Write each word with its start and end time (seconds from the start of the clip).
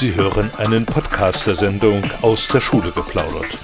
Sie 0.00 0.14
hören 0.14 0.50
einen 0.56 0.86
Podcast 0.86 1.46
der 1.46 1.56
Sendung 1.56 2.02
aus 2.22 2.48
der 2.48 2.62
Schule 2.62 2.90
geplaudert. 2.90 3.58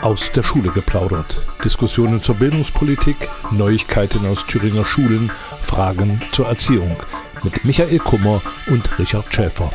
Aus 0.00 0.32
der 0.32 0.42
Schule 0.42 0.70
geplaudert. 0.70 1.40
Diskussionen 1.64 2.20
zur 2.20 2.34
Bildungspolitik, 2.34 3.14
Neuigkeiten 3.52 4.26
aus 4.26 4.44
Thüringer 4.44 4.84
Schulen, 4.84 5.30
Fragen 5.62 6.20
zur 6.32 6.48
Erziehung. 6.48 6.96
Mit 7.44 7.64
Michael 7.64 8.00
Kummer 8.00 8.42
und 8.66 8.98
Richard 8.98 9.32
Schäfer. 9.32 9.70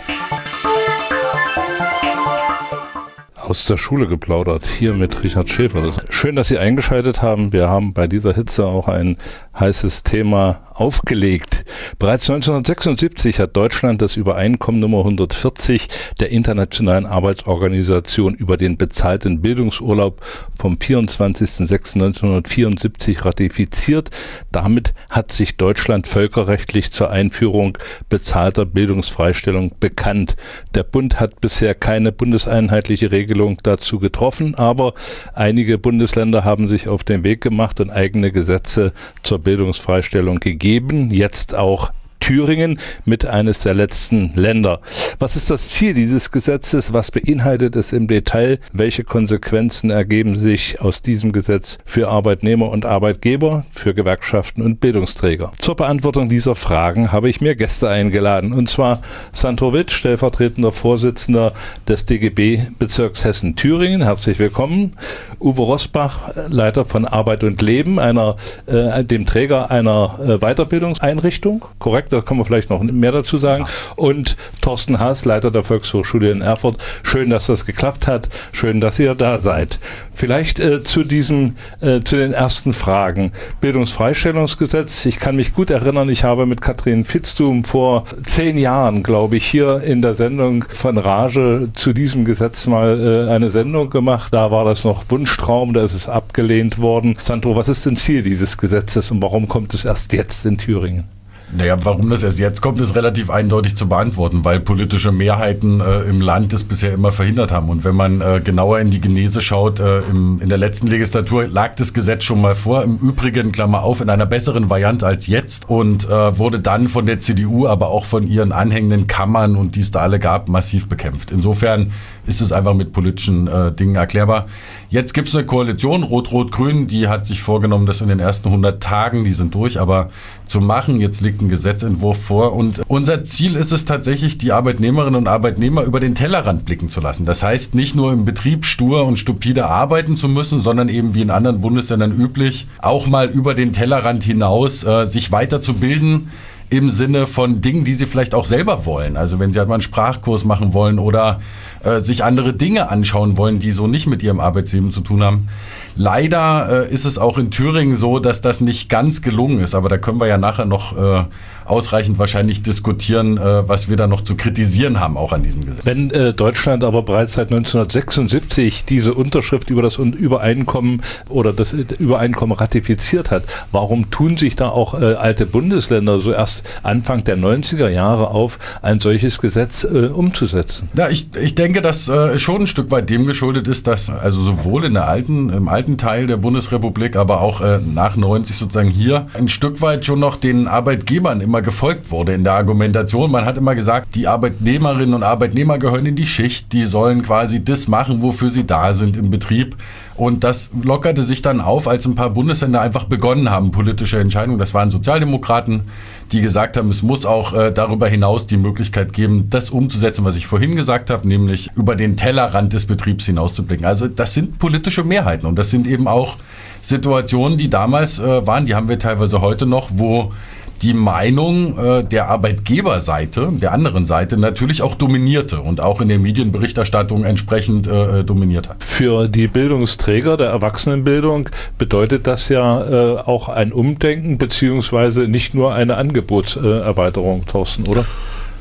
aus 3.48 3.64
der 3.64 3.78
Schule 3.78 4.08
geplaudert, 4.08 4.66
hier 4.66 4.94
mit 4.94 5.24
Richard 5.24 5.50
Schäfer. 5.50 5.94
Schön, 6.10 6.36
dass 6.36 6.50
Sie 6.50 6.58
eingeschaltet 6.58 7.22
haben. 7.22 7.54
Wir 7.54 7.70
haben 7.70 7.94
bei 7.94 8.06
dieser 8.06 8.34
Hitze 8.34 8.66
auch 8.66 8.90
ein 8.90 9.16
heißes 9.58 10.04
Thema 10.04 10.60
aufgelegt. 10.74 11.64
Bereits 12.00 12.28
1976 12.30 13.40
hat 13.40 13.56
Deutschland 13.56 14.02
das 14.02 14.18
Übereinkommen 14.18 14.80
Nummer 14.80 14.98
140 15.00 15.90
der 16.20 16.30
Internationalen 16.32 17.06
Arbeitsorganisation 17.06 18.34
über 18.36 18.58
den 18.58 18.78
bezahlten 18.78 19.42
Bildungsurlaub 19.42 20.22
vom 20.60 20.76
24.06.1974 20.76 23.26
ratifiziert. 23.26 24.10
Damit 24.52 24.94
hat 25.10 25.32
sich 25.32 25.58
Deutschland 25.58 26.08
völkerrechtlich 26.08 26.92
zur 26.92 27.12
Einführung 27.12 27.78
bezahlter 28.10 28.66
Bildungsfreistellung 28.66 29.74
bekannt. 29.80 30.36
Der 30.74 30.84
Bund 30.84 31.20
hat 31.20 31.42
bisher 31.42 31.76
keine 31.76 32.12
bundeseinheitliche 32.12 33.12
Regelung 33.12 33.58
dazu 33.64 34.00
getroffen, 34.00 34.56
aber 34.56 34.94
einige 35.34 35.78
Bundesländer 35.78 36.44
haben 36.44 36.68
sich 36.68 36.88
auf 36.88 37.04
den 37.04 37.24
Weg 37.24 37.42
gemacht 37.42 37.80
und 37.80 37.92
eigene 37.92 38.32
Gesetze 38.32 38.94
zur 39.24 39.40
Bildungsfreistellung 39.40 40.40
gegeben, 40.40 41.12
jetzt 41.12 41.56
auch 41.56 41.77
Thüringen 42.20 42.80
mit 43.06 43.26
eines 43.26 43.60
der 43.60 43.74
letzten 43.74 44.34
Länder. 44.36 44.82
Was 45.20 45.36
ist 45.36 45.50
das 45.50 45.70
Ziel 45.70 45.94
dieses 45.94 46.32
Gesetzes? 46.32 46.94
Was 46.94 47.12
beinhaltet 47.12 47.76
es 47.76 47.94
im 47.94 48.08
Detail? 48.08 48.60
Welche 48.74 49.04
Konsequenzen 49.04 49.90
ergeben 49.90 50.38
sich 50.38 50.82
aus 50.82 51.02
diesem 51.02 51.32
Gesetz 51.32 51.78
für 51.86 52.10
Arbeitnehmer 52.10 52.70
und 52.70 52.86
Arbeitgeber, 52.86 53.66
für 53.70 53.94
Gewerkschaften 53.94 54.62
und 54.62 54.80
Bildungsträger? 54.80 55.54
Zur 55.60 55.76
Beantwortung 55.76 56.30
dieser 56.30 56.56
Fragen 56.56 57.12
habe 57.12 57.30
ich 57.30 57.40
mir 57.40 57.56
Gäste 57.56 57.90
eingeladen, 57.90 58.52
und 58.52 58.70
zwar 58.70 59.02
Sandro 59.32 59.74
Witt, 59.74 59.92
stellvertretender 59.92 60.72
Vorsitzender 60.72 61.54
des 61.88 62.06
DGB 62.06 62.62
Bezirks 62.80 63.24
Hessen-Thüringen. 63.24 64.04
Herzlich 64.04 64.40
willkommen. 64.40 64.94
Uwe 65.40 65.62
Rosbach, 65.62 66.32
Leiter 66.50 66.84
von 66.84 67.06
Arbeit 67.06 67.44
und 67.44 67.62
Leben, 67.62 68.00
einer, 68.00 68.38
äh, 68.66 69.04
dem 69.04 69.26
Träger 69.26 69.72
einer 69.72 70.20
äh, 70.20 70.38
Weiterbildungseinrichtung, 70.40 71.66
korrekt? 71.80 72.07
Da 72.10 72.22
kann 72.22 72.38
man 72.38 72.46
vielleicht 72.46 72.70
noch 72.70 72.82
mehr 72.82 73.12
dazu 73.12 73.38
sagen. 73.38 73.66
Ja. 73.66 73.94
Und 73.96 74.38
Thorsten 74.62 75.00
Haas, 75.00 75.26
Leiter 75.26 75.52
der 75.52 75.64
Volkshochschule 75.64 76.32
in 76.32 76.42
Erfurt. 76.42 76.78
Schön, 77.04 77.30
dass 77.30 77.48
das 77.48 77.66
geklappt 77.66 78.08
hat. 78.08 78.30
Schön, 78.52 78.82
dass 78.82 79.00
ihr 79.00 79.16
da 79.16 79.40
seid. 79.40 79.80
Vielleicht 80.14 80.60
äh, 80.60 80.84
zu 80.84 81.04
diesen, 81.04 81.58
äh, 81.82 82.00
zu 82.02 82.16
den 82.16 82.34
ersten 82.34 82.74
Fragen. 82.74 83.32
Bildungsfreistellungsgesetz. 83.62 85.06
Ich 85.06 85.20
kann 85.20 85.36
mich 85.36 85.54
gut 85.54 85.70
erinnern, 85.70 86.10
ich 86.10 86.24
habe 86.24 86.46
mit 86.46 86.62
Katrin 86.62 87.06
Fitztum 87.06 87.64
vor 87.64 88.06
zehn 88.24 88.58
Jahren, 88.58 89.04
glaube 89.04 89.38
ich, 89.38 89.46
hier 89.46 89.82
in 89.82 90.02
der 90.02 90.16
Sendung 90.16 90.66
von 90.70 90.98
Rage 90.98 91.70
zu 91.74 91.94
diesem 91.94 92.26
Gesetz 92.26 92.68
mal 92.68 93.28
äh, 93.28 93.32
eine 93.32 93.50
Sendung 93.50 93.90
gemacht. 93.90 94.34
Da 94.34 94.52
war 94.52 94.66
das 94.66 94.84
noch 94.84 95.06
Wunschtraum, 95.10 95.74
da 95.74 95.84
ist 95.84 95.94
es 95.94 96.08
abgelehnt 96.08 96.80
worden. 96.80 97.18
Sandro, 97.20 97.56
was 97.56 97.70
ist 97.70 97.86
denn 97.86 97.96
Ziel 97.96 98.24
dieses 98.24 98.58
Gesetzes 98.58 99.12
und 99.12 99.22
warum 99.22 99.48
kommt 99.48 99.74
es 99.74 99.86
erst 99.86 100.14
jetzt 100.14 100.46
in 100.46 100.58
Thüringen? 100.58 101.17
Naja, 101.56 101.78
warum 101.84 102.10
das 102.10 102.24
erst 102.24 102.40
jetzt 102.40 102.62
kommt, 102.62 102.82
ist 102.82 102.94
relativ 102.96 103.30
eindeutig 103.30 103.78
zu 103.78 103.88
beantworten, 103.88 104.44
weil 104.44 104.60
politische 104.60 105.14
Mehrheiten 105.14 105.80
äh, 105.80 106.02
im 106.02 106.20
Land 106.20 106.52
das 106.52 106.66
bisher 106.66 106.94
immer 106.94 107.14
verhindert 107.14 107.52
haben. 107.54 107.70
Und 107.70 107.86
wenn 107.86 107.96
man 107.96 108.20
äh, 108.20 108.42
genauer 108.44 108.80
in 108.80 108.92
die 108.92 109.00
Genese 109.00 109.40
schaut, 109.42 109.80
äh, 109.80 110.00
im, 110.00 110.42
in 110.42 110.50
der 110.50 110.58
letzten 110.58 110.88
Legislatur 110.88 111.48
lag 111.48 111.76
das 111.76 111.94
Gesetz 111.94 112.26
schon 112.26 112.42
mal 112.42 112.54
vor, 112.54 112.84
im 112.84 112.98
Übrigen, 112.98 113.54
Klammer 113.54 113.84
auf, 113.84 114.02
in 114.02 114.10
einer 114.10 114.26
besseren 114.26 114.70
Variante 114.70 115.08
als 115.08 115.28
jetzt 115.28 115.70
und 115.70 116.10
äh, 116.10 116.38
wurde 116.38 116.60
dann 116.60 116.90
von 116.90 117.06
der 117.06 117.22
CDU, 117.22 117.66
aber 117.66 117.90
auch 117.90 118.04
von 118.04 118.28
ihren 118.28 118.52
anhängenden 118.52 119.08
Kammern 119.08 119.56
und 119.56 119.78
die 119.78 119.82
es 119.82 119.92
da 119.92 120.02
alle 120.02 120.20
gab, 120.20 120.50
massiv 120.50 120.90
bekämpft. 120.90 121.32
Insofern 121.32 121.94
ist 122.28 122.42
es 122.42 122.52
einfach 122.52 122.74
mit 122.74 122.94
politischen 122.94 123.48
äh, 123.48 123.72
Dingen 123.72 123.96
erklärbar. 123.96 124.48
Jetzt 124.90 125.14
gibt 125.14 125.30
es 125.30 125.36
eine 125.36 125.46
Koalition, 125.46 126.04
Rot-Rot-Grün, 126.04 126.88
die 126.88 127.08
hat 127.08 127.26
sich 127.26 127.42
vorgenommen, 127.42 127.86
das 127.86 128.02
in 128.02 128.10
den 128.10 128.20
ersten 128.20 128.50
100 128.50 128.82
Tagen, 128.82 129.24
die 129.24 129.34
sind 129.34 129.56
durch, 129.56 129.80
aber 129.80 130.10
zu 130.48 130.62
machen. 130.62 131.00
Jetzt 131.00 131.22
liegt 131.22 131.42
ein 131.42 131.50
Gesetzentwurf 131.50 132.22
vor 132.22 132.54
und 132.54 132.82
unser 132.88 133.24
Ziel 133.24 133.56
ist 133.56 133.72
es 133.72 133.86
tatsächlich, 133.86 134.38
die 134.38 134.52
Arbeitnehmerinnen 134.52 135.16
und 135.16 135.28
Arbeitnehmer 135.28 135.84
über 135.84 136.00
den 136.00 136.16
Tellerrand 136.16 136.66
blicken 136.66 136.90
zu 136.90 137.02
lassen. 137.02 137.26
Das 137.26 137.44
heißt, 137.44 137.76
nicht 137.76 137.96
nur 137.96 138.14
im 138.14 138.26
Betrieb 138.26 138.66
stur 138.66 139.06
und 139.06 139.18
stupide 139.18 139.66
arbeiten 139.66 140.18
zu 140.18 140.28
müssen, 140.28 140.62
sondern 140.62 140.90
eben 140.90 141.16
wie 141.16 141.22
in 141.22 141.32
anderen 141.32 141.62
Bundesländern 141.62 142.18
üblich, 142.18 142.68
auch 142.80 143.08
mal 143.08 143.28
über 143.28 143.56
den 143.56 143.74
Tellerrand 143.74 144.24
hinaus 144.24 144.84
äh, 144.84 145.06
sich 145.06 145.32
weiterzubilden 145.32 146.30
im 146.70 146.90
Sinne 146.90 147.28
von 147.28 147.62
Dingen, 147.62 147.86
die 147.86 147.94
sie 147.94 148.06
vielleicht 148.06 148.36
auch 148.36 148.46
selber 148.46 148.86
wollen. 148.86 149.16
Also 149.16 149.40
wenn 149.40 149.54
sie 149.54 149.60
halt 149.60 149.70
mal 149.70 149.76
einen 149.76 149.82
Sprachkurs 149.82 150.44
machen 150.44 150.74
wollen 150.74 151.00
oder 151.00 151.40
äh, 151.84 152.00
sich 152.00 152.24
andere 152.24 152.54
Dinge 152.54 152.90
anschauen 152.90 153.38
wollen, 153.38 153.60
die 153.60 153.72
so 153.72 153.88
nicht 153.88 154.08
mit 154.08 154.24
ihrem 154.24 154.40
Arbeitsleben 154.40 154.92
zu 154.92 155.02
tun 155.02 155.24
haben. 155.24 155.48
Leider 155.96 156.88
äh, 156.88 156.94
ist 156.94 157.06
es 157.06 157.18
auch 157.18 157.38
in 157.38 157.50
Thüringen 157.50 157.96
so, 157.96 158.20
dass 158.20 158.42
das 158.42 158.62
nicht 158.62 158.90
ganz 158.90 159.22
gelungen 159.22 159.60
ist, 159.60 159.74
aber 159.74 159.90
da 159.90 159.98
können 159.98 160.20
wir 160.20 160.28
ja 160.28 160.38
nachher 160.38 160.66
noch 160.66 160.96
äh, 160.98 161.24
ausreichend 161.68 162.18
wahrscheinlich 162.18 162.62
diskutieren, 162.64 163.38
äh, 163.38 163.68
was 163.68 163.90
wir 163.90 163.98
da 163.98 164.08
noch 164.08 164.22
zu 164.24 164.36
kritisieren 164.36 165.00
haben, 165.00 165.18
auch 165.18 165.34
an 165.34 165.44
diesem 165.44 165.66
Gesetz. 165.66 165.86
Wenn 165.86 166.12
äh, 166.12 166.34
Deutschland 166.34 166.84
aber 166.84 167.04
bereits 167.04 167.34
seit 167.34 167.52
1976 167.52 168.86
diese 168.86 169.14
Unterschrift 169.14 169.70
über 169.70 169.82
das 169.82 169.98
Übereinkommen 169.98 171.02
oder 171.30 171.54
das 171.54 171.74
Übereinkommen 171.74 172.56
ratifiziert 172.56 173.32
hat, 173.32 173.44
warum 173.72 174.10
tun 174.10 174.38
sich 174.38 174.56
da 174.56 174.70
auch 174.70 175.00
äh, 175.00 175.16
alte 175.16 175.46
Bundesländer 175.46 176.20
so 176.20 176.32
erst 176.32 176.64
Anfang 176.84 177.24
der 177.24 177.38
90er 177.38 177.90
Jahre 177.90 178.30
auf, 178.30 178.60
ein 178.82 179.00
solches 179.00 179.40
Gesetz 179.40 179.84
äh, 179.84 180.08
umzusetzen? 180.08 180.90
Ja, 180.96 181.10
ich, 181.10 181.30
ich 181.36 181.56
denke, 181.56 181.67
dass 181.74 182.10
äh, 182.10 182.38
schon 182.40 182.62
ein 182.62 182.68
Stück 182.68 182.92
weit 182.92 183.10
dem 183.10 183.26
geschuldet 183.26 183.68
ist, 183.68 183.88
dass 183.88 184.10
also 184.10 184.42
sowohl 184.44 184.86
in 184.86 184.94
der 184.94 185.08
alten, 185.08 185.50
im 185.50 185.68
alten 185.68 185.98
Teil 185.98 186.28
der 186.28 186.38
Bundesrepublik, 186.38 187.16
aber 187.16 187.42
auch 187.42 187.62
äh, 187.62 187.80
nach 187.80 188.16
90 188.16 188.56
sozusagen 188.56 188.90
hier 188.90 189.28
ein 189.34 189.48
Stück 189.50 189.82
weit 189.82 190.06
schon 190.06 190.20
noch 190.20 190.36
den 190.36 190.68
Arbeitgebern 190.68 191.42
immer 191.42 191.62
gefolgt 191.62 192.12
wurde 192.12 192.34
in 192.34 192.44
der 192.44 192.54
Argumentation. 192.54 193.32
Man 193.32 193.46
hat 193.46 193.58
immer 193.58 193.76
gesagt, 193.76 194.16
die 194.16 194.28
Arbeitnehmerinnen 194.28 195.14
und 195.14 195.24
Arbeitnehmer 195.24 195.78
gehören 195.78 196.06
in 196.06 196.16
die 196.16 196.26
Schicht, 196.26 196.74
die 196.74 196.86
sollen 196.86 197.24
quasi 197.24 197.64
das 197.64 197.88
machen, 197.88 198.22
wofür 198.22 198.50
sie 198.50 198.66
da 198.66 198.94
sind 198.94 199.18
im 199.18 199.30
Betrieb. 199.30 199.76
Und 200.18 200.44
das 200.44 200.72
lockerte 200.82 201.22
sich 201.22 201.44
dann 201.44 201.62
auf, 201.62 201.88
als 201.88 202.06
ein 202.06 202.16
paar 202.16 202.32
Bundesländer 202.32 202.82
einfach 202.82 203.06
begonnen 203.06 203.52
haben, 203.52 203.72
politische 203.72 204.20
Entscheidungen. 204.20 204.58
Das 204.58 204.74
waren 204.74 204.90
Sozialdemokraten, 204.90 205.84
die 206.32 206.42
gesagt 206.42 206.76
haben, 206.76 206.90
es 206.90 207.04
muss 207.04 207.26
auch 207.26 207.54
äh, 207.54 207.72
darüber 207.72 208.08
hinaus 208.08 208.48
die 208.48 208.58
Möglichkeit 208.58 209.14
geben, 209.14 209.48
das 209.52 209.70
umzusetzen, 209.70 210.26
was 210.26 210.36
ich 210.36 210.48
vorhin 210.48 210.76
gesagt 210.76 211.12
habe, 211.12 211.28
nämlich 211.28 211.70
über 211.76 211.96
den 211.96 212.18
Tellerrand 212.18 212.74
des 212.74 212.88
Betriebs 212.88 213.28
hinauszublicken. 213.28 213.86
Also 213.86 214.08
das 214.08 214.34
sind 214.34 214.58
politische 214.58 215.04
Mehrheiten 215.04 215.46
und 215.46 215.56
das 215.58 215.70
sind 215.70 215.86
eben 215.86 216.08
auch 216.08 216.38
Situationen, 216.82 217.60
die 217.60 217.70
damals 217.70 218.18
äh, 218.20 218.48
waren, 218.48 218.66
die 218.66 218.74
haben 218.74 218.90
wir 218.90 218.98
teilweise 218.98 219.42
heute 219.42 219.68
noch, 219.68 219.90
wo 219.94 220.34
die 220.82 220.94
Meinung 220.94 221.78
äh, 221.78 222.04
der 222.04 222.30
Arbeitgeberseite, 222.30 223.50
der 223.54 223.72
anderen 223.72 224.06
Seite, 224.06 224.38
natürlich 224.38 224.82
auch 224.82 224.96
dominierte 224.96 225.62
und 225.62 225.82
auch 225.82 226.02
in 226.02 226.10
der 226.10 226.20
Medienberichterstattung 226.20 227.24
entsprechend 227.24 227.88
äh, 227.88 228.24
dominiert 228.24 228.70
hat. 228.70 228.84
Für 228.84 229.28
die 229.28 229.48
Bildungsträger 229.48 230.38
der 230.38 230.50
Erwachsenenbildung 230.50 231.50
bedeutet 231.78 232.28
das 232.28 232.50
ja 232.50 232.82
äh, 232.82 233.18
auch 233.20 233.50
ein 233.50 233.74
Umdenken 233.74 234.38
beziehungsweise 234.38 235.28
nicht 235.28 235.54
nur 235.54 235.74
eine 235.74 235.98
Angebotserweiterung, 235.98 237.46
Thorsten, 237.46 237.88
oder? 237.88 238.06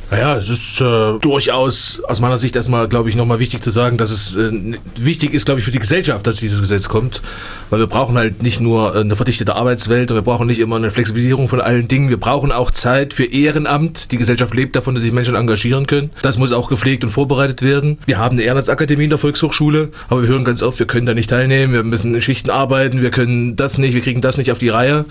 Naja, 0.08 0.36
es 0.36 0.48
ist 0.48 0.80
äh, 0.80 1.18
durchaus 1.20 2.00
aus 2.06 2.20
meiner 2.20 2.38
Sicht 2.38 2.54
erstmal, 2.54 2.86
glaube 2.86 3.08
ich, 3.08 3.16
nochmal 3.16 3.40
wichtig 3.40 3.62
zu 3.62 3.70
sagen, 3.70 3.96
dass 3.96 4.10
es 4.10 4.36
äh, 4.36 4.52
wichtig 4.94 5.34
ist, 5.34 5.46
glaube 5.46 5.58
ich, 5.58 5.64
für 5.64 5.72
die 5.72 5.80
Gesellschaft, 5.80 6.24
dass 6.28 6.36
dieses 6.36 6.60
Gesetz 6.60 6.88
kommt. 6.88 7.22
Weil 7.70 7.80
wir 7.80 7.88
brauchen 7.88 8.16
halt 8.16 8.40
nicht 8.40 8.60
nur 8.60 8.94
äh, 8.94 9.00
eine 9.00 9.16
verdichtete 9.16 9.56
Arbeitswelt 9.56 10.12
und 10.12 10.16
wir 10.16 10.22
brauchen 10.22 10.46
nicht 10.46 10.60
immer 10.60 10.76
eine 10.76 10.92
Flexibilisierung 10.92 11.48
von 11.48 11.60
allen 11.60 11.88
Dingen. 11.88 12.08
Wir 12.08 12.20
brauchen 12.20 12.52
auch 12.52 12.70
Zeit 12.70 13.14
für 13.14 13.24
Ehrenamt. 13.24 14.12
Die 14.12 14.16
Gesellschaft 14.16 14.54
lebt 14.54 14.76
davon, 14.76 14.94
dass 14.94 15.02
sich 15.02 15.10
Menschen 15.10 15.34
engagieren 15.34 15.88
können. 15.88 16.10
Das 16.22 16.38
muss 16.38 16.52
auch 16.52 16.68
gepflegt 16.68 17.02
und 17.02 17.10
vorbereitet 17.10 17.62
werden. 17.62 17.98
Wir 18.06 18.18
haben 18.18 18.36
eine 18.36 18.44
Ehrenamtsakademie 18.44 19.04
in 19.04 19.10
der 19.10 19.18
Volkshochschule, 19.18 19.90
aber 20.08 20.22
wir 20.22 20.28
hören 20.28 20.44
ganz 20.44 20.62
oft, 20.62 20.78
wir 20.78 20.86
können 20.86 21.06
da 21.06 21.14
nicht 21.14 21.30
teilnehmen, 21.30 21.72
wir 21.72 21.82
müssen 21.82 22.14
in 22.14 22.22
Schichten 22.22 22.50
arbeiten, 22.50 23.02
wir 23.02 23.10
können 23.10 23.56
das 23.56 23.76
nicht, 23.78 23.94
wir 23.94 24.02
kriegen 24.02 24.20
das 24.20 24.36
nicht 24.36 24.52
auf 24.52 24.58
die 24.58 24.68
Reihe. 24.68 25.04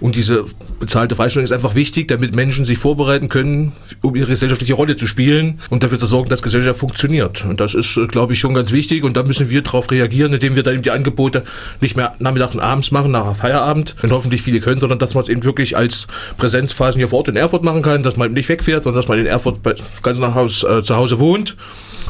Und 0.00 0.16
diese 0.16 0.46
bezahlte 0.80 1.14
Freistellung 1.14 1.44
ist 1.44 1.52
einfach 1.52 1.76
wichtig, 1.76 2.08
damit 2.08 2.34
Menschen 2.34 2.64
sich 2.64 2.78
vorbereiten 2.78 3.28
können, 3.28 3.72
um 4.02 4.16
ihre 4.16 4.39
gesellschaftliche 4.40 4.74
Rolle 4.74 4.96
zu 4.96 5.06
spielen 5.06 5.60
und 5.68 5.82
dafür 5.82 5.98
zu 5.98 6.06
sorgen, 6.06 6.30
dass 6.30 6.40
Gesellschaft 6.40 6.80
funktioniert. 6.80 7.44
Und 7.44 7.60
das 7.60 7.74
ist, 7.74 8.00
glaube 8.08 8.32
ich, 8.32 8.40
schon 8.40 8.54
ganz 8.54 8.72
wichtig 8.72 9.04
und 9.04 9.16
da 9.16 9.22
müssen 9.22 9.50
wir 9.50 9.62
darauf 9.62 9.90
reagieren, 9.90 10.32
indem 10.32 10.56
wir 10.56 10.62
dann 10.62 10.74
eben 10.74 10.82
die 10.82 10.90
Angebote 10.90 11.44
nicht 11.80 11.96
mehr 11.96 12.14
nachmittags 12.18 12.54
und 12.54 12.60
abends 12.60 12.90
machen, 12.90 13.10
nach 13.10 13.36
Feierabend, 13.36 13.96
wenn 14.00 14.10
hoffentlich 14.12 14.40
viele 14.42 14.60
können, 14.60 14.80
sondern 14.80 14.98
dass 14.98 15.14
man 15.14 15.22
es 15.22 15.28
eben 15.28 15.44
wirklich 15.44 15.76
als 15.76 16.06
Präsenzphasen 16.38 16.98
hier 16.98 17.08
vor 17.08 17.18
Ort 17.18 17.28
in 17.28 17.36
Erfurt 17.36 17.64
machen 17.64 17.82
kann, 17.82 18.02
dass 18.02 18.16
man 18.16 18.32
nicht 18.32 18.48
wegfährt, 18.48 18.84
sondern 18.84 19.02
dass 19.02 19.08
man 19.08 19.18
in 19.18 19.26
Erfurt 19.26 19.58
ganz 20.02 20.18
nach 20.18 20.34
Haus 20.34 20.64
äh, 20.64 20.82
zu 20.82 20.96
Hause 20.96 21.18
wohnt 21.18 21.56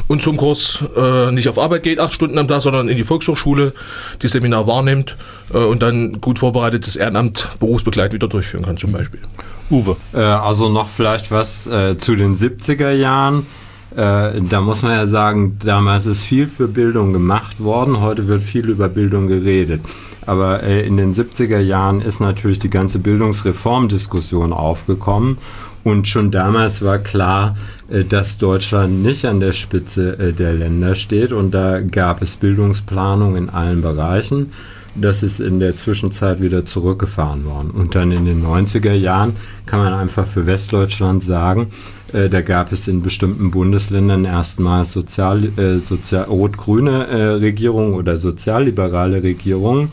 und 0.07 0.21
zum 0.21 0.37
Kurs 0.37 0.79
äh, 0.95 1.31
nicht 1.31 1.49
auf 1.49 1.57
Arbeit 1.57 1.83
geht, 1.83 1.99
acht 1.99 2.13
Stunden 2.13 2.37
am 2.37 2.47
Tag, 2.47 2.61
sondern 2.61 2.89
in 2.89 2.97
die 2.97 3.03
Volkshochschule 3.03 3.73
die 4.21 4.27
Seminar 4.27 4.67
wahrnimmt 4.67 5.17
äh, 5.53 5.57
und 5.57 5.81
dann 5.81 6.21
gut 6.21 6.39
vorbereitetes 6.39 6.95
Ehrenamt 6.95 7.49
berufsbegleitend 7.59 8.13
wieder 8.13 8.27
durchführen 8.27 8.65
kann 8.65 8.77
zum 8.77 8.91
Beispiel. 8.91 9.21
Uwe. 9.69 9.95
Äh, 10.13 10.19
also 10.19 10.69
noch 10.69 10.89
vielleicht 10.89 11.31
was 11.31 11.67
äh, 11.67 11.97
zu 11.97 12.15
den 12.15 12.35
70er 12.35 12.91
Jahren. 12.91 13.45
Äh, 13.91 14.41
da 14.41 14.61
muss 14.61 14.83
man 14.83 14.93
ja 14.93 15.07
sagen, 15.07 15.57
damals 15.63 16.05
ist 16.05 16.23
viel 16.23 16.47
für 16.47 16.67
Bildung 16.67 17.11
gemacht 17.13 17.61
worden, 17.61 17.99
heute 17.99 18.27
wird 18.27 18.41
viel 18.41 18.69
über 18.69 18.87
Bildung 18.87 19.27
geredet. 19.27 19.81
Aber 20.25 20.63
äh, 20.63 20.85
in 20.85 20.97
den 20.97 21.13
70er 21.13 21.59
Jahren 21.59 21.99
ist 21.99 22.19
natürlich 22.19 22.59
die 22.59 22.69
ganze 22.69 22.99
Bildungsreformdiskussion 22.99 24.53
aufgekommen 24.53 25.37
und 25.83 26.07
schon 26.07 26.31
damals 26.31 26.81
war 26.81 26.97
klar, 26.97 27.55
äh, 27.89 28.03
dass 28.03 28.37
Deutschland 28.37 29.03
nicht 29.03 29.25
an 29.25 29.39
der 29.39 29.53
Spitze 29.53 30.17
äh, 30.17 30.33
der 30.33 30.53
Länder 30.53 30.95
steht 30.95 31.31
und 31.31 31.51
da 31.51 31.81
gab 31.81 32.21
es 32.21 32.35
Bildungsplanung 32.35 33.35
in 33.35 33.49
allen 33.49 33.81
Bereichen. 33.81 34.51
Das 34.93 35.23
ist 35.23 35.39
in 35.39 35.61
der 35.61 35.77
Zwischenzeit 35.77 36.41
wieder 36.41 36.65
zurückgefahren 36.65 37.45
worden. 37.45 37.71
Und 37.71 37.95
dann 37.95 38.11
in 38.11 38.25
den 38.25 38.43
90er 38.45 38.91
Jahren 38.91 39.37
kann 39.65 39.79
man 39.79 39.93
einfach 39.93 40.27
für 40.27 40.45
Westdeutschland 40.45 41.23
sagen, 41.23 41.67
äh, 42.13 42.29
da 42.29 42.41
gab 42.41 42.71
es 42.73 42.87
in 42.87 43.01
bestimmten 43.01 43.51
Bundesländern 43.51 44.25
erstmals 44.25 44.91
sozial, 44.91 45.45
äh, 45.57 45.79
sozial, 45.79 46.25
rot-grüne 46.25 47.07
äh, 47.07 47.23
Regierungen 47.35 47.93
oder 47.93 48.17
sozialliberale 48.17 49.23
Regierungen 49.23 49.91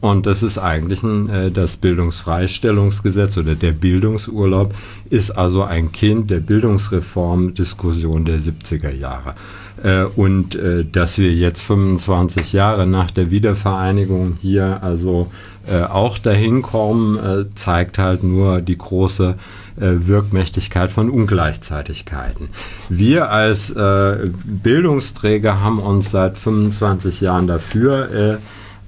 und 0.00 0.26
das 0.26 0.42
ist 0.42 0.58
eigentlich 0.58 1.02
ein, 1.02 1.28
äh, 1.28 1.50
das 1.50 1.76
Bildungsfreistellungsgesetz 1.76 3.36
oder 3.36 3.54
der 3.54 3.72
Bildungsurlaub 3.72 4.74
ist 5.10 5.30
also 5.32 5.62
ein 5.62 5.90
Kind 5.92 6.30
der 6.30 6.40
Bildungsreformdiskussion 6.40 8.24
der 8.24 8.38
70er 8.38 8.92
Jahre. 8.92 9.34
Äh, 9.82 10.04
und 10.04 10.54
äh, 10.54 10.84
dass 10.84 11.18
wir 11.18 11.32
jetzt 11.32 11.62
25 11.62 12.52
Jahre 12.52 12.86
nach 12.86 13.10
der 13.10 13.30
Wiedervereinigung 13.30 14.38
hier 14.40 14.82
also 14.82 15.30
äh, 15.68 15.82
auch 15.82 16.16
dahin 16.16 16.62
kommen, 16.62 17.18
äh, 17.18 17.44
zeigt 17.54 17.98
halt 17.98 18.22
nur 18.22 18.62
die 18.62 18.78
große 18.78 19.34
äh, 19.76 19.80
Wirkmächtigkeit 19.80 20.90
von 20.90 21.10
Ungleichzeitigkeiten. 21.10 22.48
Wir 22.88 23.30
als 23.30 23.74
Bildungsträger 23.74 25.60
haben 25.60 25.78
uns 25.78 26.10
seit 26.10 26.38
25 26.38 27.20
Jahren 27.20 27.46
dafür 27.46 28.38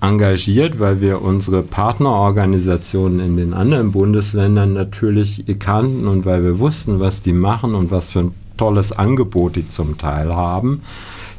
engagiert, 0.00 0.79
weil 0.79 1.00
wir 1.00 1.23
unsere 1.23 1.62
Partnerorganisationen 1.62 3.20
in 3.20 3.37
den 3.37 3.55
anderen 3.55 3.93
Bundesländern 3.93 4.73
natürlich 4.73 5.44
kannten 5.58 6.06
und 6.06 6.25
weil 6.25 6.43
wir 6.43 6.58
wussten, 6.58 7.00
was 7.00 7.23
die 7.23 7.32
machen 7.32 7.75
und 7.75 7.91
was 7.91 8.11
für 8.11 8.20
ein 8.20 8.35
tolles 8.56 8.93
Angebot 8.93 9.56
die 9.56 9.69
zum 9.69 9.99
Teil 9.99 10.35
haben. 10.35 10.82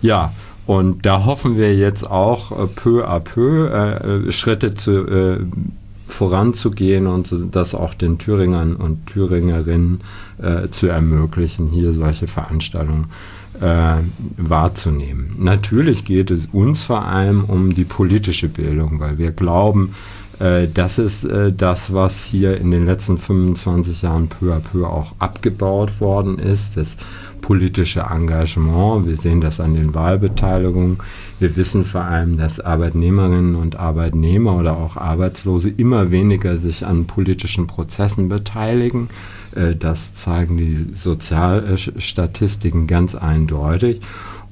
Ja, 0.01 0.33
und 0.67 1.05
da 1.05 1.25
hoffen 1.25 1.57
wir 1.57 1.75
jetzt 1.75 2.09
auch 2.09 2.51
äh, 2.51 2.67
peu 2.67 3.07
à 3.07 3.19
peu 3.19 3.67
äh, 3.67 4.27
äh 4.27 4.31
Schritte 4.31 4.73
zu, 4.75 5.07
äh, 5.07 5.39
voranzugehen 6.07 7.07
und 7.07 7.33
das 7.51 7.73
auch 7.73 7.93
den 7.93 8.19
Thüringern 8.19 8.75
und 8.75 9.07
Thüringerinnen 9.07 10.01
äh, 10.41 10.69
zu 10.69 10.87
ermöglichen, 10.87 11.69
hier 11.69 11.93
solche 11.93 12.27
Veranstaltungen 12.27 13.05
äh, 13.05 13.40
wahrzunehmen. 14.37 15.35
Natürlich 15.37 16.03
geht 16.03 16.31
es 16.31 16.47
uns 16.51 16.85
vor 16.85 17.05
allem 17.05 17.43
um 17.43 17.75
die 17.75 17.83
politische 17.83 18.49
Bildung, 18.49 18.99
weil 18.99 19.19
wir 19.19 19.31
glauben, 19.31 19.93
äh, 20.41 20.67
das 20.73 20.97
ist 20.97 21.23
äh, 21.23 21.53
das, 21.53 21.93
was 21.93 22.23
hier 22.23 22.57
in 22.57 22.71
den 22.71 22.85
letzten 22.85 23.17
25 23.17 24.01
Jahren 24.01 24.27
peu 24.27 24.53
à 24.53 24.59
peu 24.59 24.85
auch 24.85 25.13
abgebaut 25.19 26.01
worden 26.01 26.39
ist, 26.39 26.77
das 26.77 26.95
politische 27.41 28.01
Engagement. 28.01 29.07
Wir 29.07 29.17
sehen 29.17 29.41
das 29.41 29.59
an 29.59 29.73
den 29.73 29.93
Wahlbeteiligungen. 29.93 30.99
Wir 31.39 31.55
wissen 31.55 31.83
vor 31.83 32.01
allem, 32.01 32.37
dass 32.37 32.59
Arbeitnehmerinnen 32.59 33.55
und 33.55 33.75
Arbeitnehmer 33.75 34.57
oder 34.57 34.77
auch 34.77 34.95
Arbeitslose 34.97 35.69
immer 35.69 36.11
weniger 36.11 36.57
sich 36.57 36.85
an 36.85 37.05
politischen 37.05 37.67
Prozessen 37.67 38.29
beteiligen. 38.29 39.09
Äh, 39.55 39.75
das 39.75 40.13
zeigen 40.13 40.57
die 40.57 40.93
Sozialstatistiken 40.93 42.87
ganz 42.87 43.15
eindeutig. 43.15 44.01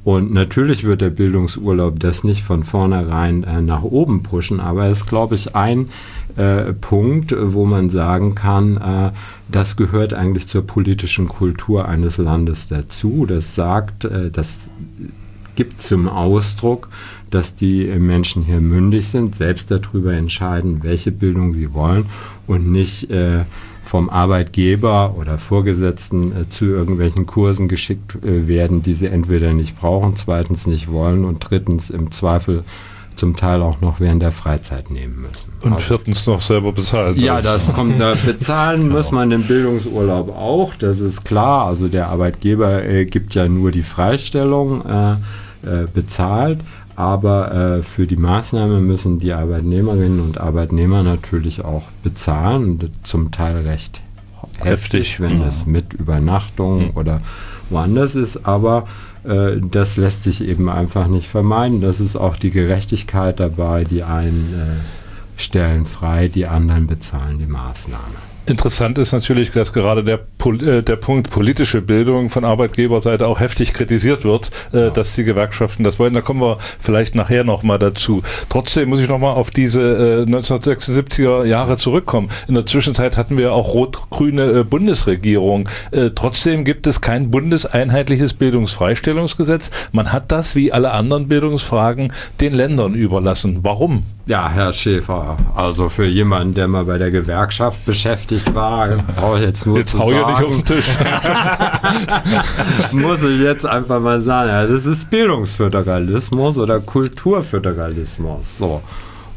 Und 0.09 0.33
natürlich 0.33 0.85
wird 0.85 1.01
der 1.01 1.11
Bildungsurlaub 1.11 1.99
das 1.99 2.23
nicht 2.23 2.41
von 2.41 2.63
vornherein 2.63 3.43
äh, 3.43 3.61
nach 3.61 3.83
oben 3.83 4.23
pushen, 4.23 4.59
aber 4.59 4.87
es 4.87 5.01
ist, 5.01 5.07
glaube 5.07 5.35
ich, 5.35 5.55
ein 5.55 5.89
äh, 6.35 6.73
Punkt, 6.73 7.35
wo 7.37 7.65
man 7.65 7.91
sagen 7.91 8.33
kann, 8.33 8.77
äh, 8.77 9.11
das 9.51 9.75
gehört 9.75 10.15
eigentlich 10.15 10.47
zur 10.47 10.65
politischen 10.65 11.27
Kultur 11.27 11.87
eines 11.87 12.17
Landes 12.17 12.67
dazu. 12.67 13.27
Das 13.27 13.53
sagt, 13.53 14.05
äh, 14.05 14.31
das 14.31 14.57
gibt 15.53 15.79
zum 15.79 16.09
Ausdruck, 16.09 16.89
dass 17.29 17.53
die 17.53 17.85
Menschen 17.85 18.41
hier 18.41 18.61
mündig 18.61 19.09
sind, 19.09 19.35
selbst 19.35 19.69
darüber 19.69 20.13
entscheiden, 20.13 20.79
welche 20.81 21.11
Bildung 21.11 21.53
sie 21.53 21.75
wollen 21.75 22.07
und 22.47 22.71
nicht 22.71 23.11
äh, 23.11 23.41
vom 23.89 24.11
Arbeitgeber 24.11 25.15
oder 25.17 25.39
Vorgesetzten 25.39 26.31
äh, 26.31 26.49
zu 26.49 26.65
irgendwelchen 26.65 27.25
Kursen 27.25 27.67
geschickt 27.67 28.23
äh, 28.23 28.47
werden, 28.47 28.83
die 28.83 28.93
sie 28.93 29.07
entweder 29.07 29.51
nicht 29.51 29.79
brauchen, 29.79 30.15
zweitens 30.15 30.67
nicht 30.67 30.91
wollen 30.91 31.25
und 31.25 31.39
drittens 31.39 31.89
im 31.89 32.11
Zweifel 32.11 32.63
zum 33.15 33.35
Teil 33.35 33.63
auch 33.63 33.81
noch 33.81 33.99
während 33.99 34.21
der 34.21 34.31
Freizeit 34.31 34.91
nehmen 34.91 35.21
müssen. 35.21 35.51
Und 35.61 35.73
also, 35.73 35.85
viertens 35.87 36.27
noch 36.27 36.39
selber 36.39 36.71
bezahlen. 36.71 37.17
Ja, 37.17 37.41
das 37.41 37.73
kommt 37.73 37.99
da. 37.99 38.13
Bezahlen 38.13 38.81
genau. 38.83 38.95
muss 38.95 39.09
man 39.09 39.31
den 39.31 39.41
Bildungsurlaub 39.41 40.29
auch, 40.37 40.75
das 40.75 40.99
ist 40.99 41.25
klar. 41.25 41.65
Also 41.65 41.87
der 41.87 42.09
Arbeitgeber 42.09 42.85
äh, 42.85 43.05
gibt 43.05 43.33
ja 43.33 43.49
nur 43.49 43.71
die 43.71 43.83
Freistellung 43.83 44.85
äh, 44.85 45.13
äh 45.63 45.87
bezahlt. 45.91 46.59
Aber 46.99 47.53
äh, 47.53 47.81
für 47.81 48.07
die 48.07 48.17
Maßnahme 48.17 48.81
müssen 48.81 49.19
die 49.19 49.31
Arbeitnehmerinnen 49.31 50.19
und 50.19 50.37
Arbeitnehmer 50.37 51.01
natürlich 51.01 51.63
auch 51.63 51.83
bezahlen, 52.03 52.91
zum 53.03 53.31
Teil 53.31 53.59
recht 53.59 54.01
heftig, 54.61 55.21
wenn 55.21 55.39
ja. 55.39 55.47
es 55.47 55.65
mit 55.65 55.93
Übernachtung 55.93 56.87
mhm. 56.87 56.91
oder 56.95 57.21
woanders 57.69 58.15
ist. 58.15 58.45
Aber 58.45 58.85
äh, 59.23 59.61
das 59.61 59.95
lässt 59.95 60.23
sich 60.23 60.43
eben 60.43 60.67
einfach 60.67 61.07
nicht 61.07 61.29
vermeiden. 61.29 61.79
Das 61.79 62.01
ist 62.01 62.17
auch 62.17 62.35
die 62.35 62.51
Gerechtigkeit 62.51 63.39
dabei. 63.39 63.85
Die 63.85 64.03
einen 64.03 64.53
äh, 64.53 65.39
stellen 65.39 65.85
frei, 65.85 66.27
die 66.27 66.47
anderen 66.47 66.85
bezahlen 66.85 67.39
die 67.39 67.45
Maßnahme. 67.45 68.28
Interessant 68.49 68.97
ist 68.97 69.11
natürlich, 69.11 69.51
dass 69.51 69.73
gerade 69.73 70.03
der, 70.03 70.19
äh, 70.45 70.81
der 70.81 70.95
Punkt 70.95 71.29
politische 71.29 71.81
Bildung 71.81 72.29
von 72.29 72.43
Arbeitgeberseite 72.43 73.27
auch 73.27 73.39
heftig 73.39 73.73
kritisiert 73.73 74.25
wird, 74.25 74.49
äh, 74.73 74.85
ja. 74.85 74.89
dass 74.89 75.13
die 75.13 75.23
Gewerkschaften 75.23 75.83
das 75.83 75.99
wollen. 75.99 76.13
Da 76.15 76.21
kommen 76.21 76.41
wir 76.41 76.57
vielleicht 76.79 77.13
nachher 77.13 77.43
nochmal 77.43 77.77
dazu. 77.77 78.23
Trotzdem 78.49 78.89
muss 78.89 79.01
ich 79.01 79.07
nochmal 79.07 79.33
auf 79.33 79.51
diese 79.51 80.25
äh, 80.27 80.31
1976er 80.31 81.45
Jahre 81.45 81.77
zurückkommen. 81.77 82.29
In 82.47 82.55
der 82.55 82.65
Zwischenzeit 82.65 83.17
hatten 83.17 83.37
wir 83.37 83.53
auch 83.53 83.73
rot-grüne 83.73 84.59
äh, 84.59 84.63
Bundesregierung. 84.63 85.69
Äh, 85.91 86.11
trotzdem 86.15 86.65
gibt 86.65 86.87
es 86.87 87.01
kein 87.01 87.29
bundeseinheitliches 87.29 88.33
Bildungsfreistellungsgesetz. 88.33 89.69
Man 89.91 90.11
hat 90.11 90.31
das, 90.31 90.55
wie 90.55 90.73
alle 90.73 90.91
anderen 90.91 91.27
Bildungsfragen, 91.27 92.13
den 92.41 92.53
Ländern 92.53 92.95
überlassen. 92.95 93.59
Warum? 93.61 94.03
Ja, 94.25 94.47
Herr 94.49 94.73
Schäfer, 94.73 95.37
also 95.55 95.89
für 95.89 96.05
jemanden, 96.05 96.53
der 96.53 96.67
mal 96.67 96.85
bei 96.85 96.99
der 96.99 97.09
Gewerkschaft 97.09 97.83
beschäftigt 97.85 98.38
war, 98.53 98.89
brauche 99.15 99.39
ich 99.39 99.45
jetzt 99.45 99.65
nur 99.65 99.77
jetzt 99.77 99.91
zu 99.91 99.99
hau 99.99 100.11
sagen, 100.11 100.31
nicht 100.31 100.43
auf 100.43 100.55
den 100.55 100.65
Tisch. 100.65 100.97
muss 102.91 103.23
ich 103.23 103.41
jetzt 103.41 103.65
einfach 103.65 103.99
mal 103.99 104.21
sagen, 104.21 104.49
ja, 104.49 104.65
das 104.65 104.85
ist 104.85 105.09
Bildungsföderalismus 105.09 106.57
oder 106.57 106.79
Kulturföderalismus. 106.79 108.45
So. 108.57 108.81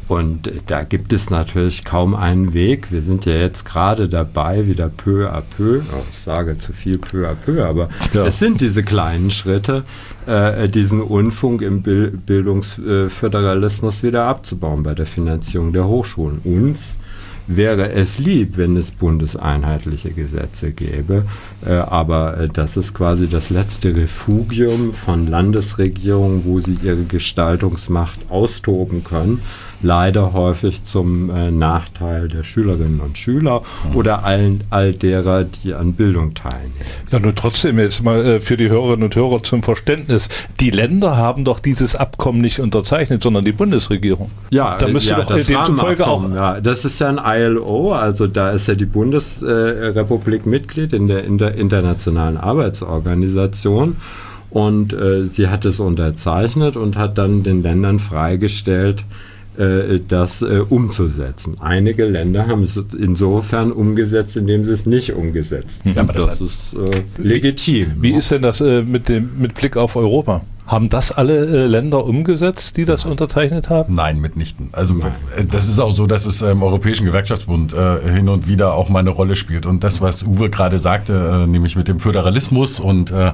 Und 0.07 0.49
da 0.67 0.83
gibt 0.83 1.11
es 1.13 1.29
natürlich 1.29 1.85
kaum 1.85 2.13
einen 2.13 2.53
Weg. 2.53 2.91
Wir 2.91 3.01
sind 3.01 3.25
ja 3.25 3.31
jetzt 3.33 3.65
gerade 3.65 4.09
dabei, 4.09 4.67
wieder 4.67 4.89
peu 4.89 5.29
à 5.29 5.41
peu, 5.41 5.81
oh, 5.91 6.03
ich 6.11 6.17
sage 6.17 6.57
zu 6.57 6.73
viel 6.73 6.97
peu 6.97 7.25
à 7.27 7.33
peu, 7.33 7.65
aber 7.65 7.87
ja. 8.13 8.25
es 8.25 8.39
sind 8.39 8.59
diese 8.59 8.83
kleinen 8.83 9.31
Schritte, 9.31 9.85
äh, 10.25 10.67
diesen 10.67 11.01
Unfunk 11.01 11.61
im 11.61 11.81
Bildungsföderalismus 11.81 14.03
wieder 14.03 14.25
abzubauen 14.25 14.83
bei 14.83 14.93
der 14.93 15.05
Finanzierung 15.05 15.71
der 15.71 15.87
Hochschulen. 15.87 16.41
Uns 16.43 16.97
wäre 17.47 17.91
es 17.91 18.19
lieb, 18.19 18.57
wenn 18.57 18.77
es 18.77 18.91
bundeseinheitliche 18.91 20.11
Gesetze 20.11 20.71
gäbe. 20.71 21.25
Äh, 21.65 21.73
aber 21.73 22.37
äh, 22.37 22.49
das 22.49 22.77
ist 22.77 22.93
quasi 22.93 23.27
das 23.27 23.49
letzte 23.49 23.95
Refugium 23.95 24.93
von 24.93 25.27
Landesregierungen, 25.27 26.45
wo 26.45 26.59
sie 26.59 26.77
ihre 26.83 27.03
Gestaltungsmacht 27.03 28.19
austoben 28.29 29.03
können 29.03 29.41
leider 29.83 30.33
häufig 30.33 30.85
zum 30.85 31.29
äh, 31.29 31.51
Nachteil 31.51 32.27
der 32.27 32.43
Schülerinnen 32.43 32.99
und 32.99 33.17
Schüler 33.17 33.61
mhm. 33.89 33.95
oder 33.95 34.25
allen, 34.25 34.63
all 34.69 34.93
derer, 34.93 35.43
die 35.43 35.73
an 35.73 35.93
Bildung 35.93 36.33
teilnehmen. 36.33 36.73
Ja, 37.11 37.19
nur 37.19 37.35
trotzdem 37.35 37.77
jetzt 37.77 38.03
mal 38.03 38.25
äh, 38.25 38.39
für 38.39 38.57
die 38.57 38.69
Hörerinnen 38.69 39.03
und 39.03 39.15
Hörer 39.15 39.43
zum 39.43 39.63
Verständnis. 39.63 40.29
Die 40.59 40.71
Länder 40.71 41.17
haben 41.17 41.45
doch 41.45 41.59
dieses 41.59 41.95
Abkommen 41.95 42.41
nicht 42.41 42.59
unterzeichnet, 42.59 43.21
sondern 43.21 43.45
die 43.45 43.51
Bundesregierung. 43.51 44.31
Ja, 44.49 44.77
da 44.77 44.87
müsste 44.87 45.11
ja, 45.11 45.17
doch 45.17 45.27
das 45.27 45.45
demzufolge 45.45 46.07
auch. 46.07 46.33
Ja, 46.33 46.61
das 46.61 46.85
ist 46.85 46.99
ja 46.99 47.09
ein 47.09 47.19
ILO, 47.23 47.93
also 47.93 48.27
da 48.27 48.51
ist 48.51 48.67
ja 48.67 48.75
die 48.75 48.85
Bundesrepublik 48.85 50.45
Mitglied 50.45 50.93
in 50.93 51.07
der, 51.07 51.23
in 51.23 51.37
der 51.37 51.55
Internationalen 51.55 52.37
Arbeitsorganisation. 52.37 53.97
Und 54.49 54.93
äh, 54.93 55.29
sie 55.33 55.47
hat 55.47 55.65
es 55.65 55.79
unterzeichnet 55.79 56.77
und 56.77 56.95
hat 56.95 57.17
dann 57.17 57.41
den 57.41 57.63
Ländern 57.63 57.97
freigestellt, 57.97 59.03
das 60.07 60.41
äh, 60.41 60.61
umzusetzen. 60.69 61.55
Einige 61.59 62.05
Länder 62.05 62.47
haben 62.47 62.63
es 62.63 62.79
insofern 62.97 63.71
umgesetzt, 63.71 64.35
indem 64.35 64.65
sie 64.65 64.71
es 64.71 64.85
nicht 64.85 65.13
umgesetzt 65.13 65.81
haben. 65.85 65.95
Ja, 65.95 66.03
das, 66.03 66.25
das 66.25 66.41
ist 66.41 66.57
äh, 66.73 67.01
legitim. 67.21 67.93
Wie, 67.97 68.13
wie 68.13 68.17
ist 68.17 68.31
denn 68.31 68.41
das 68.41 68.61
äh, 68.61 68.81
mit, 68.81 69.09
dem, 69.09 69.31
mit 69.37 69.53
Blick 69.53 69.77
auf 69.77 69.95
Europa? 69.95 70.41
Haben 70.65 70.87
das 70.87 71.11
alle 71.11 71.45
äh, 71.45 71.67
Länder 71.67 72.05
umgesetzt, 72.05 72.77
die 72.77 72.85
das 72.85 73.05
unterzeichnet 73.05 73.69
haben? 73.69 73.95
Nein, 73.95 74.21
mitnichten. 74.21 74.69
Also 74.71 74.93
Nein. 74.93 75.11
Äh, 75.37 75.43
das 75.43 75.67
ist 75.67 75.79
auch 75.79 75.91
so, 75.91 76.07
dass 76.07 76.25
es 76.25 76.41
im 76.41 76.63
Europäischen 76.63 77.05
Gewerkschaftsbund 77.05 77.73
äh, 77.73 77.99
hin 78.13 78.29
und 78.29 78.47
wieder 78.47 78.73
auch 78.73 78.87
mal 78.87 78.99
eine 78.99 79.09
Rolle 79.09 79.35
spielt. 79.35 79.65
Und 79.65 79.83
das, 79.83 79.99
was 79.99 80.23
Uwe 80.23 80.49
gerade 80.49 80.79
sagte, 80.79 81.43
äh, 81.43 81.47
nämlich 81.47 81.75
mit 81.75 81.89
dem 81.89 81.99
Föderalismus 81.99 82.79
und 82.79 83.11
äh, 83.11 83.33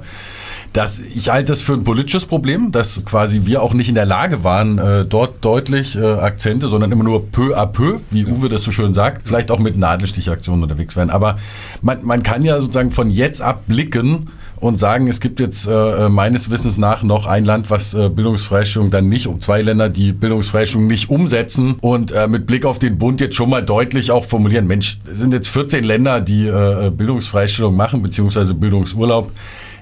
das, 0.73 0.99
ich 0.99 1.29
halte 1.29 1.51
das 1.51 1.61
für 1.61 1.73
ein 1.73 1.83
politisches 1.83 2.25
Problem, 2.25 2.71
dass 2.71 3.03
quasi 3.05 3.41
wir 3.45 3.61
auch 3.61 3.73
nicht 3.73 3.89
in 3.89 3.95
der 3.95 4.05
Lage 4.05 4.43
waren, 4.43 4.77
äh, 4.77 5.05
dort 5.05 5.43
deutlich 5.43 5.95
äh, 5.95 6.03
Akzente, 6.03 6.67
sondern 6.67 6.91
immer 6.91 7.03
nur 7.03 7.31
peu 7.31 7.57
à 7.57 7.65
peu, 7.65 7.99
wie 8.11 8.25
Uwe 8.25 8.49
das 8.49 8.63
so 8.63 8.71
schön 8.71 8.93
sagt, 8.93 9.27
vielleicht 9.27 9.51
auch 9.51 9.59
mit 9.59 9.77
Nadelstichaktionen 9.77 10.63
unterwegs 10.63 10.95
werden. 10.95 11.09
Aber 11.09 11.39
man, 11.81 11.99
man 12.03 12.23
kann 12.23 12.43
ja 12.43 12.59
sozusagen 12.59 12.91
von 12.91 13.09
jetzt 13.09 13.41
ab 13.41 13.63
blicken, 13.67 14.27
und 14.59 14.79
sagen, 14.79 15.07
es 15.07 15.19
gibt 15.19 15.39
jetzt 15.39 15.67
äh, 15.67 16.09
meines 16.09 16.49
Wissens 16.49 16.77
nach 16.77 17.03
noch 17.03 17.25
ein 17.25 17.45
Land, 17.45 17.69
was 17.69 17.93
äh, 17.93 18.09
Bildungsfreistellung 18.09 18.91
dann 18.91 19.07
nicht, 19.09 19.27
um 19.27 19.39
zwei 19.39 19.61
Länder, 19.61 19.89
die 19.89 20.11
Bildungsfreistellung 20.11 20.87
nicht 20.87 21.09
umsetzen 21.09 21.75
und 21.81 22.11
äh, 22.11 22.27
mit 22.27 22.45
Blick 22.45 22.65
auf 22.65 22.79
den 22.79 22.97
Bund 22.97 23.21
jetzt 23.21 23.35
schon 23.35 23.49
mal 23.49 23.63
deutlich 23.63 24.11
auch 24.11 24.25
formulieren, 24.25 24.67
Mensch, 24.67 24.99
es 25.11 25.19
sind 25.19 25.33
jetzt 25.33 25.47
14 25.47 25.83
Länder, 25.83 26.21
die 26.21 26.47
äh, 26.47 26.91
Bildungsfreistellung 26.95 27.75
machen, 27.75 28.01
beziehungsweise 28.01 28.53
Bildungsurlaub 28.53 29.31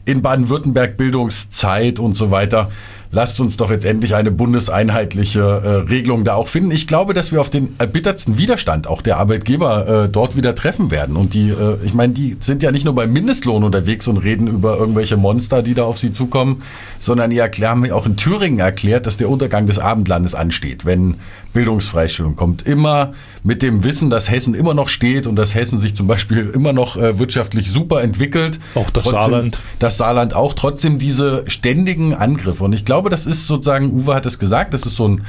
in 0.08 0.22
Baden-Württemberg 0.22 0.98
Bildungszeit 0.98 2.00
und 2.00 2.16
so 2.16 2.32
weiter 2.32 2.72
lasst 3.12 3.40
uns 3.40 3.58
doch 3.58 3.72
jetzt 3.72 3.86
endlich 3.86 4.16
eine 4.16 4.32
bundeseinheitliche 4.32 5.40
äh, 5.40 5.70
Regelung 5.90 6.24
da 6.24 6.36
auch 6.36 6.48
finden. 6.48 6.72
Ich 6.72 6.88
glaube, 6.88 7.14
dass 7.14 7.32
wir 7.32 7.40
auf 7.40 7.50
den 7.50 7.76
erbittertsten 7.78 8.38
Widerstand 8.38 8.88
auch 8.88 9.02
der 9.02 9.18
Arbeitgeber 9.18 10.04
äh, 10.06 10.10
dort 10.10 10.36
wieder 10.36 10.56
treffen 10.56 10.92
werden. 10.92 11.16
Und 11.16 11.34
die, 11.34 11.50
äh, 11.50 11.78
ich 11.86 11.94
meine, 11.94 12.14
die 12.14 12.38
sind 12.40 12.64
ja 12.64 12.72
nicht 12.72 12.86
nur 12.86 12.96
beim 12.96 13.12
Mindestlohn 13.12 13.64
unterwegs 13.64 14.08
und 14.08 14.18
reden 14.18 14.48
über 14.48 14.78
irgendwelche 14.78 15.18
Monster, 15.18 15.62
die 15.62 15.74
da 15.74 15.84
auf 15.84 15.98
sie 15.98 16.14
zukommen, 16.14 16.58
sondern 17.00 17.30
die 17.30 17.38
erklären 17.38 17.80
mir 17.80 17.96
auch 17.96 18.06
in 18.06 18.18
Thüringen 18.18 18.60
erklärt, 18.60 19.06
dass 19.06 19.18
der 19.18 19.30
Untergang 19.30 19.68
des 19.68 19.80
Abendlandes 19.80 20.36
ansteht, 20.36 20.86
wenn 20.86 21.16
Bildungsfreistellung 21.58 22.36
kommt. 22.36 22.68
Immer 22.68 23.14
mit 23.44 23.64
dem 23.64 23.84
Wissen, 23.84 24.12
dass 24.12 24.30
Hessen 24.30 24.54
immer 24.54 24.76
noch 24.76 24.90
steht 24.90 25.26
und 25.26 25.36
dass 25.36 25.56
Hessen 25.56 25.80
sich 25.80 25.96
zum 25.96 26.06
Beispiel 26.06 26.50
immer 26.54 26.72
noch 26.72 26.98
äh, 26.98 27.18
wirtschaftlich 27.18 27.72
super 27.72 28.04
entwickelt. 28.04 28.60
Auch 28.76 28.92
das 28.92 29.06
trotzdem, 29.06 29.20
Saarland. 29.20 29.58
Das 29.80 29.98
Saarland 29.98 30.36
auch. 30.36 30.54
Trotzdem 30.54 31.00
diese 31.00 31.46
ständigen 31.48 32.14
Angriffe. 32.14 32.64
Und 32.64 32.74
ich 32.74 32.86
glaube, 32.86 33.10
das 33.10 33.26
ist 33.26 33.48
sozusagen, 33.48 33.92
Uwe 33.92 34.14
hat 34.14 34.28
es 34.28 34.38
gesagt, 34.38 34.76
das 34.76 34.86
ist 34.86 34.96
so 34.96 35.08
ein 35.08 35.26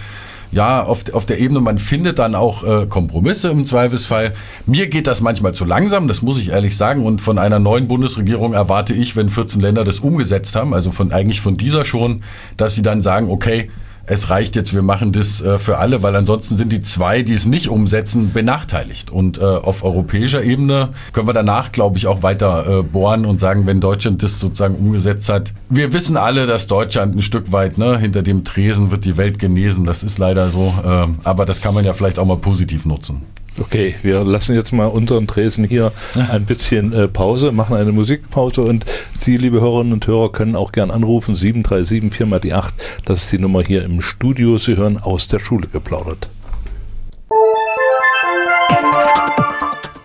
ja, 0.51 0.83
auf, 0.83 1.13
auf 1.13 1.27
der 1.27 1.41
Ebene, 1.41 1.61
man 1.61 1.79
findet 1.79 2.19
dann 2.19 2.35
auch 2.35 2.65
äh, 2.65 2.87
Kompromisse 2.87 3.51
im 3.51 3.67
Zweifelsfall. 3.67 4.35
Mir 4.67 4.87
geht 4.89 5.07
das 5.07 5.21
manchmal 5.21 5.53
zu 5.53 5.65
langsam, 5.65 6.09
das 6.09 6.23
muss 6.23 6.39
ich 6.39 6.51
ehrlich 6.51 6.77
sagen. 6.77 7.05
Und 7.05 7.21
von 7.21 7.39
einer 7.39 7.59
neuen 7.59 7.89
Bundesregierung 7.89 8.55
erwarte 8.55 8.95
ich, 8.95 9.17
wenn 9.17 9.29
14 9.29 9.61
Länder 9.61 9.85
das 9.85 10.01
umgesetzt 10.01 10.57
haben, 10.57 10.73
also 10.73 10.91
von 10.91 11.13
eigentlich 11.13 11.41
von 11.41 11.57
dieser 11.57 11.85
schon, 11.85 12.23
dass 12.57 12.75
sie 12.75 12.83
dann 12.83 13.03
sagen, 13.03 13.31
okay, 13.31 13.71
es 14.09 14.31
reicht 14.31 14.57
jetzt, 14.57 14.75
wir 14.75 14.83
machen 14.83 15.13
das 15.13 15.43
äh, 15.43 15.59
für 15.59 15.79
alle, 15.79 16.03
weil 16.03 16.17
ansonsten 16.17 16.57
sind 16.57 16.73
die 16.73 16.81
zwei, 16.81 17.23
die 17.23 17.35
es 17.35 17.45
nicht 17.45 17.69
umsetzen, 17.69 18.33
benachteiligt. 18.33 19.11
Und 19.11 19.39
äh, 19.39 19.43
auf 19.43 19.85
europäischer 19.85 20.43
Ebene 20.43 20.91
können 21.13 21.29
wir 21.29 21.35
danach, 21.35 21.73
glaube 21.73 21.99
ich, 21.99 22.07
auch 22.07 22.23
weiter 22.23 22.79
äh, 22.79 22.83
bohren 22.83 23.27
und 23.27 23.39
sagen, 23.39 23.67
wenn 23.67 23.81
Deutschland 23.81 24.23
das 24.23 24.41
sozusagen 24.41 24.77
umgesetzt 24.77 25.29
hat. 25.29 25.53
Wir 25.69 25.93
wissen 25.93 26.17
alle, 26.17 26.47
dass 26.47 26.67
Deutschland 26.69 27.17
ein 27.17 27.23
Stück 27.23 27.53
weit 27.53 27.77
ne, 27.77 27.99
hinter 27.99 28.23
dem 28.23 28.45
Tresen 28.45 28.91
wird 28.91 29.05
die 29.05 29.19
Welt 29.19 29.39
genesen. 29.39 29.85
Das 29.85 30.03
ist 30.03 30.19
leider 30.19 30.49
so. 30.49 30.73
Äh, 30.85 31.09
aber 31.25 31.45
das 31.45 31.61
kann 31.61 31.75
man 31.75 31.85
ja 31.85 31.93
vielleicht 31.93 32.19
auch 32.19 32.27
mal 32.27 32.39
positiv 32.39 32.87
nutzen. 32.87 33.27
Okay, 33.61 33.95
wir 34.03 34.23
lassen 34.25 34.55
jetzt 34.55 34.73
mal 34.73 34.87
unseren 34.87 35.27
Tresen 35.27 35.65
hier 35.65 35.93
ein 36.31 36.45
bisschen 36.45 36.93
äh, 36.93 37.09
Pause, 37.09 37.51
machen 37.53 37.77
eine 37.77 37.93
Musikpause 37.93 38.63
und 38.63 38.85
Sie, 39.19 39.37
liebe 39.37 39.61
Hörerinnen 39.61 39.93
und 39.93 40.07
Hörer, 40.07 40.33
können 40.33 40.57
auch 40.57 40.73
gern 40.73 40.91
anrufen. 40.91 41.35
737 41.35 42.13
4 42.13 42.27
mal 42.27 42.41
die 42.41 42.55
8, 42.55 42.75
das 43.05 43.25
ist 43.25 43.33
die 43.33 43.39
Nummer 43.39 43.63
hier 43.63 43.85
im 43.85 44.01
Studio. 44.01 44.57
Sie 44.59 44.77
hören 44.77 44.99
aus 44.99 45.27
der 45.27 45.41
Schule 45.41 45.67
geplaudert. 45.67 46.29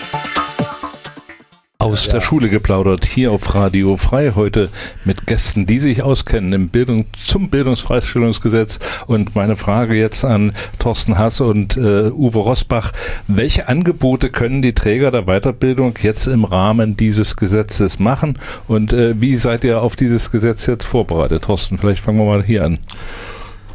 aus 1.83 2.07
ja. 2.07 2.13
der 2.13 2.21
Schule 2.21 2.49
geplaudert, 2.49 3.05
hier 3.05 3.33
auf 3.33 3.55
Radio 3.55 3.97
Frei, 3.97 4.33
heute 4.37 4.71
mit 5.05 5.27
Gästen, 5.27 5.67
die 5.67 5.81
sich 5.81 6.03
auskennen 6.03 6.53
im 6.53 6.69
Bildung, 6.69 7.07
zum 7.25 7.51
Bildungsfreistellungsgesetz. 7.51 8.79
Und 9.07 9.35
meine 9.35 9.57
Frage 9.57 9.95
jetzt 9.95 10.25
an 10.25 10.53
Thorsten 10.79 11.19
Hass 11.19 11.41
und 11.41 11.77
äh, 11.77 12.11
Uwe 12.11 12.39
Rosbach. 12.39 12.93
Welche 13.27 13.69
Angebote 13.69 14.31
können 14.31 14.63
die 14.63 14.75
Träger 14.75 15.11
der 15.11 15.23
Weiterbildung 15.23 15.95
jetzt 16.01 16.29
im 16.29 16.45
Rahmen 16.45 16.97
dieses 16.97 17.37
Gesetzes 17.37 17.99
machen? 17.99 18.39
Und 18.69 18.93
äh, 18.93 19.21
wie 19.21 19.35
seid 19.37 19.65
ihr 19.65 19.83
auf 19.83 19.97
dieses 19.97 20.31
Gesetz 20.31 20.67
jetzt 20.67 20.85
vorbereitet? 20.85 21.43
Thorsten, 21.45 21.79
vielleicht 21.79 22.03
fangen 22.03 22.19
wir 22.19 22.27
mal 22.27 22.45
hier 22.45 22.65
an. 22.65 22.79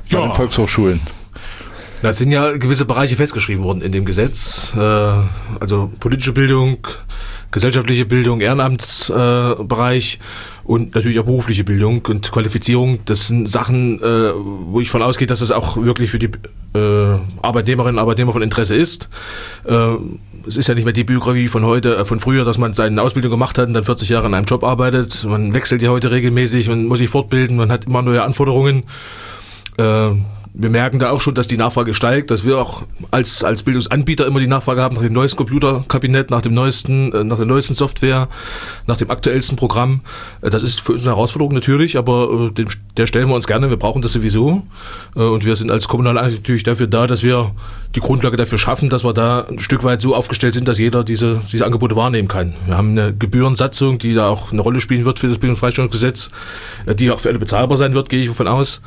Ja. 0.07 0.21
Bei 0.21 0.27
den 0.27 0.33
Volkshochschulen. 0.33 1.01
Da 2.01 2.13
sind 2.13 2.31
ja 2.31 2.55
gewisse 2.55 2.85
Bereiche 2.85 3.15
festgeschrieben 3.15 3.63
worden 3.63 3.81
in 3.81 3.91
dem 3.91 4.05
Gesetz. 4.05 4.71
Äh, 4.75 4.79
also 4.79 5.91
politische 5.99 6.31
Bildung, 6.31 6.77
gesellschaftliche 7.51 8.05
Bildung, 8.05 8.41
Ehrenamtsbereich 8.41 10.19
äh, 10.21 10.67
und 10.69 10.95
natürlich 10.95 11.19
auch 11.19 11.25
berufliche 11.25 11.63
Bildung 11.63 12.01
und 12.07 12.31
Qualifizierung. 12.31 12.99
Das 13.05 13.27
sind 13.27 13.47
Sachen, 13.47 14.01
äh, 14.01 14.31
wo 14.33 14.81
ich 14.81 14.89
von 14.89 15.01
ausgehe, 15.01 15.27
dass 15.27 15.39
das 15.39 15.51
auch 15.51 15.77
wirklich 15.77 16.11
für 16.11 16.19
die 16.19 16.29
äh, 16.75 17.17
Arbeitnehmerinnen 17.41 17.95
und 17.95 18.01
Arbeitnehmer 18.01 18.33
von 18.33 18.41
Interesse 18.41 18.75
ist. 18.75 19.09
Äh, 19.65 19.95
es 20.47 20.57
ist 20.57 20.67
ja 20.67 20.75
nicht 20.75 20.83
mehr 20.85 20.93
die 20.93 21.03
Biografie 21.03 21.47
von 21.47 21.65
heute, 21.65 21.97
äh, 21.97 22.05
von 22.05 22.19
früher, 22.19 22.45
dass 22.45 22.57
man 22.57 22.73
seine 22.73 23.01
Ausbildung 23.01 23.31
gemacht 23.31 23.57
hat 23.57 23.67
und 23.67 23.73
dann 23.73 23.83
40 23.83 24.09
Jahre 24.09 24.27
in 24.27 24.33
einem 24.33 24.45
Job 24.45 24.63
arbeitet. 24.63 25.23
Man 25.25 25.53
wechselt 25.53 25.81
ja 25.81 25.89
heute 25.89 26.11
regelmäßig, 26.11 26.67
man 26.67 26.85
muss 26.85 26.99
sich 26.99 27.09
fortbilden, 27.09 27.57
man 27.57 27.71
hat 27.71 27.85
immer 27.85 28.01
neue 28.01 28.23
Anforderungen. 28.23 28.83
Wir 30.59 30.71
merken 30.71 30.97
da 30.97 31.11
auch 31.11 31.21
schon, 31.21 31.35
dass 31.35 31.45
die 31.45 31.55
Nachfrage 31.55 31.93
steigt, 31.93 32.31
dass 32.31 32.43
wir 32.43 32.57
auch 32.57 32.81
als, 33.11 33.43
als 33.43 33.61
Bildungsanbieter 33.61 34.25
immer 34.25 34.39
die 34.39 34.47
Nachfrage 34.47 34.81
haben 34.81 34.95
nach 34.95 35.03
dem 35.03 35.13
neuesten 35.13 35.37
Computerkabinett, 35.37 36.31
nach 36.31 36.41
dem 36.41 36.55
neuesten, 36.55 37.13
äh, 37.13 37.23
nach 37.23 37.37
der 37.37 37.45
neuesten 37.45 37.75
Software, 37.75 38.27
nach 38.87 38.97
dem 38.97 39.11
aktuellsten 39.11 39.55
Programm. 39.55 40.01
Äh, 40.41 40.49
das 40.49 40.63
ist 40.63 40.81
für 40.81 40.93
uns 40.93 41.03
eine 41.03 41.11
Herausforderung 41.11 41.53
natürlich, 41.53 41.95
aber 41.95 42.51
äh, 42.57 42.65
der 42.97 43.05
stellen 43.05 43.27
wir 43.27 43.35
uns 43.35 43.45
gerne. 43.45 43.69
Wir 43.69 43.77
brauchen 43.77 44.01
das 44.01 44.13
sowieso. 44.13 44.63
Und 45.13 45.45
wir 45.45 45.55
sind 45.55 45.69
als 45.69 45.87
kommunale 45.87 46.19
Einheit 46.21 46.39
natürlich 46.39 46.63
dafür 46.63 46.87
da, 46.87 47.05
dass 47.05 47.21
wir 47.21 47.51
die 47.93 47.99
Grundlage 47.99 48.35
dafür 48.35 48.57
schaffen, 48.57 48.89
dass 48.89 49.03
wir 49.03 49.13
da 49.13 49.41
ein 49.41 49.59
Stück 49.59 49.83
weit 49.83 50.01
so 50.01 50.15
aufgestellt 50.15 50.55
sind, 50.55 50.67
dass 50.67 50.79
jeder 50.79 51.03
diese, 51.03 51.41
diese 51.51 51.65
Angebote 51.65 51.95
wahrnehmen 51.95 52.27
kann. 52.27 52.55
Wir 52.65 52.77
haben 52.77 52.91
eine 52.91 53.13
Gebührensatzung, 53.13 53.99
die 53.99 54.15
da 54.15 54.29
auch 54.29 54.51
eine 54.51 54.61
Rolle 54.61 54.81
spielen 54.81 55.05
wird 55.05 55.19
für 55.19 55.27
das 55.27 55.37
Bildungsfreistellungsgesetz, 55.37 56.31
die 56.97 57.11
auch 57.11 57.19
für 57.19 57.29
alle 57.29 57.39
bezahlbar 57.39 57.77
sein 57.77 57.93
wird, 57.93 58.09
gehe 58.09 58.21
ich 58.21 58.27
davon 58.27 58.47
aus. 58.47 58.81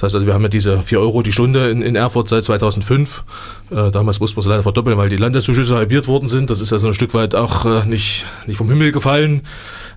Das 0.00 0.04
heißt 0.04 0.14
also, 0.14 0.26
wir 0.26 0.32
haben 0.32 0.42
ja 0.42 0.48
diese 0.48 0.82
4 0.82 0.98
Euro 0.98 1.20
die 1.20 1.30
Stunde 1.30 1.68
in, 1.68 1.82
in 1.82 1.94
Erfurt 1.94 2.30
seit 2.30 2.42
2005. 2.42 3.22
Äh, 3.70 3.90
damals 3.90 4.18
mussten 4.18 4.38
wir 4.38 4.40
es 4.40 4.46
leider 4.46 4.62
verdoppeln, 4.62 4.96
weil 4.96 5.10
die 5.10 5.18
Landeszuschüsse 5.18 5.76
halbiert 5.76 6.08
worden 6.08 6.26
sind. 6.26 6.48
Das 6.48 6.62
ist 6.62 6.70
ja 6.70 6.78
so 6.78 6.86
ein 6.86 6.94
Stück 6.94 7.12
weit 7.12 7.34
auch 7.34 7.66
äh, 7.66 7.84
nicht, 7.84 8.24
nicht 8.46 8.56
vom 8.56 8.70
Himmel 8.70 8.92
gefallen. 8.92 9.42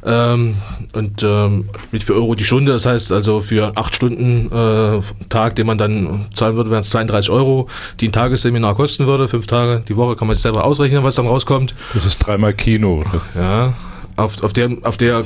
Ähm, 0.05 0.55
und 0.91 1.23
ähm, 1.23 1.69
mit 1.93 2.03
4 2.03 2.15
Euro 2.15 2.35
die 2.35 2.43
Stunde, 2.43 2.73
das 2.73 2.85
heißt 2.85 3.13
also 3.13 3.39
für 3.39 3.77
8 3.77 3.95
Stunden 3.95 4.51
äh, 4.51 4.99
Tag, 5.29 5.55
den 5.55 5.67
man 5.67 5.77
dann 5.77 6.25
zahlen 6.33 6.57
würde, 6.57 6.69
wären 6.69 6.81
es 6.81 6.89
32 6.89 7.29
Euro, 7.31 7.69
die 8.01 8.09
ein 8.09 8.11
Tagesseminar 8.11 8.75
kosten 8.75 9.07
würde. 9.07 9.29
Fünf 9.29 9.47
Tage 9.47 9.83
die 9.87 9.95
Woche 9.95 10.17
kann 10.17 10.27
man 10.27 10.35
sich 10.35 10.43
selber 10.43 10.65
ausrechnen, 10.65 11.05
was 11.05 11.15
dann 11.15 11.27
rauskommt. 11.27 11.75
Das 11.93 12.05
ist 12.05 12.17
dreimal 12.17 12.53
Kino. 12.53 13.05
Ja, 13.35 13.73
auf, 14.15 14.43
auf, 14.43 14.53
der, 14.53 14.69
auf 14.83 14.97
der 14.97 15.23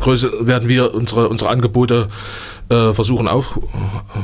Größe 0.00 0.46
werden 0.46 0.68
wir 0.68 0.94
unsere, 0.94 1.28
unsere 1.28 1.50
Angebote 1.50 2.08
äh, 2.68 2.92
versuchen 2.92 3.28
auch 3.28 3.56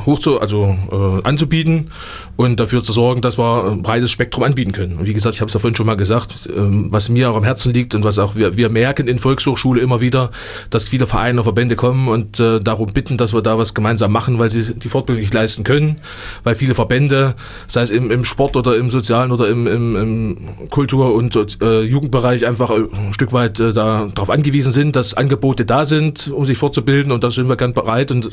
hoch 0.05 0.19
zu, 0.19 0.39
also 0.39 0.77
äh, 0.91 1.27
anzubieten 1.27 1.89
und 2.35 2.59
dafür 2.59 2.83
zu 2.83 2.91
sorgen, 2.93 3.21
dass 3.21 3.37
wir 3.37 3.71
ein 3.71 3.81
breites 3.81 4.11
Spektrum 4.11 4.43
anbieten 4.43 4.71
können. 4.71 4.97
Und 4.97 5.07
wie 5.07 5.13
gesagt, 5.13 5.35
ich 5.35 5.41
habe 5.41 5.47
es 5.47 5.53
ja 5.53 5.59
vorhin 5.59 5.75
schon 5.75 5.85
mal 5.85 5.97
gesagt, 5.97 6.49
ähm, 6.55 6.87
was 6.91 7.09
mir 7.09 7.31
auch 7.31 7.37
am 7.37 7.43
Herzen 7.43 7.73
liegt 7.73 7.95
und 7.95 8.03
was 8.03 8.19
auch 8.19 8.35
wir, 8.35 8.55
wir 8.55 8.69
merken 8.69 9.07
in 9.07 9.17
Volkshochschule 9.17 9.81
immer 9.81 10.01
wieder, 10.01 10.31
dass 10.69 10.87
viele 10.87 11.07
Vereine 11.07 11.39
und 11.39 11.43
Verbände 11.43 11.75
kommen 11.75 12.07
und 12.07 12.39
äh, 12.39 12.59
darum 12.59 12.93
bitten, 12.93 13.17
dass 13.17 13.33
wir 13.33 13.41
da 13.41 13.57
was 13.57 13.73
gemeinsam 13.73 14.11
machen, 14.11 14.37
weil 14.37 14.49
sie 14.49 14.75
die 14.75 14.89
Fortbildung 14.89 15.21
nicht 15.21 15.33
leisten 15.33 15.63
können, 15.63 15.97
weil 16.43 16.55
viele 16.55 16.75
Verbände, 16.75 17.35
sei 17.67 17.81
es 17.81 17.89
im, 17.89 18.11
im 18.11 18.23
Sport 18.23 18.55
oder 18.55 18.77
im 18.77 18.91
sozialen 18.91 19.31
oder 19.31 19.49
im, 19.49 19.65
im, 19.65 19.95
im 19.95 20.69
Kultur- 20.69 21.15
und 21.15 21.35
äh, 21.61 21.81
Jugendbereich 21.81 22.45
einfach 22.45 22.69
ein 22.69 23.13
Stück 23.13 23.33
weit 23.33 23.59
äh, 23.59 23.73
darauf 24.13 24.29
angewiesen 24.29 24.71
sind, 24.71 24.95
dass 24.95 25.13
Angebote 25.13 25.65
da 25.65 25.85
sind, 25.85 26.27
um 26.27 26.45
sich 26.45 26.57
fortzubilden 26.57 27.11
und 27.11 27.23
da 27.23 27.31
sind 27.31 27.49
wir 27.49 27.55
gern 27.55 27.73
bereit 27.73 28.11
und 28.11 28.29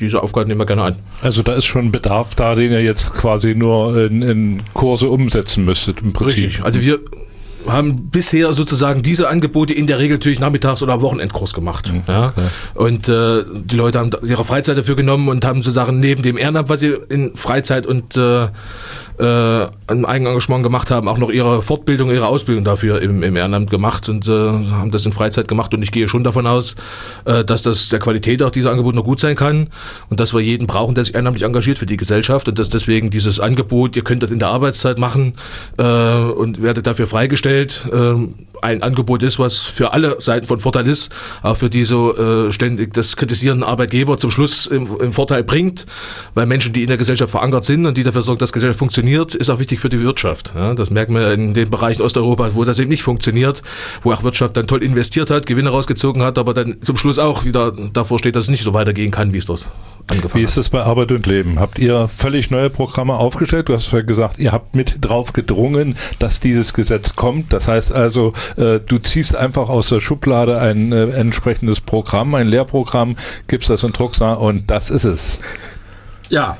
diese 0.00 0.22
Aufgaben 0.22 0.48
nehmen 0.48 0.60
wir 0.60 0.66
gerne 0.66 0.82
an. 0.82 0.96
Also 1.22 1.42
da 1.42 1.52
ist 1.52 1.64
schon 1.64 1.92
Bedarf 1.92 2.34
da, 2.34 2.54
den 2.54 2.72
ihr 2.72 2.82
jetzt 2.82 3.14
quasi 3.14 3.54
nur 3.54 4.04
in, 4.04 4.22
in 4.22 4.62
Kurse 4.74 5.08
umsetzen 5.08 5.64
müsstet 5.64 6.02
im 6.02 6.12
Prinzip. 6.12 6.44
Richtig. 6.44 6.64
Also 6.64 6.80
wir 6.80 7.00
haben 7.68 8.10
bisher 8.10 8.52
sozusagen 8.52 9.02
diese 9.02 9.28
Angebote 9.28 9.72
in 9.72 9.86
der 9.86 9.98
Regel 9.98 10.16
natürlich 10.16 10.40
nachmittags 10.40 10.82
oder 10.82 10.94
am 10.94 11.00
Wochenendkurs 11.00 11.52
gemacht. 11.52 11.92
Mhm, 11.92 12.04
ja. 12.08 12.32
Und 12.74 13.08
äh, 13.08 13.44
die 13.52 13.76
Leute 13.76 13.98
haben 13.98 14.10
ihre 14.24 14.44
Freizeit 14.44 14.78
dafür 14.78 14.96
genommen 14.96 15.28
und 15.28 15.44
haben 15.44 15.62
sozusagen 15.62 16.00
neben 16.00 16.22
dem 16.22 16.38
Ehrenamt, 16.38 16.68
was 16.68 16.80
sie 16.80 16.96
in 17.08 17.34
Freizeit 17.36 17.86
und 17.86 18.16
äh, 18.16 18.48
äh, 19.18 19.66
ein 19.86 20.04
Eigenengagement 20.04 20.62
gemacht 20.62 20.90
haben, 20.90 21.08
auch 21.08 21.18
noch 21.18 21.30
ihre 21.30 21.62
Fortbildung, 21.62 22.10
ihre 22.10 22.26
Ausbildung 22.26 22.64
dafür 22.64 23.00
im, 23.00 23.22
im 23.22 23.36
Ehrenamt 23.36 23.70
gemacht 23.70 24.08
und 24.08 24.28
äh, 24.28 24.30
haben 24.30 24.90
das 24.90 25.06
in 25.06 25.12
Freizeit 25.12 25.48
gemacht. 25.48 25.72
Und 25.74 25.82
ich 25.82 25.92
gehe 25.92 26.08
schon 26.08 26.24
davon 26.24 26.46
aus, 26.46 26.76
äh, 27.24 27.44
dass 27.44 27.62
das 27.62 27.88
der 27.88 27.98
Qualität 27.98 28.42
auch 28.42 28.50
dieser 28.50 28.70
Angebote 28.70 28.96
noch 28.96 29.04
gut 29.04 29.20
sein 29.20 29.36
kann 29.36 29.68
und 30.10 30.20
dass 30.20 30.34
wir 30.34 30.40
jeden 30.40 30.66
brauchen, 30.66 30.94
der 30.94 31.04
sich 31.04 31.14
ehrenamtlich 31.14 31.44
engagiert 31.44 31.78
für 31.78 31.86
die 31.86 31.96
Gesellschaft 31.96 32.48
und 32.48 32.58
dass 32.58 32.68
deswegen 32.68 33.10
dieses 33.10 33.40
Angebot, 33.40 33.96
ihr 33.96 34.04
könnt 34.04 34.22
das 34.22 34.30
in 34.30 34.38
der 34.38 34.48
Arbeitszeit 34.48 34.98
machen 34.98 35.34
äh, 35.78 35.82
und 35.82 36.62
werdet 36.62 36.86
dafür 36.86 37.06
freigestellt, 37.06 37.88
äh, 37.92 38.14
ein 38.62 38.82
Angebot 38.82 39.22
ist, 39.22 39.38
was 39.38 39.58
für 39.58 39.92
alle 39.92 40.20
Seiten 40.20 40.46
von 40.46 40.60
Vorteil 40.60 40.86
ist, 40.86 41.10
auch 41.42 41.56
für 41.56 41.70
die 41.70 41.84
so 41.84 42.16
äh, 42.16 42.52
ständig 42.52 42.94
das 42.94 43.16
kritisierende 43.16 43.66
Arbeitgeber 43.66 44.18
zum 44.18 44.30
Schluss 44.30 44.66
im, 44.66 44.88
im 45.00 45.12
Vorteil 45.12 45.44
bringt, 45.44 45.86
weil 46.34 46.46
Menschen, 46.46 46.72
die 46.72 46.82
in 46.82 46.88
der 46.88 46.96
Gesellschaft 46.96 47.30
verankert 47.30 47.64
sind 47.64 47.86
und 47.86 47.96
die 47.96 48.02
dafür 48.02 48.22
sorgen, 48.22 48.38
dass 48.38 48.52
Gesellschaft 48.52 48.78
funktioniert, 48.78 49.34
ist 49.34 49.50
auch 49.50 49.58
wichtig 49.58 49.80
für 49.80 49.88
die 49.88 50.00
Wirtschaft. 50.00 50.52
Ja, 50.54 50.74
das 50.74 50.90
merken 50.90 51.14
wir 51.14 51.32
in 51.32 51.54
den 51.54 51.70
Bereichen 51.70 52.02
Osteuropa, 52.02 52.54
wo 52.54 52.64
das 52.64 52.78
eben 52.78 52.90
nicht 52.90 53.02
funktioniert, 53.02 53.62
wo 54.02 54.12
auch 54.12 54.22
Wirtschaft 54.22 54.56
dann 54.56 54.66
toll 54.66 54.82
investiert 54.82 55.30
hat, 55.30 55.46
Gewinne 55.46 55.70
rausgezogen 55.70 56.22
hat, 56.22 56.38
aber 56.38 56.54
dann 56.54 56.76
zum 56.82 56.96
Schluss 56.96 57.18
auch 57.18 57.44
wieder 57.44 57.72
davor 57.92 58.18
steht, 58.18 58.36
dass 58.36 58.44
es 58.44 58.50
nicht 58.50 58.62
so 58.62 58.72
weitergehen 58.72 59.10
kann, 59.10 59.32
wie 59.32 59.38
es 59.38 59.46
dort 59.46 59.68
angefangen 60.08 60.40
Wie 60.40 60.44
ist 60.44 60.56
es 60.56 60.70
bei 60.70 60.82
Arbeit 60.82 61.12
und 61.12 61.26
Leben? 61.26 61.58
Habt 61.60 61.78
ihr 61.78 62.08
völlig 62.08 62.50
neue 62.50 62.70
Programme 62.70 63.14
aufgestellt? 63.14 63.68
Du 63.68 63.74
hast 63.74 63.92
ja 63.92 64.02
gesagt, 64.02 64.38
ihr 64.38 64.52
habt 64.52 64.74
mit 64.74 64.98
drauf 65.00 65.32
gedrungen, 65.32 65.96
dass 66.18 66.40
dieses 66.40 66.74
Gesetz 66.74 67.16
kommt. 67.16 67.52
Das 67.52 67.68
heißt 67.68 67.92
also, 67.92 68.32
äh, 68.56 68.80
du 68.80 68.98
ziehst 68.98 69.36
einfach 69.36 69.68
aus 69.68 69.88
der 69.88 70.00
Schublade 70.00 70.58
ein 70.58 70.92
äh, 70.92 71.08
entsprechendes 71.10 71.80
Programm, 71.80 72.34
ein 72.34 72.48
Lehrprogramm, 72.48 73.16
gibst 73.48 73.70
das 73.70 73.82
in 73.82 73.92
Drucksar 73.92 74.40
und 74.40 74.70
das 74.70 74.90
ist 74.90 75.04
es. 75.04 75.40
Ja, 76.28 76.58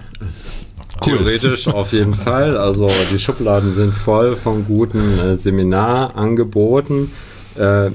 Cool. 1.05 1.19
Theoretisch 1.19 1.69
auf 1.75 1.93
jeden 1.93 2.15
Fall. 2.15 2.57
Also 2.57 2.91
die 3.12 3.19
Schubladen 3.19 3.75
sind 3.75 3.93
voll 3.93 4.37
von 4.37 4.65
guten 4.65 5.19
äh, 5.19 5.37
Seminarangeboten. 5.37 7.12
Äh, 7.59 7.91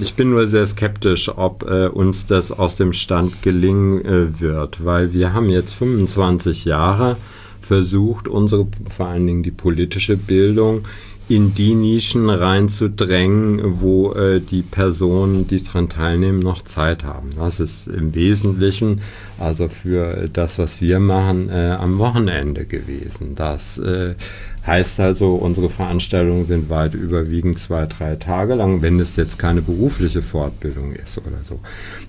ich 0.00 0.14
bin 0.14 0.30
nur 0.30 0.46
sehr 0.46 0.66
skeptisch, 0.66 1.28
ob 1.28 1.68
äh, 1.68 1.88
uns 1.88 2.26
das 2.26 2.52
aus 2.52 2.76
dem 2.76 2.92
Stand 2.92 3.42
gelingen 3.42 4.04
äh, 4.04 4.40
wird, 4.40 4.84
weil 4.84 5.12
wir 5.12 5.32
haben 5.32 5.48
jetzt 5.48 5.74
25 5.74 6.64
Jahre 6.64 7.16
versucht, 7.60 8.28
unsere, 8.28 8.66
vor 8.96 9.06
allen 9.06 9.26
Dingen 9.26 9.42
die 9.42 9.50
politische 9.50 10.16
Bildung 10.16 10.86
in 11.28 11.54
die 11.54 11.74
Nischen 11.74 12.30
reinzudrängen, 12.30 13.80
wo 13.80 14.12
äh, 14.12 14.40
die 14.40 14.62
Personen, 14.62 15.46
die 15.46 15.62
daran 15.62 15.90
teilnehmen, 15.90 16.38
noch 16.38 16.62
Zeit 16.62 17.04
haben. 17.04 17.30
Das 17.36 17.60
ist 17.60 17.86
im 17.86 18.14
Wesentlichen, 18.14 19.02
also 19.38 19.68
für 19.68 20.28
das, 20.32 20.58
was 20.58 20.80
wir 20.80 20.98
machen, 21.00 21.50
äh, 21.50 21.76
am 21.78 21.98
Wochenende 21.98 22.64
gewesen. 22.64 23.34
Das 23.34 23.76
äh, 23.76 24.14
heißt 24.68 25.00
also, 25.00 25.34
unsere 25.34 25.70
Veranstaltungen 25.70 26.46
sind 26.46 26.70
weit 26.70 26.94
überwiegend 26.94 27.58
zwei, 27.58 27.86
drei 27.86 28.14
Tage 28.16 28.54
lang, 28.54 28.82
wenn 28.82 29.00
es 29.00 29.16
jetzt 29.16 29.38
keine 29.38 29.62
berufliche 29.62 30.22
Fortbildung 30.22 30.92
ist 30.92 31.18
oder 31.18 31.38
so. 31.48 31.58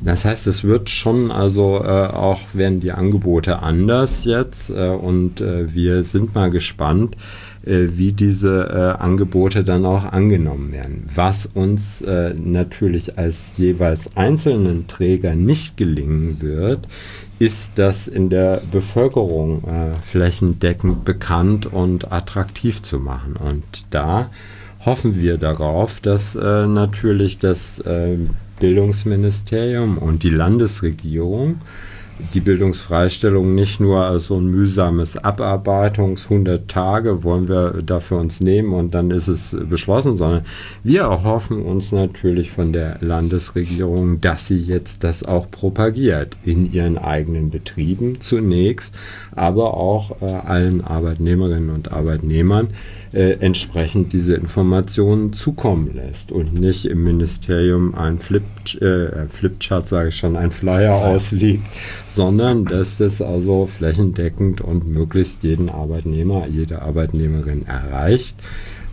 Das 0.01 0.25
heißt, 0.25 0.45
es 0.47 0.63
wird 0.63 0.89
schon, 0.89 1.31
also 1.31 1.81
äh, 1.83 1.87
auch 1.87 2.41
werden 2.53 2.81
die 2.81 2.91
Angebote 2.91 3.59
anders 3.59 4.25
jetzt 4.25 4.69
äh, 4.69 4.89
und 4.89 5.41
äh, 5.41 5.73
wir 5.73 6.03
sind 6.03 6.35
mal 6.35 6.51
gespannt, 6.51 7.15
äh, 7.65 7.89
wie 7.97 8.13
diese 8.13 8.69
äh, 8.69 9.01
Angebote 9.01 9.63
dann 9.63 9.85
auch 9.85 10.05
angenommen 10.05 10.71
werden. 10.71 11.09
Was 11.13 11.45
uns 11.45 12.01
äh, 12.01 12.33
natürlich 12.33 13.17
als 13.17 13.57
jeweils 13.57 14.15
einzelnen 14.15 14.87
Träger 14.87 15.35
nicht 15.35 15.75
gelingen 15.75 16.37
wird, 16.39 16.87
ist 17.39 17.71
das 17.75 18.07
in 18.07 18.29
der 18.29 18.61
Bevölkerung 18.69 19.63
äh, 19.63 19.95
flächendeckend 20.05 21.05
bekannt 21.05 21.65
und 21.65 22.11
attraktiv 22.11 22.81
zu 22.81 22.99
machen. 22.99 23.37
Und 23.37 23.85
da 23.89 24.29
hoffen 24.85 25.19
wir 25.19 25.37
darauf, 25.37 26.01
dass 26.01 26.35
äh, 26.35 26.67
natürlich 26.67 27.39
das 27.39 27.79
äh, 27.79 28.17
Bildungsministerium 28.59 29.97
und 29.97 30.23
die 30.23 30.29
Landesregierung 30.29 31.59
die 32.33 32.39
Bildungsfreistellung 32.39 33.55
nicht 33.55 33.79
nur 33.79 34.03
als 34.05 34.25
so 34.25 34.35
ein 34.35 34.47
mühsames 34.47 35.17
Abarbeitungs 35.17 36.23
100 36.23 36.69
Tage 36.69 37.23
wollen 37.23 37.47
wir 37.47 37.81
dafür 37.83 38.17
uns 38.17 38.39
nehmen 38.39 38.73
und 38.73 38.93
dann 38.93 39.11
ist 39.11 39.27
es 39.27 39.55
beschlossen, 39.69 40.17
sondern 40.17 40.45
wir 40.83 41.01
erhoffen 41.01 41.61
uns 41.61 41.91
natürlich 41.91 42.51
von 42.51 42.73
der 42.73 42.97
Landesregierung, 43.01 44.21
dass 44.21 44.47
sie 44.47 44.57
jetzt 44.57 45.03
das 45.03 45.23
auch 45.23 45.49
propagiert 45.49 46.35
in 46.43 46.71
ihren 46.71 46.97
eigenen 46.97 47.49
Betrieben 47.49 48.21
zunächst, 48.21 48.93
aber 49.35 49.75
auch 49.75 50.21
äh, 50.21 50.25
allen 50.25 50.83
Arbeitnehmerinnen 50.83 51.69
und 51.69 51.91
Arbeitnehmern 51.91 52.69
äh, 53.13 53.33
entsprechend 53.39 54.13
diese 54.13 54.35
Informationen 54.35 55.33
zukommen 55.33 55.95
lässt 55.95 56.31
und 56.31 56.53
nicht 56.53 56.85
im 56.85 57.03
Ministerium 57.03 57.95
ein 57.95 58.19
Flip, 58.19 58.43
äh, 58.81 59.27
Flipchart, 59.27 59.89
sage 59.89 60.09
ich 60.09 60.15
schon, 60.15 60.35
ein 60.35 60.51
Flyer 60.51 60.95
ausliegt, 60.95 61.63
sondern 62.13 62.65
dass 62.65 62.97
das 62.97 63.21
also 63.21 63.67
flächendeckend 63.67 64.61
und 64.61 64.87
möglichst 64.87 65.43
jeden 65.43 65.69
Arbeitnehmer, 65.69 66.47
jede 66.47 66.81
Arbeitnehmerin 66.81 67.65
erreicht 67.65 68.35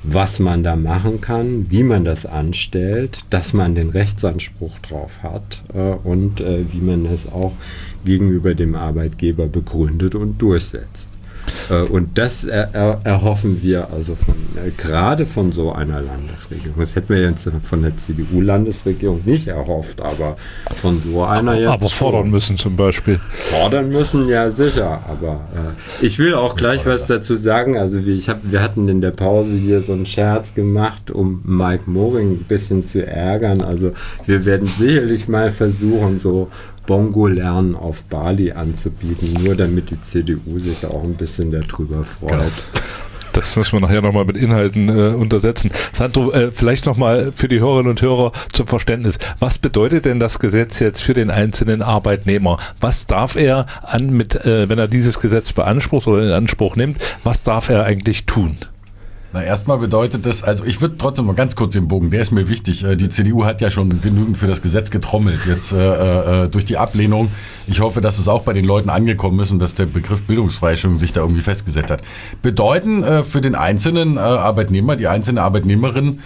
was 0.09 0.39
man 0.39 0.63
da 0.63 0.77
machen 0.77 1.21
kann, 1.21 1.67
wie 1.69 1.83
man 1.83 2.05
das 2.05 2.27
anstellt, 2.27 3.25
dass 3.31 3.53
man 3.53 3.75
den 3.75 3.91
Rechtsanspruch 3.91 4.79
drauf 4.79 5.23
hat 5.23 5.63
äh, 5.75 5.79
und 5.81 6.41
äh, 6.41 6.65
wie 6.73 6.81
man 6.81 7.05
das 7.05 7.27
auch 7.33 7.53
gegenüber 8.05 8.55
dem 8.55 8.77
Arbeitgeber 8.77 9.49
begründet 9.49 10.15
und 10.15 10.41
durchsetzt. 10.41 11.06
Äh, 11.71 11.83
und 11.83 12.19
das 12.19 12.45
er, 12.45 12.75
er, 12.75 13.01
erhoffen 13.05 13.63
wir 13.63 13.89
also 13.93 14.15
von, 14.15 14.35
äh, 14.57 14.71
gerade 14.71 15.27
von 15.27 15.53
so 15.53 15.73
einer 15.73 16.01
Landesregierung. 16.03 16.79
Das 16.79 16.95
hätten 16.95 17.11
wir 17.11 17.23
jetzt 17.23 17.49
von 17.65 17.83
der 17.83 17.97
CDU-Landesregierung 17.97 19.23
nicht 19.25 19.49
erhofft, 19.49 20.01
aber 20.01 20.37
von 20.81 21.01
so 21.03 21.25
einer 21.25 21.53
aber, 21.53 21.61
jetzt. 21.61 21.69
Aber 21.69 21.89
fordern 21.89 22.31
müssen 22.31 22.57
zum 22.57 22.77
Beispiel. 22.77 23.21
Fordern 23.31 23.91
müssen, 23.91 24.29
ja 24.29 24.51
sicher. 24.51 25.01
Aber 25.09 25.41
äh, 25.55 26.05
ich 26.05 26.19
will 26.19 26.35
auch 26.35 26.57
gleich 26.57 26.87
was 26.87 27.07
dazu 27.07 27.37
sagen. 27.37 27.77
Also 27.77 27.99
ich 27.99 28.29
hab, 28.29 28.41
wir 28.43 28.63
hatten 28.63 28.89
in 28.89 29.01
der 29.01 29.11
Pause 29.11 29.57
hier 29.57 29.83
so 29.85 29.93
einen 29.93 30.07
Scherz 30.07 30.55
gemacht, 30.55 31.11
um 31.11 31.43
Mike 31.45 31.85
Moring 31.87 32.33
ein 32.33 32.45
bisschen 32.49 32.85
zu 32.85 33.07
ärgern. 33.07 33.63
Also 33.63 33.93
wir 34.27 34.45
werden 34.45 34.67
sicherlich 34.67 35.29
mal 35.29 35.51
versuchen, 35.51 36.21
so 36.21 36.51
Bongo-Lernen 36.87 37.75
auf 37.75 38.03
Bali 38.05 38.53
anzubieten, 38.53 39.35
nur 39.43 39.55
damit 39.55 39.91
die 39.91 40.01
CDU 40.01 40.59
sich 40.59 40.85
auch 40.87 41.03
ein 41.03 41.15
bisschen 41.15 41.51
darüber 41.51 42.05
freut. 42.05 42.31
Genau. 42.31 42.45
Das 43.37 43.55
müssen 43.55 43.73
wir 43.73 43.81
nachher 43.81 44.01
nochmal 44.01 44.25
mit 44.25 44.39
Inhalten 44.39 44.89
äh, 44.89 45.13
untersetzen. 45.13 45.71
Sandro, 45.93 46.33
äh, 46.33 46.53
vielleicht 46.53 46.87
nochmal 46.87 47.33
für 47.35 47.49
die 47.49 47.61
Hörerinnen 47.61 47.91
und 47.91 48.01
Hörer 48.01 48.33
zum 48.51 48.67
Verständnis. 48.67 49.19
Was 49.41 49.59
bedeutet 49.59 50.07
denn 50.07 50.19
das 50.19 50.39
Gesetz 50.39 50.79
jetzt 50.81 51.03
für 51.03 51.13
den 51.13 51.31
einzelnen 51.31 51.83
Arbeitnehmer? 51.83 52.57
Was 52.81 53.07
darf 53.07 53.37
er 53.37 53.67
an 53.83 54.09
mit, 54.09 54.47
äh, 54.47 54.71
wenn 54.71 54.79
er 54.79 54.89
dieses 54.89 55.21
Gesetz 55.21 55.53
beansprucht 55.53 56.07
oder 56.07 56.23
in 56.23 56.33
Anspruch 56.33 56.77
nimmt, 56.77 56.97
was 57.25 57.43
darf 57.43 57.69
er 57.69 57.85
eigentlich 57.85 58.25
tun? 58.25 58.57
Na, 59.37 59.43
erstmal 59.43 59.77
bedeutet 59.77 60.25
das, 60.25 60.43
also 60.43 60.65
ich 60.65 60.81
würde 60.81 60.97
trotzdem 60.97 61.27
mal 61.27 61.35
ganz 61.35 61.57
kurz 61.57 61.75
den 61.75 61.89
Bogen, 61.89 62.09
der 62.09 62.23
ist 62.23 62.31
mir 62.31 62.49
wichtig. 62.49 62.83
Äh, 62.83 62.97
die 62.97 63.11
CDU 63.11 63.45
hat 63.45 63.61
ja 63.61 63.69
schon 63.69 64.01
genügend 64.01 64.39
für 64.39 64.47
das 64.47 64.63
Gesetz 64.63 64.91
getrommelt, 64.91 65.41
jetzt 65.47 65.73
äh, 65.73 66.45
äh, 66.45 66.49
durch 66.49 66.65
die 66.65 66.79
Ablehnung. 66.79 67.31
Ich 67.67 67.81
hoffe, 67.81 68.01
dass 68.01 68.19
es 68.19 68.29
auch 68.29 68.45
bei 68.45 68.55
den 68.55 68.65
Leuten 68.65 68.89
angekommen 68.89 69.39
ist 69.41 69.51
und 69.51 69.59
dass 69.59 69.75
der 69.75 69.85
Begriff 69.85 70.23
Bildungsfreistellung 70.23 70.97
sich 70.97 71.13
da 71.13 71.21
irgendwie 71.21 71.43
festgesetzt 71.43 71.91
hat. 71.91 72.01
Bedeuten 72.41 73.05
äh, 73.05 73.25
für 73.25 73.43
den 73.43 73.55
einzelnen 73.55 74.17
äh, 74.17 74.21
Arbeitnehmer, 74.21 74.97
die 74.97 75.07
einzelne 75.07 75.43
Arbeitnehmerin, 75.43 76.21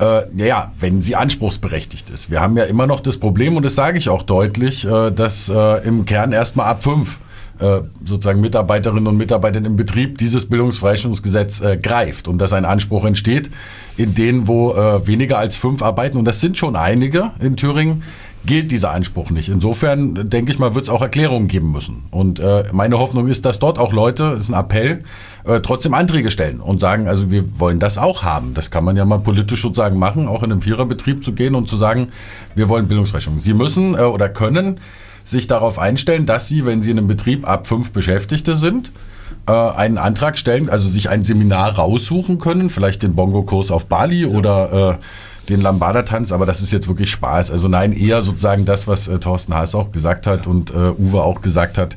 äh, 0.00 0.22
ja, 0.36 0.72
wenn 0.80 1.00
sie 1.00 1.14
anspruchsberechtigt 1.14 2.10
ist. 2.10 2.32
Wir 2.32 2.40
haben 2.40 2.56
ja 2.56 2.64
immer 2.64 2.88
noch 2.88 2.98
das 2.98 3.18
Problem, 3.18 3.56
und 3.56 3.64
das 3.64 3.76
sage 3.76 3.96
ich 3.96 4.08
auch 4.08 4.22
deutlich, 4.22 4.84
äh, 4.84 5.12
dass 5.12 5.48
äh, 5.48 5.86
im 5.86 6.04
Kern 6.04 6.32
erstmal 6.32 6.66
ab 6.66 6.82
fünf 6.82 7.18
äh, 7.58 7.80
sozusagen 8.04 8.40
Mitarbeiterinnen 8.40 9.06
und 9.06 9.16
Mitarbeiter 9.16 9.58
im 9.58 9.76
Betrieb 9.76 10.18
dieses 10.18 10.48
Bildungsfreistellungsgesetz 10.48 11.60
äh, 11.60 11.76
greift 11.76 12.28
und 12.28 12.38
dass 12.38 12.52
ein 12.52 12.64
Anspruch 12.64 13.04
entsteht, 13.04 13.50
in 13.96 14.14
denen, 14.14 14.48
wo 14.48 14.74
äh, 14.74 15.06
weniger 15.06 15.38
als 15.38 15.56
fünf 15.56 15.82
arbeiten, 15.82 16.18
und 16.18 16.24
das 16.24 16.40
sind 16.40 16.56
schon 16.56 16.76
einige 16.76 17.30
in 17.40 17.56
Thüringen, 17.56 18.02
gilt 18.46 18.70
dieser 18.70 18.92
Anspruch 18.92 19.30
nicht. 19.30 19.48
Insofern 19.48 20.28
denke 20.30 20.52
ich 20.52 20.58
mal, 20.58 20.74
wird 20.74 20.84
es 20.84 20.90
auch 20.90 21.02
Erklärungen 21.02 21.48
geben 21.48 21.72
müssen. 21.72 22.04
Und 22.10 22.38
äh, 22.38 22.64
meine 22.72 22.98
Hoffnung 22.98 23.26
ist, 23.26 23.44
dass 23.44 23.58
dort 23.58 23.78
auch 23.78 23.92
Leute, 23.92 24.32
das 24.34 24.44
ist 24.44 24.48
ein 24.50 24.54
Appell, 24.54 25.02
äh, 25.44 25.60
trotzdem 25.60 25.94
Anträge 25.94 26.30
stellen 26.30 26.60
und 26.60 26.80
sagen, 26.80 27.08
also 27.08 27.30
wir 27.30 27.58
wollen 27.58 27.80
das 27.80 27.98
auch 27.98 28.22
haben. 28.22 28.54
Das 28.54 28.70
kann 28.70 28.84
man 28.84 28.96
ja 28.96 29.04
mal 29.04 29.18
politisch 29.18 29.62
sozusagen 29.62 29.98
machen, 29.98 30.28
auch 30.28 30.42
in 30.42 30.52
einem 30.52 30.62
Viererbetrieb 30.62 31.24
zu 31.24 31.32
gehen 31.32 31.54
und 31.54 31.68
zu 31.68 31.76
sagen, 31.76 32.08
wir 32.54 32.68
wollen 32.68 32.86
Bildungsrechnung. 32.86 33.40
Sie 33.40 33.52
müssen 33.52 33.94
äh, 33.94 34.02
oder 34.02 34.28
können 34.28 34.80
sich 35.26 35.46
darauf 35.46 35.78
einstellen, 35.78 36.24
dass 36.24 36.48
Sie, 36.48 36.64
wenn 36.64 36.82
Sie 36.82 36.90
in 36.90 36.98
einem 36.98 37.08
Betrieb 37.08 37.46
ab 37.46 37.66
fünf 37.66 37.90
Beschäftigte 37.90 38.54
sind, 38.54 38.92
äh, 39.46 39.52
einen 39.52 39.98
Antrag 39.98 40.38
stellen, 40.38 40.70
also 40.70 40.88
sich 40.88 41.08
ein 41.08 41.24
Seminar 41.24 41.72
raussuchen 41.72 42.38
können, 42.38 42.70
vielleicht 42.70 43.02
den 43.02 43.14
Bongo-Kurs 43.14 43.70
auf 43.70 43.86
Bali 43.86 44.22
ja. 44.22 44.28
oder 44.28 44.98
äh, 44.98 45.48
den 45.48 45.60
Lambada-Tanz, 45.60 46.32
aber 46.32 46.46
das 46.46 46.62
ist 46.62 46.72
jetzt 46.72 46.88
wirklich 46.88 47.10
Spaß. 47.10 47.50
Also 47.50 47.68
nein, 47.68 47.92
eher 47.92 48.22
sozusagen 48.22 48.64
das, 48.64 48.86
was 48.86 49.08
äh, 49.08 49.18
Thorsten 49.18 49.54
Haas 49.54 49.74
auch 49.74 49.90
gesagt 49.90 50.26
hat 50.26 50.46
und 50.46 50.70
äh, 50.70 50.92
Uwe 50.98 51.22
auch 51.22 51.42
gesagt 51.42 51.76
hat, 51.76 51.96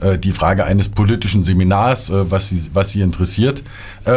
äh, 0.00 0.18
die 0.18 0.32
Frage 0.32 0.64
eines 0.64 0.88
politischen 0.88 1.42
Seminars, 1.42 2.10
äh, 2.10 2.30
was, 2.30 2.48
sie, 2.48 2.70
was 2.74 2.90
sie 2.90 3.00
interessiert. 3.00 3.62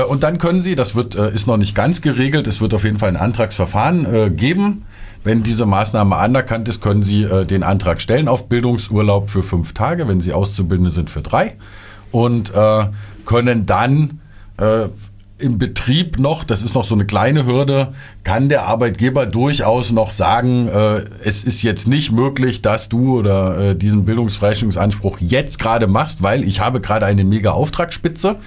Und 0.07 0.23
dann 0.23 0.37
können 0.37 0.61
Sie, 0.61 0.75
das 0.75 0.95
wird, 0.95 1.15
ist 1.15 1.47
noch 1.47 1.57
nicht 1.57 1.75
ganz 1.75 2.01
geregelt, 2.01 2.47
es 2.47 2.61
wird 2.61 2.73
auf 2.73 2.85
jeden 2.85 2.97
Fall 2.97 3.09
ein 3.09 3.17
Antragsverfahren 3.17 4.37
geben. 4.37 4.85
Wenn 5.23 5.43
diese 5.43 5.65
Maßnahme 5.65 6.15
anerkannt 6.15 6.67
ist, 6.67 6.81
können 6.81 7.03
Sie 7.03 7.27
den 7.47 7.63
Antrag 7.63 8.01
stellen 8.01 8.27
auf 8.27 8.49
Bildungsurlaub 8.49 9.29
für 9.29 9.43
fünf 9.43 9.73
Tage, 9.73 10.07
wenn 10.07 10.19
Sie 10.19 10.33
Auszubildende 10.33 10.89
sind 10.89 11.09
für 11.11 11.21
drei. 11.21 11.57
Und 12.11 12.51
können 13.25 13.65
dann 13.67 14.19
im 15.41 15.57
Betrieb 15.57 16.19
noch, 16.19 16.43
das 16.43 16.61
ist 16.61 16.75
noch 16.75 16.83
so 16.83 16.95
eine 16.95 17.05
kleine 17.05 17.45
Hürde, 17.45 17.93
kann 18.23 18.49
der 18.49 18.65
Arbeitgeber 18.67 19.25
durchaus 19.25 19.91
noch 19.91 20.11
sagen, 20.11 20.67
äh, 20.67 21.03
es 21.23 21.43
ist 21.43 21.63
jetzt 21.63 21.87
nicht 21.87 22.11
möglich, 22.11 22.61
dass 22.61 22.89
du 22.89 23.19
oder 23.19 23.57
äh, 23.71 23.75
diesen 23.75 24.05
Bildungsfreistellungsanspruch 24.05 25.17
jetzt 25.19 25.59
gerade 25.59 25.87
machst, 25.87 26.23
weil 26.23 26.43
ich 26.43 26.59
habe 26.59 26.79
gerade 26.79 27.05
eine 27.05 27.23
mega 27.23 27.51
Auftragsspitze. 27.51 28.37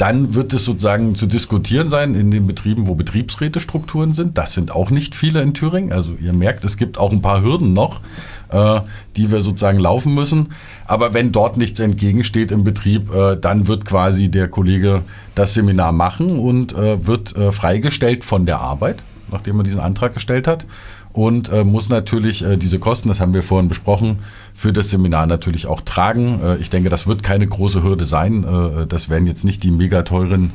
Dann 0.00 0.34
wird 0.34 0.54
es 0.54 0.64
sozusagen 0.64 1.14
zu 1.14 1.26
diskutieren 1.26 1.90
sein 1.90 2.14
in 2.14 2.30
den 2.30 2.46
Betrieben, 2.46 2.86
wo 2.86 2.94
Betriebsrätestrukturen 2.94 4.14
sind. 4.14 4.38
Das 4.38 4.54
sind 4.54 4.74
auch 4.74 4.88
nicht 4.88 5.14
viele 5.14 5.42
in 5.42 5.52
Thüringen. 5.52 5.92
Also 5.92 6.14
ihr 6.18 6.32
merkt, 6.32 6.64
es 6.64 6.78
gibt 6.78 6.96
auch 6.96 7.12
ein 7.12 7.20
paar 7.20 7.42
Hürden 7.42 7.74
noch, 7.74 8.00
äh, 8.48 8.80
die 9.18 9.30
wir 9.30 9.42
sozusagen 9.42 9.78
laufen 9.78 10.14
müssen. 10.14 10.54
Aber 10.86 11.12
wenn 11.12 11.32
dort 11.32 11.58
nichts 11.58 11.80
entgegensteht 11.80 12.50
im 12.50 12.64
Betrieb, 12.64 13.14
äh, 13.14 13.36
dann 13.36 13.68
wird 13.68 13.84
quasi 13.84 14.30
der 14.30 14.48
Kollege 14.48 15.02
das 15.34 15.52
Seminar 15.52 15.92
machen 15.92 16.38
und 16.38 16.72
äh, 16.72 17.06
wird 17.06 17.36
äh, 17.36 17.52
freigestellt 17.52 18.24
von 18.24 18.46
der 18.46 18.58
Arbeit, 18.58 19.02
nachdem 19.30 19.60
er 19.60 19.64
diesen 19.64 19.80
Antrag 19.80 20.14
gestellt 20.14 20.46
hat. 20.46 20.64
Und 21.12 21.50
äh, 21.50 21.62
muss 21.62 21.90
natürlich 21.90 22.42
äh, 22.42 22.56
diese 22.56 22.78
Kosten, 22.78 23.08
das 23.08 23.20
haben 23.20 23.34
wir 23.34 23.42
vorhin 23.42 23.68
besprochen, 23.68 24.20
für 24.60 24.74
das 24.74 24.90
Seminar 24.90 25.24
natürlich 25.24 25.66
auch 25.66 25.80
tragen. 25.80 26.38
Äh, 26.44 26.56
ich 26.58 26.68
denke, 26.68 26.90
das 26.90 27.06
wird 27.06 27.22
keine 27.22 27.46
große 27.46 27.82
Hürde 27.82 28.04
sein. 28.04 28.44
Äh, 28.44 28.86
das 28.86 29.08
werden 29.08 29.26
jetzt 29.26 29.42
nicht 29.42 29.62
die 29.62 29.70
mega 29.70 30.02
teuren 30.02 30.52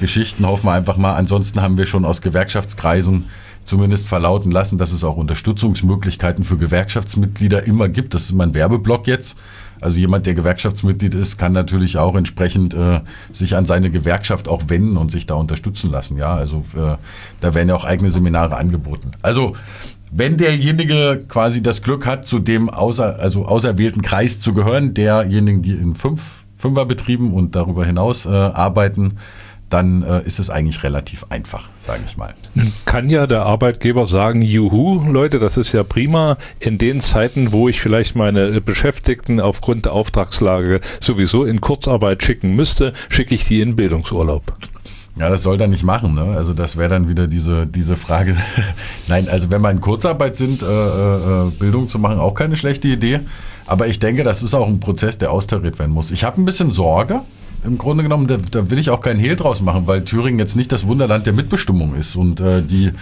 Geschichten, 0.00 0.44
hoffen 0.44 0.66
wir 0.66 0.72
einfach 0.72 0.96
mal. 0.96 1.14
Ansonsten 1.14 1.62
haben 1.62 1.78
wir 1.78 1.86
schon 1.86 2.04
aus 2.04 2.20
Gewerkschaftskreisen 2.20 3.26
zumindest 3.64 4.08
verlauten 4.08 4.50
lassen, 4.50 4.76
dass 4.76 4.90
es 4.90 5.04
auch 5.04 5.16
Unterstützungsmöglichkeiten 5.16 6.42
für 6.42 6.56
Gewerkschaftsmitglieder 6.56 7.62
immer 7.62 7.88
gibt. 7.88 8.12
Das 8.14 8.22
ist 8.22 8.32
mein 8.32 8.54
Werbeblock 8.54 9.06
jetzt. 9.06 9.38
Also 9.80 10.00
jemand, 10.00 10.26
der 10.26 10.34
Gewerkschaftsmitglied 10.34 11.14
ist, 11.14 11.38
kann 11.38 11.52
natürlich 11.52 11.98
auch 11.98 12.16
entsprechend 12.16 12.74
äh, 12.74 13.00
sich 13.30 13.54
an 13.54 13.66
seine 13.66 13.90
Gewerkschaft 13.90 14.48
auch 14.48 14.62
wenden 14.68 14.96
und 14.96 15.12
sich 15.12 15.26
da 15.26 15.34
unterstützen 15.34 15.90
lassen. 15.90 16.16
Ja, 16.16 16.34
also 16.34 16.64
äh, 16.74 16.96
da 17.40 17.54
werden 17.54 17.68
ja 17.68 17.76
auch 17.76 17.84
eigene 17.84 18.10
Seminare 18.10 18.56
angeboten. 18.56 19.12
Also 19.22 19.54
wenn 20.10 20.36
derjenige 20.36 21.24
quasi 21.28 21.62
das 21.62 21.82
Glück 21.82 22.06
hat, 22.06 22.26
zu 22.26 22.38
dem 22.38 22.70
außer, 22.70 23.18
also 23.18 23.46
auserwählten 23.46 24.02
Kreis 24.02 24.40
zu 24.40 24.54
gehören, 24.54 24.94
derjenigen, 24.94 25.62
die 25.62 25.72
in 25.72 25.94
fünf 25.94 26.44
Fünferbetrieben 26.56 27.32
und 27.32 27.54
darüber 27.54 27.86
hinaus 27.86 28.26
äh, 28.26 28.30
arbeiten, 28.30 29.18
dann 29.70 30.02
äh, 30.02 30.22
ist 30.24 30.38
es 30.38 30.50
eigentlich 30.50 30.82
relativ 30.82 31.26
einfach, 31.28 31.68
sage 31.80 32.02
ich 32.06 32.16
mal. 32.16 32.34
Kann 32.84 33.10
ja 33.10 33.26
der 33.26 33.42
Arbeitgeber 33.42 34.06
sagen, 34.06 34.42
juhu, 34.42 35.10
Leute, 35.10 35.38
das 35.38 35.56
ist 35.56 35.72
ja 35.72 35.84
prima. 35.84 36.36
In 36.58 36.78
den 36.78 37.00
Zeiten, 37.00 37.52
wo 37.52 37.68
ich 37.68 37.80
vielleicht 37.80 38.16
meine 38.16 38.60
Beschäftigten 38.60 39.40
aufgrund 39.40 39.84
der 39.84 39.92
Auftragslage 39.92 40.80
sowieso 41.00 41.44
in 41.44 41.60
Kurzarbeit 41.60 42.22
schicken 42.22 42.56
müsste, 42.56 42.92
schicke 43.08 43.34
ich 43.34 43.44
die 43.44 43.60
in 43.60 43.76
Bildungsurlaub. 43.76 44.42
Ja, 45.18 45.28
das 45.28 45.42
soll 45.42 45.60
er 45.60 45.66
nicht 45.66 45.82
machen. 45.82 46.14
Ne? 46.14 46.34
Also 46.36 46.54
das 46.54 46.76
wäre 46.76 46.88
dann 46.88 47.08
wieder 47.08 47.26
diese, 47.26 47.66
diese 47.66 47.96
Frage. 47.96 48.36
Nein, 49.08 49.28
also 49.28 49.50
wenn 49.50 49.60
wir 49.62 49.70
in 49.70 49.80
Kurzarbeit 49.80 50.36
sind, 50.36 50.62
äh, 50.62 50.66
äh, 50.66 51.50
Bildung 51.50 51.88
zu 51.88 51.98
machen, 51.98 52.20
auch 52.20 52.34
keine 52.34 52.56
schlechte 52.56 52.88
Idee. 52.88 53.20
Aber 53.66 53.88
ich 53.88 53.98
denke, 53.98 54.24
das 54.24 54.42
ist 54.42 54.54
auch 54.54 54.66
ein 54.66 54.80
Prozess, 54.80 55.18
der 55.18 55.32
austariert 55.32 55.78
werden 55.78 55.92
muss. 55.92 56.10
Ich 56.10 56.24
habe 56.24 56.40
ein 56.40 56.44
bisschen 56.44 56.70
Sorge, 56.70 57.20
im 57.64 57.78
Grunde 57.78 58.02
genommen, 58.02 58.26
da, 58.26 58.36
da, 58.36 58.70
will 58.70 58.78
ich 58.78 58.90
auch 58.90 59.00
keinen 59.00 59.18
Hehl 59.18 59.36
draus 59.36 59.60
machen, 59.60 59.86
weil 59.86 60.04
Thüringen 60.04 60.38
jetzt 60.38 60.56
nicht 60.56 60.70
das 60.70 60.86
Wunderland 60.86 61.26
der 61.26 61.32
Mitbestimmung 61.32 61.94
ist 61.94 62.16
und 62.16 62.40
äh, 62.40 62.62
die 62.62 62.92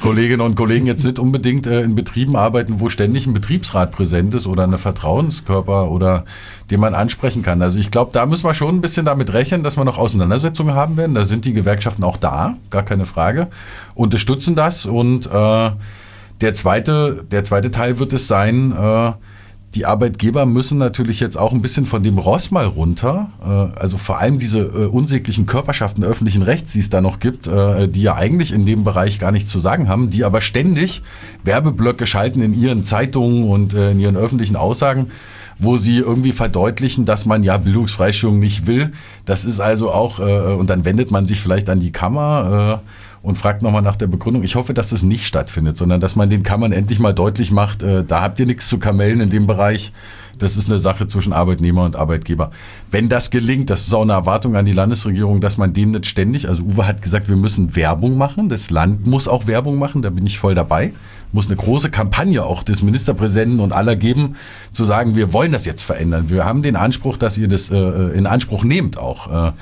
Kolleginnen 0.00 0.40
und 0.40 0.54
Kollegen 0.54 0.86
jetzt 0.86 1.04
nicht 1.04 1.18
unbedingt 1.18 1.66
äh, 1.66 1.82
in 1.82 1.94
Betrieben 1.94 2.36
arbeiten, 2.36 2.80
wo 2.80 2.88
ständig 2.88 3.26
ein 3.26 3.34
Betriebsrat 3.34 3.92
präsent 3.92 4.34
ist 4.34 4.46
oder 4.46 4.64
eine 4.64 4.78
Vertrauenskörper 4.78 5.90
oder 5.90 6.24
den 6.70 6.80
man 6.80 6.94
ansprechen 6.94 7.42
kann. 7.42 7.62
Also 7.62 7.78
ich 7.78 7.90
glaube, 7.90 8.10
da 8.12 8.26
müssen 8.26 8.44
wir 8.44 8.54
schon 8.54 8.76
ein 8.76 8.80
bisschen 8.80 9.06
damit 9.06 9.32
rechnen, 9.32 9.62
dass 9.62 9.76
wir 9.76 9.84
noch 9.84 9.98
Auseinandersetzungen 9.98 10.74
haben 10.74 10.96
werden. 10.96 11.14
Da 11.14 11.24
sind 11.24 11.44
die 11.44 11.52
Gewerkschaften 11.52 12.04
auch 12.04 12.16
da, 12.16 12.56
gar 12.70 12.82
keine 12.82 13.06
Frage, 13.06 13.48
unterstützen 13.94 14.54
das 14.54 14.86
und 14.86 15.26
äh, 15.26 15.70
der 16.40 16.54
zweite, 16.54 17.24
der 17.30 17.44
zweite 17.44 17.70
Teil 17.70 17.98
wird 17.98 18.12
es 18.12 18.26
sein, 18.26 18.72
äh, 18.72 19.12
die 19.74 19.86
Arbeitgeber 19.86 20.44
müssen 20.44 20.76
natürlich 20.76 21.20
jetzt 21.20 21.38
auch 21.38 21.52
ein 21.52 21.62
bisschen 21.62 21.86
von 21.86 22.02
dem 22.02 22.18
Ross 22.18 22.50
mal 22.50 22.66
runter. 22.66 23.30
Äh, 23.42 23.78
also 23.78 23.96
vor 23.96 24.18
allem 24.18 24.38
diese 24.38 24.60
äh, 24.60 24.86
unsäglichen 24.86 25.46
Körperschaften 25.46 26.04
öffentlichen 26.04 26.42
Rechts, 26.42 26.72
die 26.72 26.80
es 26.80 26.90
da 26.90 27.00
noch 27.00 27.20
gibt, 27.20 27.46
äh, 27.46 27.88
die 27.88 28.02
ja 28.02 28.14
eigentlich 28.14 28.52
in 28.52 28.66
dem 28.66 28.84
Bereich 28.84 29.18
gar 29.18 29.32
nichts 29.32 29.50
zu 29.50 29.58
sagen 29.58 29.88
haben, 29.88 30.10
die 30.10 30.24
aber 30.24 30.42
ständig 30.42 31.02
Werbeblöcke 31.44 32.06
schalten 32.06 32.42
in 32.42 32.54
ihren 32.54 32.84
Zeitungen 32.84 33.48
und 33.48 33.72
in 33.72 33.98
ihren 33.98 34.16
öffentlichen 34.16 34.56
Aussagen 34.56 35.08
wo 35.58 35.76
sie 35.76 35.98
irgendwie 35.98 36.32
verdeutlichen, 36.32 37.04
dass 37.04 37.24
man 37.24 37.44
ja 37.44 37.56
Bildungsfreistellung 37.56 38.40
nicht 38.40 38.66
will. 38.66 38.90
Das 39.26 39.44
ist 39.44 39.60
also 39.60 39.92
auch, 39.92 40.18
und 40.18 40.68
dann 40.70 40.84
wendet 40.84 41.12
man 41.12 41.26
sich 41.26 41.40
vielleicht 41.40 41.68
an 41.68 41.78
die 41.78 41.92
Kammer 41.92 42.80
und 43.22 43.38
fragt 43.38 43.62
nochmal 43.62 43.82
nach 43.82 43.96
der 43.96 44.08
Begründung. 44.08 44.42
Ich 44.42 44.56
hoffe, 44.56 44.74
dass 44.74 44.90
das 44.90 45.02
nicht 45.02 45.26
stattfindet, 45.26 45.76
sondern 45.76 46.00
dass 46.00 46.16
man 46.16 46.28
den 46.28 46.42
Kammern 46.42 46.72
endlich 46.72 46.98
mal 46.98 47.12
deutlich 47.12 47.50
macht, 47.50 47.82
äh, 47.82 48.04
da 48.04 48.20
habt 48.20 48.40
ihr 48.40 48.46
nichts 48.46 48.68
zu 48.68 48.78
kamellen 48.78 49.20
in 49.20 49.30
dem 49.30 49.46
Bereich. 49.46 49.92
Das 50.38 50.56
ist 50.56 50.68
eine 50.68 50.78
Sache 50.78 51.06
zwischen 51.06 51.32
Arbeitnehmer 51.32 51.84
und 51.84 51.94
Arbeitgeber. 51.94 52.50
Wenn 52.90 53.08
das 53.08 53.30
gelingt, 53.30 53.70
das 53.70 53.86
ist 53.86 53.94
auch 53.94 54.02
eine 54.02 54.12
Erwartung 54.12 54.56
an 54.56 54.66
die 54.66 54.72
Landesregierung, 54.72 55.40
dass 55.40 55.56
man 55.56 55.72
denen 55.72 55.92
nicht 55.92 56.06
ständig, 56.06 56.48
also 56.48 56.64
Uwe 56.64 56.86
hat 56.86 57.00
gesagt, 57.00 57.28
wir 57.28 57.36
müssen 57.36 57.76
Werbung 57.76 58.16
machen. 58.16 58.48
Das 58.48 58.70
Land 58.70 59.06
muss 59.06 59.28
auch 59.28 59.46
Werbung 59.46 59.78
machen, 59.78 60.02
da 60.02 60.10
bin 60.10 60.26
ich 60.26 60.38
voll 60.38 60.54
dabei. 60.56 60.92
Muss 61.30 61.46
eine 61.46 61.56
große 61.56 61.90
Kampagne 61.90 62.44
auch 62.44 62.62
des 62.62 62.82
Ministerpräsidenten 62.82 63.60
und 63.60 63.72
aller 63.72 63.94
geben, 63.94 64.36
zu 64.72 64.84
sagen, 64.84 65.14
wir 65.14 65.32
wollen 65.32 65.52
das 65.52 65.64
jetzt 65.64 65.82
verändern. 65.82 66.28
Wir 66.28 66.44
haben 66.44 66.62
den 66.62 66.76
Anspruch, 66.76 67.16
dass 67.16 67.38
ihr 67.38 67.48
das 67.48 67.70
äh, 67.70 67.76
in 67.76 68.26
Anspruch 68.26 68.64
nehmt 68.64 68.98
auch, 68.98 69.48
äh, 69.48 69.52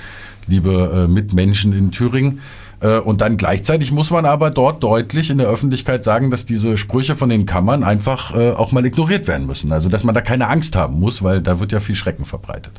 liebe 0.46 1.04
äh, 1.06 1.08
Mitmenschen 1.08 1.72
in 1.72 1.90
Thüringen. 1.90 2.40
Äh, 2.80 2.98
und 2.98 3.20
dann 3.20 3.36
gleichzeitig 3.36 3.92
muss 3.92 4.10
man 4.10 4.24
aber 4.24 4.50
dort 4.50 4.82
deutlich 4.82 5.30
in 5.30 5.38
der 5.38 5.48
Öffentlichkeit 5.48 6.04
sagen, 6.04 6.30
dass 6.30 6.46
diese 6.46 6.76
Sprüche 6.76 7.16
von 7.16 7.28
den 7.28 7.46
Kammern 7.46 7.84
einfach 7.84 8.34
äh, 8.34 8.50
auch 8.50 8.72
mal 8.72 8.84
ignoriert 8.84 9.26
werden 9.26 9.46
müssen. 9.46 9.72
Also 9.72 9.88
dass 9.88 10.04
man 10.04 10.14
da 10.14 10.20
keine 10.20 10.48
Angst 10.48 10.76
haben 10.76 10.98
muss, 10.98 11.22
weil 11.22 11.40
da 11.40 11.60
wird 11.60 11.72
ja 11.72 11.80
viel 11.80 11.94
Schrecken 11.94 12.24
verbreitet. 12.24 12.72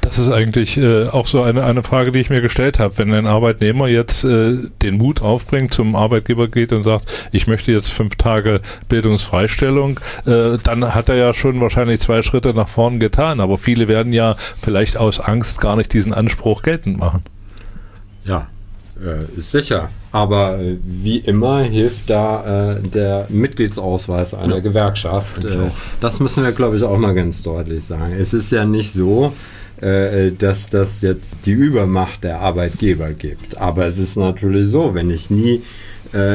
Das 0.00 0.18
ist 0.18 0.30
eigentlich 0.30 0.76
äh, 0.76 1.04
auch 1.08 1.26
so 1.26 1.42
eine, 1.42 1.64
eine 1.64 1.82
Frage, 1.82 2.12
die 2.12 2.20
ich 2.20 2.30
mir 2.30 2.40
gestellt 2.40 2.78
habe. 2.78 2.96
Wenn 2.98 3.12
ein 3.12 3.26
Arbeitnehmer 3.26 3.88
jetzt 3.88 4.24
den 4.24 4.96
Mut 4.96 5.22
aufbringt, 5.22 5.72
zum 5.72 5.96
Arbeitgeber 5.96 6.48
geht 6.48 6.72
und 6.72 6.82
sagt, 6.82 7.28
ich 7.32 7.46
möchte 7.46 7.72
jetzt 7.72 7.90
fünf 7.90 8.16
Tage 8.16 8.60
Bildungsfreistellung, 8.88 10.00
dann 10.24 10.94
hat 10.94 11.08
er 11.08 11.16
ja 11.16 11.34
schon 11.34 11.60
wahrscheinlich 11.60 12.00
zwei 12.00 12.22
Schritte 12.22 12.54
nach 12.54 12.68
vorn 12.68 13.00
getan. 13.00 13.40
Aber 13.40 13.58
viele 13.58 13.88
werden 13.88 14.12
ja 14.12 14.36
vielleicht 14.60 14.96
aus 14.96 15.20
Angst 15.20 15.60
gar 15.60 15.76
nicht 15.76 15.92
diesen 15.92 16.14
Anspruch 16.14 16.62
geltend 16.62 16.98
machen. 16.98 17.22
Ja, 18.24 18.48
äh, 19.02 19.38
ist 19.38 19.50
sicher. 19.52 19.90
Aber 20.12 20.58
äh, 20.58 20.78
wie 20.82 21.18
immer 21.18 21.62
hilft 21.62 22.08
da 22.10 22.76
äh, 22.76 22.80
der 22.80 23.26
Mitgliedsausweis 23.28 24.34
einer 24.34 24.56
ja, 24.56 24.60
Gewerkschaft. 24.60 25.44
Äh, 25.44 25.70
das 26.00 26.20
müssen 26.20 26.44
wir, 26.44 26.52
glaube 26.52 26.76
ich, 26.76 26.82
auch 26.82 26.98
mal 26.98 27.14
ganz 27.14 27.42
deutlich 27.42 27.84
sagen. 27.84 28.14
Es 28.18 28.32
ist 28.34 28.52
ja 28.52 28.64
nicht 28.64 28.92
so, 28.92 29.32
dass 29.80 30.68
das 30.70 31.02
jetzt 31.02 31.36
die 31.46 31.52
Übermacht 31.52 32.24
der 32.24 32.40
Arbeitgeber 32.40 33.10
gibt. 33.10 33.58
Aber 33.58 33.86
es 33.86 33.98
ist 33.98 34.16
natürlich 34.16 34.72
so, 34.72 34.96
wenn 34.96 35.08
ich 35.08 35.30
nie 35.30 35.62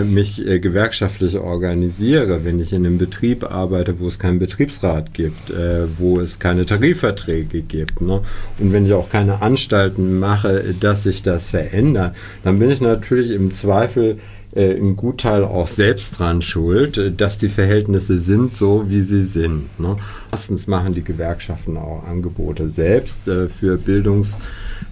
mich 0.04 0.46
äh, 0.46 0.60
gewerkschaftlich 0.60 1.38
organisiere, 1.38 2.46
wenn 2.46 2.60
ich 2.60 2.74
in 2.74 2.86
einem 2.86 2.98
Betrieb 2.98 3.44
arbeite, 3.44 4.00
wo 4.00 4.08
es 4.08 4.20
keinen 4.20 4.40
Betriebsrat 4.40 5.14
gibt, 5.14 5.50
äh, 5.50 5.88
wo 5.98 6.20
es 6.20 6.40
keine 6.40 6.66
Tarifverträge 6.66 7.62
gibt, 7.62 8.02
ne? 8.02 8.22
und 8.60 8.74
wenn 8.74 8.86
ich 8.86 8.94
auch 8.94 9.10
keine 9.10 9.42
Anstalten 9.42 10.20
mache, 10.20 10.76
dass 10.80 11.04
sich 11.04 11.24
das 11.24 11.50
verändert, 11.50 12.16
dann 12.44 12.60
bin 12.60 12.70
ich 12.70 12.82
natürlich 12.82 13.32
im 13.32 13.54
Zweifel 13.54 14.18
äh, 14.56 14.76
ein 14.76 14.96
Gutteil 14.96 15.44
auch 15.44 15.68
selbst 15.68 16.20
dran 16.20 16.42
schuld, 16.44 16.98
äh, 16.98 17.12
dass 17.12 17.40
die 17.40 17.50
Verhältnisse 17.50 18.20
sind 18.20 18.56
so, 18.56 18.90
wie 18.90 19.02
sie 19.02 19.24
sind. 19.24 19.80
Ne? 19.80 19.96
Erstens 20.32 20.68
machen 20.68 20.94
die 20.94 21.04
Gewerkschaften 21.04 21.78
auch 21.78 22.04
Angebote 22.08 22.70
selbst 22.70 23.22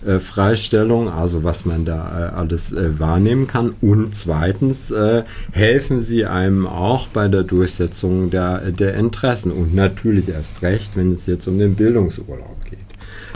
äh, 0.06 0.20
für 0.20 0.32
Bildungsfreistellung, 0.32 1.10
also 1.10 1.44
was 1.44 1.66
man 1.66 1.86
da 1.86 2.30
äh, 2.30 2.36
alles 2.36 2.72
äh, 2.72 3.00
wahrnehmen 3.00 3.48
kann. 3.48 3.76
Und 3.82 4.16
zweitens 4.16 4.94
helfen 5.52 6.02
sie 6.02 6.26
einem 6.26 6.68
auch 6.68 7.08
bei 7.08 7.28
der 7.28 7.44
Durchsetzung 7.44 8.30
der, 8.30 8.72
der 8.72 8.96
Interessen 8.96 9.52
und 9.52 9.74
natürlich 9.76 10.30
erst 10.30 10.62
recht, 10.62 10.96
wenn 10.96 11.14
es 11.14 11.26
jetzt 11.26 11.48
um 11.48 11.58
den 11.58 11.76
Bildungsurlaub 11.76 12.66
geht. 12.70 12.80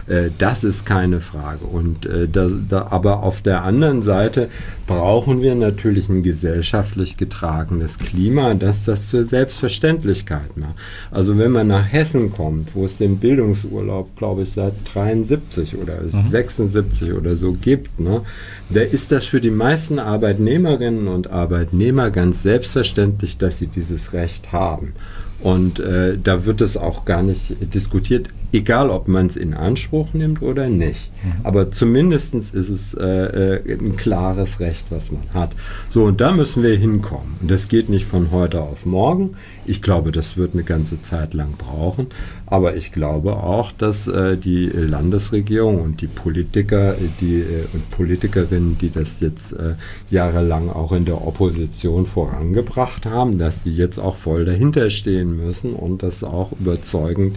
Äh, 0.08 0.30
das 0.38 0.64
ist 0.64 0.86
keine 0.86 1.20
Frage. 1.20 1.66
Und 1.66 2.06
äh, 2.06 2.28
da, 2.28 2.50
da, 2.70 2.88
aber 2.90 3.24
auf 3.24 3.42
der 3.42 3.64
anderen 3.64 4.04
Seite 4.04 4.50
brauchen 4.88 5.42
wir 5.42 5.56
natürlich 5.56 6.10
ein 6.10 6.22
gesellschaftlich 6.22 7.18
getragenes 7.18 7.98
Klima, 7.98 8.54
das 8.54 8.86
das 8.86 9.10
zur 9.10 9.26
Selbstverständlichkeit 9.26 10.58
macht. 10.58 10.76
Also 11.12 11.38
wenn 11.38 11.52
man 11.52 11.68
nach 11.68 11.92
Hessen 11.92 12.32
kommt, 12.32 12.76
wo 12.76 12.86
es 12.86 12.98
den 12.98 13.18
Bildungsurlaub, 13.18 14.16
glaube 14.16 14.44
ich, 14.44 14.52
seit 14.52 14.74
73 14.94 15.78
oder 15.78 16.02
mhm. 16.02 16.30
76 16.30 17.14
oder 17.14 17.36
so 17.36 17.54
gibt, 17.54 18.00
ne, 18.00 18.22
da 18.70 18.82
ist 18.82 19.12
das 19.12 19.26
für 19.26 19.42
die 19.42 19.52
meisten 19.52 20.00
Arbeitnehmerinnen 20.00 21.08
und 21.08 21.30
Arbeitnehmer 21.30 22.12
ganz 22.12 22.44
selbstverständlich, 22.44 23.38
dass 23.38 23.58
sie 23.60 23.68
dieses 23.68 24.14
Recht 24.14 24.52
haben. 24.52 24.94
Und 25.42 25.80
äh, 25.80 26.18
da 26.18 26.46
wird 26.46 26.62
es 26.62 26.78
auch 26.78 27.06
gar 27.06 27.22
nicht 27.22 27.56
diskutiert, 27.74 28.30
egal 28.56 28.90
ob 28.90 29.08
man 29.08 29.28
es 29.28 29.36
in 29.36 29.54
Anspruch 29.54 30.14
nimmt 30.14 30.42
oder 30.42 30.70
nicht. 30.70 31.12
Mhm. 31.24 31.46
Aber 31.46 31.72
zumindest 31.72 32.34
ist 32.34 32.54
es 32.54 32.94
äh, 32.94 33.58
äh, 33.58 33.78
ein 33.78 33.96
klares 33.98 34.60
Recht, 34.60 34.86
was 34.90 35.12
man 35.12 35.24
hat. 35.34 35.52
So, 35.90 36.06
und 36.06 36.22
da 36.22 36.32
müssen 36.32 36.64
wir 36.64 36.76
hinkommen. 36.76 37.36
Und 37.42 37.52
das 37.52 37.68
geht 37.68 37.90
nicht 37.90 38.06
von 38.06 38.32
heute 38.32 38.62
auf 38.62 38.86
morgen. 38.86 39.36
Ich 39.66 39.82
glaube, 39.82 40.12
das 40.12 40.38
wird 40.38 40.54
eine 40.54 40.64
ganze 40.64 41.02
Zeit 41.02 41.34
lang 41.34 41.54
brauchen. 41.58 42.08
Aber 42.48 42.76
ich 42.76 42.92
glaube 42.92 43.38
auch, 43.38 43.72
dass 43.72 44.08
äh, 44.08 44.38
die 44.38 44.68
Landesregierung 44.68 45.82
und 45.82 46.02
die 46.02 46.08
Politiker 46.08 46.94
äh, 46.94 47.10
die, 47.20 47.42
äh, 47.42 47.66
und 47.74 47.90
Politikerinnen, 47.92 48.78
die 48.78 48.92
das 48.92 49.20
jetzt 49.20 49.54
äh, 49.54 49.76
jahrelang 50.10 50.70
auch 50.70 50.92
in 50.92 51.06
der 51.06 51.26
Opposition 51.28 52.06
vorangebracht 52.06 53.06
haben, 53.06 53.38
dass 53.38 53.64
sie 53.64 53.72
jetzt 53.72 53.98
auch 53.98 54.16
voll 54.16 54.46
dahinter 54.46 54.90
stehen 54.90 55.36
müssen 55.36 55.74
und 55.74 56.04
das 56.04 56.24
auch 56.24 56.52
überzeugend 56.60 57.36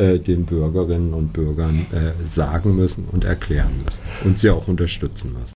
äh, 0.00 0.18
den 0.18 0.46
Bürgerinnen 0.46 1.12
und 1.12 1.34
Bürgern 1.34 1.86
äh, 1.92 2.26
sagen 2.26 2.74
müssen 2.74 3.04
und 3.12 3.24
erklären 3.24 3.72
müssen 3.84 4.00
und 4.24 4.38
sie 4.38 4.48
auch 4.48 4.66
unterstützen 4.66 5.34
müssen. 5.34 5.52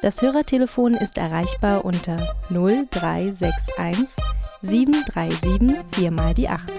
Das 0.00 0.22
Hörertelefon 0.22 0.94
ist 0.94 1.18
erreichbar 1.18 1.84
unter 1.84 2.16
0361 2.50 4.22
737 4.60 5.74
4 5.92 6.10
mal 6.12 6.34
die 6.34 6.48
8 6.48 6.71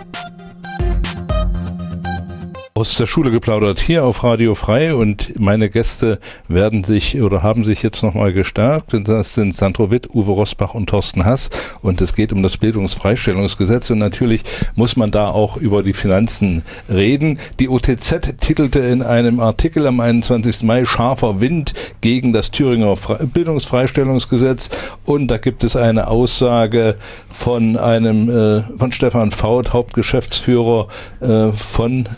aus 2.84 2.96
der 2.96 3.06
Schule 3.06 3.32
geplaudert 3.32 3.80
hier 3.80 4.04
auf 4.04 4.26
Radio 4.26 4.56
Frei 4.56 4.94
und 4.94 5.40
meine 5.40 5.70
Gäste 5.70 6.20
werden 6.50 6.84
sich 6.84 7.22
oder 7.22 7.42
haben 7.42 7.64
sich 7.64 7.82
jetzt 7.82 8.04
nochmal 8.04 8.34
gestärkt. 8.34 8.94
Das 9.08 9.36
sind 9.36 9.56
Sandro 9.56 9.90
Witt, 9.90 10.10
Uwe 10.14 10.34
Rosbach 10.34 10.74
und 10.74 10.90
Thorsten 10.90 11.24
Hass. 11.24 11.50
Und 11.82 12.02
es 12.02 12.14
geht 12.14 12.34
um 12.34 12.44
das 12.44 12.58
Bildungsfreistellungsgesetz. 12.58 13.90
Und 13.90 14.00
natürlich 14.00 14.44
muss 14.76 14.98
man 14.98 15.12
da 15.12 15.30
auch 15.30 15.56
über 15.56 15.82
die 15.82 15.94
Finanzen 15.94 16.64
reden. 16.90 17.40
Die 17.62 17.70
OTZ 17.70 18.36
titelte 18.42 18.80
in 18.80 19.02
einem 19.02 19.40
Artikel 19.40 19.88
am 19.88 20.02
21. 20.02 20.64
Mai 20.64 20.84
Scharfer 20.84 21.40
Wind 21.40 21.74
gegen 22.02 22.34
das 22.34 22.52
Thüringer 22.52 22.98
Bildungsfreistellungsgesetz. 23.34 24.72
Und 25.06 25.30
da 25.30 25.38
gibt 25.38 25.64
es 25.64 25.78
eine 25.78 26.10
Aussage 26.10 26.98
von 27.30 27.78
einem, 27.78 28.30
äh, 28.30 28.64
von 28.78 28.92
Stefan 28.92 29.32
Faut, 29.32 29.72
Hauptgeschäftsführer 29.72 30.90
äh, 31.22 31.54
von 31.54 32.10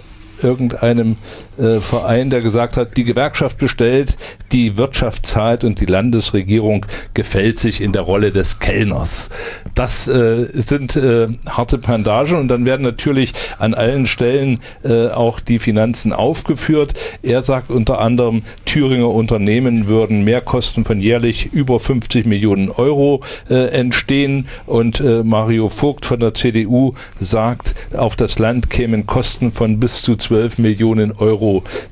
irgendeinem 0.45 1.17
äh, 1.57 1.79
Verein, 1.79 2.29
der 2.29 2.41
gesagt 2.41 2.77
hat, 2.77 2.97
die 2.97 3.03
Gewerkschaft 3.03 3.57
bestellt, 3.57 4.17
die 4.51 4.77
Wirtschaft 4.77 5.25
zahlt 5.25 5.63
und 5.63 5.79
die 5.81 5.85
Landesregierung 5.85 6.85
gefällt 7.13 7.59
sich 7.59 7.81
in 7.81 7.91
der 7.91 8.03
Rolle 8.03 8.31
des 8.31 8.59
Kellners. 8.59 9.29
Das 9.73 10.07
äh, 10.07 10.45
sind 10.53 10.95
äh, 10.95 11.27
harte 11.47 11.77
Pandagen 11.77 12.37
und 12.37 12.47
dann 12.47 12.65
werden 12.65 12.83
natürlich 12.83 13.33
an 13.59 13.73
allen 13.73 14.07
Stellen 14.07 14.59
äh, 14.83 15.07
auch 15.07 15.39
die 15.39 15.59
Finanzen 15.59 16.13
aufgeführt. 16.13 16.93
Er 17.21 17.43
sagt 17.43 17.69
unter 17.69 17.99
anderem, 17.99 18.43
Thüringer 18.65 19.09
Unternehmen 19.09 19.89
würden 19.89 20.23
Mehrkosten 20.23 20.85
von 20.85 20.99
jährlich 20.99 21.51
über 21.53 21.79
50 21.79 22.25
Millionen 22.25 22.69
Euro 22.69 23.21
äh, 23.49 23.69
entstehen 23.69 24.47
und 24.65 25.03
Mario 25.23 25.69
Vogt 25.69 26.05
von 26.05 26.19
der 26.19 26.33
CDU 26.33 26.93
sagt, 27.19 27.75
auf 27.95 28.15
das 28.15 28.39
Land 28.39 28.69
kämen 28.69 29.05
Kosten 29.05 29.51
von 29.51 29.79
bis 29.79 30.01
zu 30.01 30.15
12 30.15 30.57
Millionen 30.57 31.11
Euro 31.11 31.44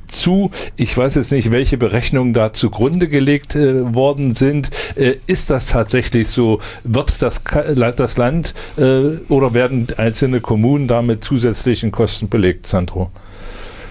zu. 0.07 0.51
Ich 0.75 0.97
weiß 0.97 1.15
jetzt 1.15 1.31
nicht, 1.31 1.51
welche 1.51 1.77
Berechnungen 1.77 2.33
da 2.33 2.53
zugrunde 2.53 3.07
gelegt 3.07 3.55
äh, 3.55 3.93
worden 3.93 4.35
sind. 4.35 4.69
Äh, 4.95 5.15
ist 5.27 5.49
das 5.49 5.67
tatsächlich 5.67 6.27
so? 6.29 6.59
Wird 6.83 7.21
das, 7.21 7.41
das 7.43 8.17
Land 8.17 8.53
äh, 8.77 9.17
oder 9.29 9.53
werden 9.53 9.87
einzelne 9.97 10.41
Kommunen 10.41 10.87
damit 10.87 11.23
zusätzlichen 11.23 11.91
Kosten 11.91 12.29
belegt, 12.29 12.67
Sandro? 12.67 13.11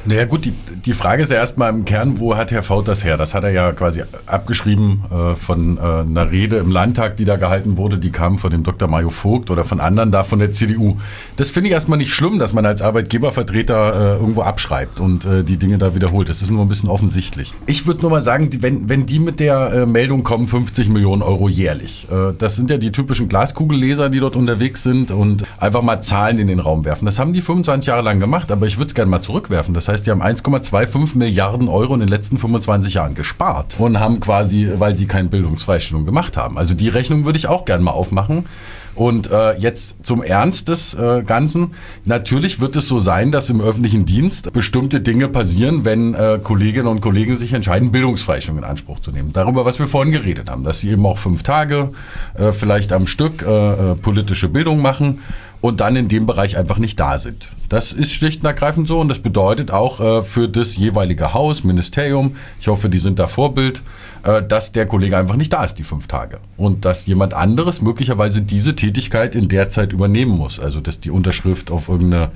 Naja 0.04 0.24
gut, 0.24 0.44
die, 0.44 0.52
die 0.84 0.94
Frage 0.94 1.22
ist 1.22 1.30
ja 1.30 1.36
erstmal 1.36 1.70
im 1.70 1.84
Kern, 1.84 2.18
wo 2.18 2.36
hat 2.36 2.50
Herr 2.50 2.64
Faut 2.64 2.86
das 2.88 3.04
her? 3.04 3.16
Das 3.16 3.34
hat 3.34 3.44
er 3.44 3.50
ja 3.50 3.70
quasi 3.70 4.02
abgeschrieben 4.26 5.04
äh, 5.10 5.36
von 5.36 5.78
äh, 5.78 5.80
einer 5.80 6.32
Rede 6.32 6.56
im 6.56 6.70
Landtag, 6.70 7.16
die 7.16 7.24
da 7.24 7.36
gehalten 7.36 7.76
wurde, 7.76 7.98
die 7.98 8.10
kam 8.10 8.38
von 8.38 8.50
dem 8.50 8.64
Dr. 8.64 8.88
Mario 8.88 9.10
Vogt 9.10 9.50
oder 9.50 9.62
von 9.62 9.78
anderen 9.78 10.10
da 10.10 10.24
von 10.24 10.40
der 10.40 10.52
CDU. 10.52 10.96
Das 11.36 11.50
finde 11.50 11.68
ich 11.68 11.72
erstmal 11.72 11.98
nicht 11.98 12.12
schlimm, 12.12 12.40
dass 12.40 12.52
man 12.52 12.66
als 12.66 12.82
Arbeitgebervertreter 12.82 14.16
äh, 14.16 14.18
irgendwo 14.18 14.42
abschreibt 14.42 14.98
und 14.98 15.24
äh, 15.24 15.44
die 15.44 15.56
Dinge 15.56 15.78
da 15.78 15.94
wiederholt. 15.94 16.28
Das 16.28 16.42
ist 16.42 16.50
nur 16.50 16.62
ein 16.62 16.68
bisschen 16.68 16.88
offensichtlich. 16.88 17.54
Ich 17.66 17.86
würde 17.86 18.02
nur 18.02 18.10
mal 18.10 18.22
sagen, 18.22 18.50
die, 18.50 18.60
wenn, 18.60 18.88
wenn 18.88 19.06
die 19.06 19.20
mit 19.20 19.38
der 19.38 19.72
äh, 19.72 19.86
Meldung 19.86 20.24
kommen, 20.24 20.48
50 20.48 20.88
Millionen 20.88 21.22
Euro 21.22 21.48
jährlich, 21.48 22.08
äh, 22.10 22.32
das 22.36 22.56
sind 22.56 22.70
ja 22.70 22.76
die 22.76 22.90
typischen 22.90 23.28
Glaskugelleser, 23.28 24.08
die 24.08 24.18
dort 24.18 24.34
unterwegs 24.34 24.82
sind 24.82 25.12
und 25.12 25.44
einfach 25.60 25.82
mal 25.82 26.02
Zahlen 26.02 26.40
in 26.40 26.48
den 26.48 26.58
Raum 26.58 26.84
werfen. 26.84 27.06
Das 27.06 27.20
haben 27.20 27.32
die 27.32 27.40
25 27.40 27.86
Jahre 27.86 28.02
lang 28.02 28.18
gemacht, 28.18 28.50
aber 28.50 28.66
ich 28.66 28.78
würde 28.78 28.88
es 28.88 28.94
gerne 28.94 29.10
mal 29.10 29.20
zurückwerfen. 29.20 29.74
Das 29.74 29.86
heißt, 29.86 29.91
heißt, 29.92 30.06
die 30.06 30.10
haben 30.10 30.22
1,25 30.22 31.16
Milliarden 31.16 31.68
Euro 31.68 31.94
in 31.94 32.00
den 32.00 32.08
letzten 32.08 32.38
25 32.38 32.94
Jahren 32.94 33.14
gespart 33.14 33.76
und 33.78 34.00
haben 34.00 34.20
quasi, 34.20 34.68
weil 34.78 34.94
sie 34.94 35.06
keine 35.06 35.28
Bildungsfreistellung 35.28 36.06
gemacht 36.06 36.36
haben. 36.36 36.58
Also 36.58 36.74
die 36.74 36.88
Rechnung 36.88 37.24
würde 37.24 37.38
ich 37.38 37.46
auch 37.46 37.64
gerne 37.64 37.84
mal 37.84 37.92
aufmachen. 37.92 38.46
Und 38.94 39.30
äh, 39.30 39.56
jetzt 39.56 40.04
zum 40.04 40.22
Ernst 40.22 40.68
des 40.68 40.92
äh, 40.92 41.22
Ganzen. 41.22 41.72
Natürlich 42.04 42.60
wird 42.60 42.76
es 42.76 42.88
so 42.88 42.98
sein, 42.98 43.32
dass 43.32 43.48
im 43.48 43.62
öffentlichen 43.62 44.04
Dienst 44.04 44.52
bestimmte 44.52 45.00
Dinge 45.00 45.28
passieren, 45.28 45.86
wenn 45.86 46.12
äh, 46.14 46.38
Kolleginnen 46.42 46.88
und 46.88 47.00
Kollegen 47.00 47.36
sich 47.36 47.54
entscheiden, 47.54 47.90
Bildungsfreistellung 47.90 48.58
in 48.58 48.64
Anspruch 48.64 49.00
zu 49.00 49.10
nehmen. 49.10 49.32
Darüber, 49.32 49.64
was 49.64 49.78
wir 49.78 49.86
vorhin 49.86 50.12
geredet 50.12 50.50
haben, 50.50 50.62
dass 50.62 50.80
sie 50.80 50.90
eben 50.90 51.06
auch 51.06 51.16
fünf 51.16 51.42
Tage 51.42 51.92
äh, 52.34 52.52
vielleicht 52.52 52.92
am 52.92 53.06
Stück 53.06 53.42
äh, 53.42 53.92
äh 53.92 53.94
politische 53.94 54.50
Bildung 54.50 54.82
machen 54.82 55.20
und 55.62 55.80
dann 55.80 55.96
in 55.96 56.08
dem 56.08 56.26
Bereich 56.26 56.58
einfach 56.58 56.78
nicht 56.78 57.00
da 57.00 57.16
sind. 57.16 57.48
Das 57.70 57.92
ist 57.92 58.12
schlicht 58.12 58.42
und 58.42 58.46
ergreifend 58.46 58.88
so 58.88 59.00
und 59.00 59.08
das 59.08 59.20
bedeutet 59.20 59.70
auch 59.70 60.00
äh, 60.00 60.22
für 60.22 60.48
das 60.48 60.76
jeweilige 60.76 61.32
Haus, 61.32 61.64
Ministerium, 61.64 62.36
ich 62.60 62.68
hoffe, 62.68 62.90
die 62.90 62.98
sind 62.98 63.18
da 63.18 63.28
Vorbild, 63.28 63.80
äh, 64.24 64.42
dass 64.42 64.72
der 64.72 64.86
Kollege 64.86 65.16
einfach 65.16 65.36
nicht 65.36 65.52
da 65.52 65.64
ist, 65.64 65.76
die 65.76 65.84
fünf 65.84 66.08
Tage. 66.08 66.38
Und 66.56 66.84
dass 66.84 67.06
jemand 67.06 67.32
anderes 67.32 67.80
möglicherweise 67.80 68.42
diese 68.42 68.74
Tätigkeit 68.74 69.36
in 69.36 69.48
der 69.48 69.68
Zeit 69.68 69.92
übernehmen 69.92 70.32
muss. 70.32 70.58
Also 70.58 70.80
dass 70.80 70.98
die 70.98 71.10
Unterschrift 71.10 71.70
auf 71.70 71.88
irgendeine, 71.88 72.32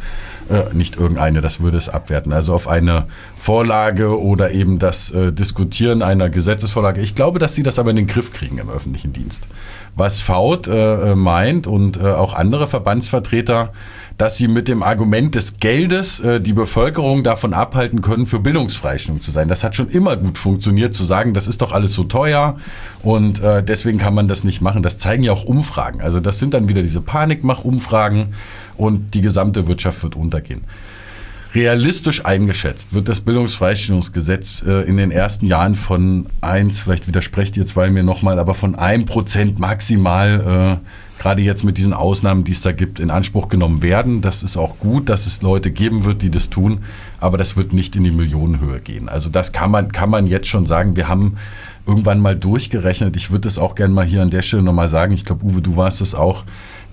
äh, 0.48 0.72
nicht 0.72 0.96
irgendeine, 0.96 1.40
das 1.40 1.60
würde 1.60 1.78
es 1.78 1.88
abwerten, 1.88 2.32
also 2.32 2.54
auf 2.54 2.68
eine 2.68 3.06
Vorlage 3.36 4.20
oder 4.20 4.52
eben 4.52 4.78
das 4.78 5.10
äh, 5.10 5.32
Diskutieren 5.32 6.02
einer 6.02 6.30
Gesetzesvorlage. 6.30 7.00
Ich 7.00 7.16
glaube, 7.16 7.40
dass 7.40 7.56
sie 7.56 7.64
das 7.64 7.80
aber 7.80 7.90
in 7.90 7.96
den 7.96 8.06
Griff 8.06 8.32
kriegen 8.32 8.58
im 8.58 8.70
öffentlichen 8.70 9.12
Dienst 9.12 9.42
was 9.96 10.20
Faut 10.20 10.68
äh, 10.68 11.12
äh, 11.12 11.14
meint 11.14 11.66
und 11.66 11.96
äh, 11.96 12.02
auch 12.02 12.34
andere 12.34 12.68
Verbandsvertreter, 12.68 13.72
dass 14.18 14.36
sie 14.36 14.46
mit 14.46 14.68
dem 14.68 14.82
Argument 14.82 15.34
des 15.34 15.58
Geldes 15.58 16.20
äh, 16.20 16.40
die 16.40 16.52
Bevölkerung 16.52 17.24
davon 17.24 17.54
abhalten 17.54 18.02
können, 18.02 18.26
für 18.26 18.38
Bildungsfreistellung 18.38 19.20
zu 19.20 19.30
sein. 19.30 19.48
Das 19.48 19.64
hat 19.64 19.74
schon 19.74 19.88
immer 19.88 20.16
gut 20.16 20.38
funktioniert, 20.38 20.94
zu 20.94 21.04
sagen, 21.04 21.34
das 21.34 21.48
ist 21.48 21.62
doch 21.62 21.72
alles 21.72 21.94
so 21.94 22.04
teuer 22.04 22.56
und 23.02 23.42
äh, 23.42 23.62
deswegen 23.62 23.98
kann 23.98 24.14
man 24.14 24.28
das 24.28 24.44
nicht 24.44 24.60
machen. 24.60 24.82
Das 24.82 24.98
zeigen 24.98 25.22
ja 25.22 25.32
auch 25.32 25.44
Umfragen. 25.44 26.02
Also 26.02 26.20
das 26.20 26.38
sind 26.38 26.54
dann 26.54 26.68
wieder 26.68 26.82
diese 26.82 27.00
Panikmach-Umfragen 27.00 28.34
und 28.76 29.14
die 29.14 29.22
gesamte 29.22 29.66
Wirtschaft 29.66 30.02
wird 30.02 30.14
untergehen. 30.14 30.62
Realistisch 31.56 32.26
eingeschätzt 32.26 32.92
wird 32.92 33.08
das 33.08 33.22
Bildungsfreistellungsgesetz 33.22 34.62
äh, 34.62 34.82
in 34.82 34.98
den 34.98 35.10
ersten 35.10 35.46
Jahren 35.46 35.74
von 35.74 36.26
eins, 36.42 36.78
vielleicht 36.78 37.08
widersprecht 37.08 37.56
ihr 37.56 37.64
zwei 37.64 37.88
mir 37.88 38.02
nochmal, 38.02 38.38
aber 38.38 38.52
von 38.52 38.74
einem 38.74 39.06
Prozent 39.06 39.58
maximal, 39.58 40.80
äh, 40.82 41.22
gerade 41.22 41.40
jetzt 41.40 41.64
mit 41.64 41.78
diesen 41.78 41.94
Ausnahmen, 41.94 42.44
die 42.44 42.52
es 42.52 42.60
da 42.60 42.72
gibt, 42.72 43.00
in 43.00 43.10
Anspruch 43.10 43.48
genommen 43.48 43.80
werden. 43.80 44.20
Das 44.20 44.42
ist 44.42 44.58
auch 44.58 44.78
gut, 44.78 45.08
dass 45.08 45.26
es 45.26 45.40
Leute 45.40 45.70
geben 45.70 46.04
wird, 46.04 46.20
die 46.20 46.30
das 46.30 46.50
tun, 46.50 46.80
aber 47.20 47.38
das 47.38 47.56
wird 47.56 47.72
nicht 47.72 47.96
in 47.96 48.04
die 48.04 48.10
Millionenhöhe 48.10 48.80
gehen. 48.80 49.08
Also 49.08 49.30
das 49.30 49.52
kann 49.52 49.70
man, 49.70 49.90
kann 49.92 50.10
man 50.10 50.26
jetzt 50.26 50.48
schon 50.48 50.66
sagen. 50.66 50.94
Wir 50.94 51.08
haben 51.08 51.38
irgendwann 51.86 52.20
mal 52.20 52.36
durchgerechnet. 52.36 53.16
Ich 53.16 53.30
würde 53.30 53.42
das 53.42 53.56
auch 53.56 53.74
gerne 53.74 53.94
mal 53.94 54.04
hier 54.04 54.20
an 54.20 54.28
der 54.28 54.42
Stelle 54.42 54.62
nochmal 54.62 54.90
sagen. 54.90 55.14
Ich 55.14 55.24
glaube, 55.24 55.46
Uwe, 55.46 55.62
du 55.62 55.76
warst 55.76 56.02
es 56.02 56.14
auch 56.14 56.44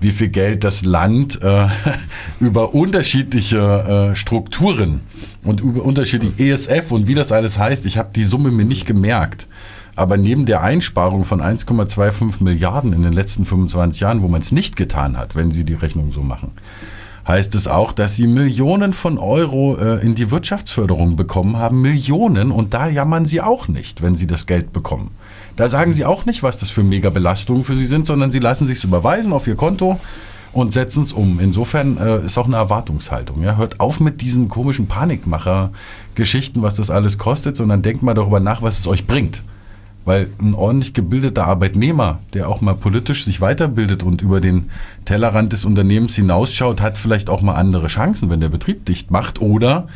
wie 0.03 0.11
viel 0.11 0.27
Geld 0.27 0.63
das 0.63 0.83
Land 0.83 1.41
äh, 1.41 1.67
über 2.39 2.75
unterschiedliche 2.75 4.11
äh, 4.11 4.15
Strukturen 4.15 5.01
und 5.43 5.61
über 5.61 5.83
unterschiedliche 5.83 6.51
ESF 6.51 6.91
und 6.91 7.07
wie 7.07 7.15
das 7.15 7.31
alles 7.31 7.57
heißt. 7.57 7.85
Ich 7.85 7.97
habe 7.97 8.09
die 8.15 8.25
Summe 8.25 8.51
mir 8.51 8.65
nicht 8.65 8.85
gemerkt. 8.85 9.47
Aber 9.95 10.17
neben 10.17 10.45
der 10.45 10.61
Einsparung 10.61 11.23
von 11.23 11.39
1,25 11.39 12.43
Milliarden 12.43 12.93
in 12.93 13.03
den 13.03 13.13
letzten 13.13 13.45
25 13.45 14.01
Jahren, 14.01 14.23
wo 14.23 14.27
man 14.27 14.41
es 14.41 14.51
nicht 14.51 14.75
getan 14.75 15.17
hat, 15.17 15.35
wenn 15.35 15.51
Sie 15.51 15.63
die 15.63 15.75
Rechnung 15.75 16.11
so 16.11 16.23
machen, 16.23 16.51
heißt 17.27 17.53
es 17.55 17.67
auch, 17.67 17.93
dass 17.93 18.15
Sie 18.15 18.27
Millionen 18.27 18.93
von 18.93 19.17
Euro 19.19 19.77
äh, 19.77 20.03
in 20.03 20.15
die 20.15 20.31
Wirtschaftsförderung 20.31 21.15
bekommen 21.15 21.57
haben. 21.57 21.81
Millionen. 21.81 22.51
Und 22.51 22.73
da 22.73 22.87
jammern 22.87 23.25
Sie 23.25 23.41
auch 23.41 23.67
nicht, 23.67 24.01
wenn 24.01 24.15
Sie 24.15 24.27
das 24.27 24.47
Geld 24.47 24.73
bekommen. 24.73 25.11
Da 25.55 25.69
sagen 25.69 25.93
sie 25.93 26.05
auch 26.05 26.25
nicht, 26.25 26.43
was 26.43 26.57
das 26.57 26.69
für 26.69 26.83
Megabelastungen 26.83 27.63
für 27.63 27.77
sie 27.77 27.85
sind, 27.85 28.07
sondern 28.07 28.31
sie 28.31 28.39
lassen 28.39 28.65
sich 28.67 28.83
überweisen 28.83 29.33
auf 29.33 29.47
ihr 29.47 29.55
Konto 29.55 29.99
und 30.51 30.73
setzen 30.73 31.03
es 31.03 31.13
um. 31.13 31.39
Insofern 31.39 31.97
äh, 31.97 32.25
ist 32.25 32.37
auch 32.37 32.45
eine 32.45 32.55
Erwartungshaltung. 32.55 33.43
Ja? 33.43 33.57
Hört 33.57 33.79
auf 33.79 33.99
mit 33.99 34.21
diesen 34.21 34.49
komischen 34.49 34.87
Panikmacher-Geschichten, 34.87 36.61
was 36.61 36.75
das 36.75 36.89
alles 36.89 37.17
kostet, 37.17 37.57
sondern 37.57 37.81
denkt 37.81 38.03
mal 38.03 38.13
darüber 38.13 38.39
nach, 38.39 38.61
was 38.61 38.79
es 38.79 38.87
euch 38.87 39.05
bringt. 39.05 39.41
Weil 40.05 40.27
ein 40.41 40.53
ordentlich 40.53 40.93
gebildeter 40.93 41.45
Arbeitnehmer, 41.45 42.19
der 42.33 42.49
auch 42.49 42.59
mal 42.59 42.75
politisch 42.75 43.23
sich 43.23 43.39
weiterbildet 43.39 44.03
und 44.03 44.21
über 44.21 44.41
den 44.41 44.69
Tellerrand 45.05 45.53
des 45.53 45.65
Unternehmens 45.65 46.15
hinausschaut, 46.15 46.81
hat 46.81 46.97
vielleicht 46.97 47.29
auch 47.29 47.41
mal 47.41 47.55
andere 47.55 47.87
Chancen, 47.87 48.29
wenn 48.29 48.41
der 48.41 48.49
Betrieb 48.49 48.85
dicht 48.85 49.11
macht 49.11 49.39
oder 49.41 49.87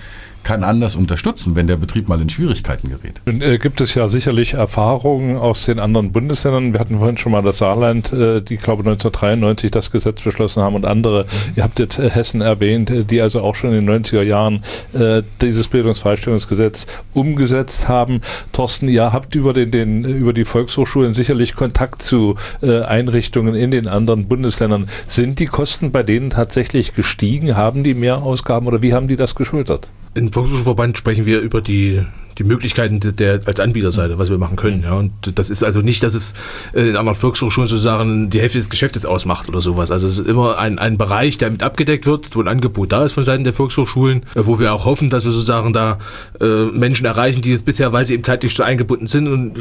kann 0.48 0.64
anders 0.64 0.96
unterstützen, 0.96 1.58
wenn 1.58 1.68
der 1.68 1.76
Betrieb 1.76 2.08
mal 2.08 2.22
in 2.22 2.30
Schwierigkeiten 2.30 2.88
gerät. 2.88 3.20
Nun 3.26 3.42
äh, 3.42 3.58
gibt 3.58 3.82
es 3.82 3.94
ja 3.96 4.08
sicherlich 4.08 4.54
Erfahrungen 4.54 5.36
aus 5.36 5.66
den 5.66 5.78
anderen 5.78 6.14
Bundesländern. 6.14 6.72
Wir 6.72 6.80
hatten 6.80 7.00
vorhin 7.00 7.18
schon 7.18 7.34
mal 7.34 7.42
das 7.42 7.58
Saarland, 7.58 8.14
äh, 8.14 8.40
die 8.40 8.56
glaube 8.56 8.84
1993 8.84 9.72
das 9.72 9.92
Gesetz 9.92 10.22
beschlossen 10.22 10.64
haben 10.64 10.76
und 10.76 10.86
andere. 10.86 11.26
Ihr 11.58 11.64
habt 11.64 11.80
jetzt 11.80 12.00
äh, 12.00 12.10
Hessen 12.10 12.40
erwähnt, 12.40 12.90
äh, 12.90 13.04
die 13.04 13.20
also 13.20 13.42
auch 13.42 13.56
schon 13.56 13.74
in 13.74 13.86
den 13.86 14.06
90er 14.06 14.22
Jahren 14.22 14.64
äh, 14.94 15.22
dieses 15.42 15.68
Bildungsfreistellungsgesetz 15.68 16.88
umgesetzt 17.14 17.90
haben. 17.90 18.22
Thorsten, 18.54 18.88
ihr 18.88 19.12
habt 19.12 19.36
über, 19.36 19.52
den, 19.52 19.72
den, 19.72 20.06
über 20.06 20.32
die 20.32 20.46
Volkshochschulen 20.46 21.14
sicherlich 21.14 21.58
Kontakt 21.58 22.02
zu 22.02 22.38
äh, 22.62 22.84
Einrichtungen 22.84 23.54
in 23.54 23.72
den 23.72 23.86
anderen 23.86 24.30
Bundesländern. 24.30 24.88
Sind 25.08 25.40
die 25.40 25.48
Kosten 25.48 25.92
bei 25.92 26.04
denen 26.04 26.30
tatsächlich 26.30 26.96
gestiegen? 26.96 27.58
Haben 27.58 27.84
die 27.84 27.96
mehr 27.96 28.20
Ausgaben 28.20 28.66
oder 28.66 28.82
wie 28.82 28.94
haben 28.94 29.10
die 29.10 29.18
das 29.18 29.36
geschultert? 29.36 29.90
Im 30.18 30.34
Volkshochschulverband 30.34 30.98
sprechen 30.98 31.28
wir 31.28 31.42
über 31.42 31.62
die, 31.62 32.02
die 32.38 32.44
Möglichkeiten 32.44 33.00
der, 33.00 33.42
als 33.46 33.60
Anbieterseite, 33.60 34.20
was 34.20 34.30
wir 34.30 34.38
machen 34.38 34.56
können. 34.56 34.84
Ja. 34.84 34.94
Und 34.94 35.12
das 35.38 35.50
ist 35.50 35.64
also 35.64 35.82
nicht, 35.82 36.04
dass 36.04 36.14
es 36.14 36.34
in 36.74 36.96
anderen 36.96 37.18
Volkshochschulen 37.18 37.68
sozusagen 37.68 38.30
die 38.30 38.40
Hälfte 38.40 38.58
des 38.58 38.70
Geschäftes 38.70 39.06
ausmacht 39.06 39.50
oder 39.50 39.62
sowas. 39.62 39.92
Also 39.92 40.08
es 40.08 40.20
ist 40.20 40.28
immer 40.28 40.58
ein, 40.58 40.80
ein 40.80 40.98
Bereich, 40.98 41.38
der 41.38 41.50
mit 41.50 41.64
abgedeckt 41.64 42.06
wird, 42.06 42.36
wo 42.36 42.42
ein 42.42 42.48
Angebot 42.48 42.92
da 42.92 43.06
ist 43.06 43.14
von 43.14 43.24
Seiten 43.24 43.44
der 43.44 43.54
Volkshochschulen, 43.54 44.24
wo 44.36 44.60
wir 44.60 44.74
auch 44.74 44.86
hoffen, 44.86 45.10
dass 45.10 45.26
wir 45.26 45.32
sozusagen 45.32 45.74
da 45.74 46.00
äh, 46.40 46.66
Menschen 46.66 47.06
erreichen, 47.06 47.42
die 47.42 47.52
jetzt 47.52 47.66
bisher, 47.66 47.94
weil 47.94 48.06
sie 48.06 48.14
eben 48.14 48.24
zeitlich 48.24 48.54
so 48.56 48.64
eingebunden 48.64 49.08
sind 49.08 49.28
und 49.28 49.56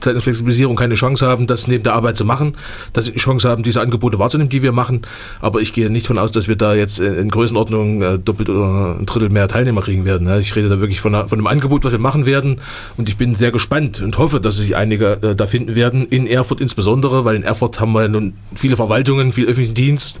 Zeitungsflexibilisierung 0.00 0.76
keine 0.76 0.94
Chance 0.94 1.26
haben, 1.26 1.46
das 1.46 1.66
neben 1.66 1.82
der 1.82 1.94
Arbeit 1.94 2.16
zu 2.16 2.24
machen, 2.24 2.56
dass 2.92 3.06
sie 3.06 3.12
die 3.12 3.18
Chance 3.18 3.48
haben, 3.48 3.62
diese 3.62 3.80
Angebote 3.80 4.18
wahrzunehmen, 4.18 4.48
die 4.48 4.62
wir 4.62 4.72
machen. 4.72 5.02
Aber 5.40 5.60
ich 5.60 5.72
gehe 5.72 5.90
nicht 5.90 6.06
von 6.06 6.18
aus, 6.18 6.32
dass 6.32 6.48
wir 6.48 6.56
da 6.56 6.74
jetzt 6.74 7.00
in 7.00 7.30
Größenordnung 7.30 8.02
äh, 8.02 8.18
doppelt 8.18 8.48
oder 8.48 8.96
ein 8.98 9.06
Drittel 9.06 9.30
mehr 9.30 9.48
Teilnehmer 9.48 9.82
kriegen 9.82 10.04
werden. 10.04 10.28
Ich 10.38 10.54
rede 10.54 10.68
da 10.68 10.80
wirklich 10.80 11.00
von 11.00 11.14
einem 11.14 11.46
Angebot, 11.46 11.84
was 11.84 11.92
wir 11.92 11.97
machen 11.98 12.26
werden. 12.26 12.60
Und 12.96 13.08
ich 13.08 13.16
bin 13.16 13.34
sehr 13.34 13.50
gespannt 13.50 14.00
und 14.00 14.18
hoffe, 14.18 14.40
dass 14.40 14.56
sich 14.56 14.76
einige 14.76 15.18
äh, 15.22 15.34
da 15.34 15.46
finden 15.46 15.74
werden, 15.74 16.06
in 16.06 16.26
Erfurt 16.26 16.60
insbesondere, 16.60 17.24
weil 17.24 17.36
in 17.36 17.42
Erfurt 17.42 17.80
haben 17.80 17.92
wir 17.92 18.08
nun 18.08 18.34
viele 18.54 18.76
Verwaltungen, 18.76 19.32
viel 19.32 19.44
öffentlichen 19.44 19.74
Dienst, 19.74 20.20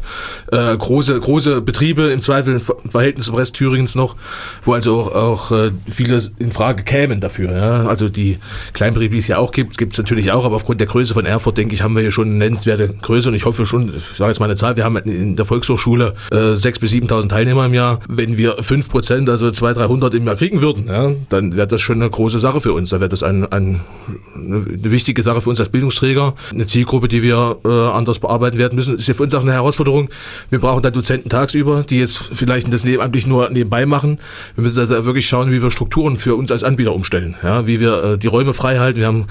äh, 0.52 0.76
große, 0.76 1.18
große 1.18 1.60
Betriebe, 1.60 2.08
im 2.08 2.22
Zweifel 2.22 2.60
im 2.84 2.90
Verhältnis 2.90 3.26
zum 3.26 3.34
Rest 3.34 3.54
Thüringens 3.54 3.94
noch, 3.94 4.16
wo 4.64 4.72
also 4.72 5.12
auch, 5.12 5.50
auch 5.52 5.70
viele 5.88 6.22
in 6.38 6.52
Frage 6.52 6.82
kämen 6.82 7.20
dafür. 7.20 7.52
Ja? 7.52 7.86
Also 7.86 8.08
die 8.08 8.38
Kleinbetriebe, 8.72 9.14
die 9.14 9.20
es 9.20 9.28
ja 9.28 9.38
auch 9.38 9.52
gibt, 9.52 9.78
gibt 9.78 9.92
es 9.92 9.98
natürlich 9.98 10.32
auch, 10.32 10.44
aber 10.44 10.56
aufgrund 10.56 10.80
der 10.80 10.86
Größe 10.86 11.14
von 11.14 11.26
Erfurt, 11.26 11.58
denke 11.58 11.74
ich, 11.74 11.82
haben 11.82 11.94
wir 11.94 12.02
hier 12.02 12.12
schon 12.12 12.28
eine 12.28 12.36
nennenswerte 12.36 12.88
Größe 12.88 13.28
und 13.28 13.34
ich 13.34 13.44
hoffe 13.44 13.66
schon, 13.66 13.94
ich 13.94 14.18
sage 14.18 14.30
jetzt 14.30 14.40
mal 14.40 14.46
eine 14.46 14.56
Zahl, 14.56 14.76
wir 14.76 14.84
haben 14.84 14.96
in 14.96 15.36
der 15.36 15.44
Volkshochschule 15.44 16.14
äh, 16.30 16.34
6.000 16.34 16.80
bis 16.80 16.92
7.000 16.92 17.28
Teilnehmer 17.28 17.66
im 17.66 17.74
Jahr. 17.74 18.00
Wenn 18.08 18.36
wir 18.36 18.54
5 18.54 18.88
Prozent, 18.88 19.28
also 19.28 19.50
200, 19.50 19.88
300 19.88 20.14
im 20.14 20.26
Jahr 20.26 20.36
kriegen 20.36 20.60
würden, 20.60 20.86
ja, 20.86 21.12
dann 21.28 21.54
wäre 21.54 21.67
das 21.68 21.80
schon 21.80 22.00
eine 22.00 22.10
große 22.10 22.38
Sache 22.38 22.60
für 22.60 22.72
uns. 22.72 22.90
Da 22.90 23.00
wäre 23.00 23.08
das 23.08 23.22
ein, 23.22 23.50
ein, 23.50 23.80
eine 24.34 24.90
wichtige 24.90 25.22
Sache 25.22 25.40
für 25.40 25.50
uns 25.50 25.60
als 25.60 25.68
Bildungsträger, 25.68 26.34
eine 26.52 26.66
Zielgruppe, 26.66 27.08
die 27.08 27.22
wir 27.22 27.58
äh, 27.64 27.68
anders 27.68 28.18
bearbeiten 28.18 28.58
werden 28.58 28.76
müssen. 28.76 28.94
Das 28.94 29.02
ist 29.02 29.08
ja 29.08 29.14
für 29.14 29.22
uns 29.22 29.34
auch 29.34 29.42
eine 29.42 29.52
Herausforderung. 29.52 30.08
Wir 30.50 30.58
brauchen 30.58 30.82
da 30.82 30.90
Dozenten 30.90 31.28
tagsüber, 31.28 31.84
die 31.88 31.98
jetzt 31.98 32.18
vielleicht 32.18 32.72
das 32.72 32.84
nebenamtlich 32.84 33.26
nur 33.26 33.50
nebenbei 33.50 33.86
machen. 33.86 34.18
Wir 34.54 34.62
müssen 34.62 34.76
da 34.76 35.04
wirklich 35.04 35.28
schauen, 35.28 35.50
wie 35.50 35.62
wir 35.62 35.70
Strukturen 35.70 36.16
für 36.16 36.34
uns 36.34 36.50
als 36.50 36.64
Anbieter 36.64 36.94
umstellen, 36.94 37.36
ja, 37.42 37.66
wie 37.66 37.80
wir 37.80 38.02
äh, 38.02 38.18
die 38.18 38.26
Räume 38.26 38.54
frei 38.54 38.78
halten. 38.78 38.98
Wir 38.98 39.06
haben 39.06 39.26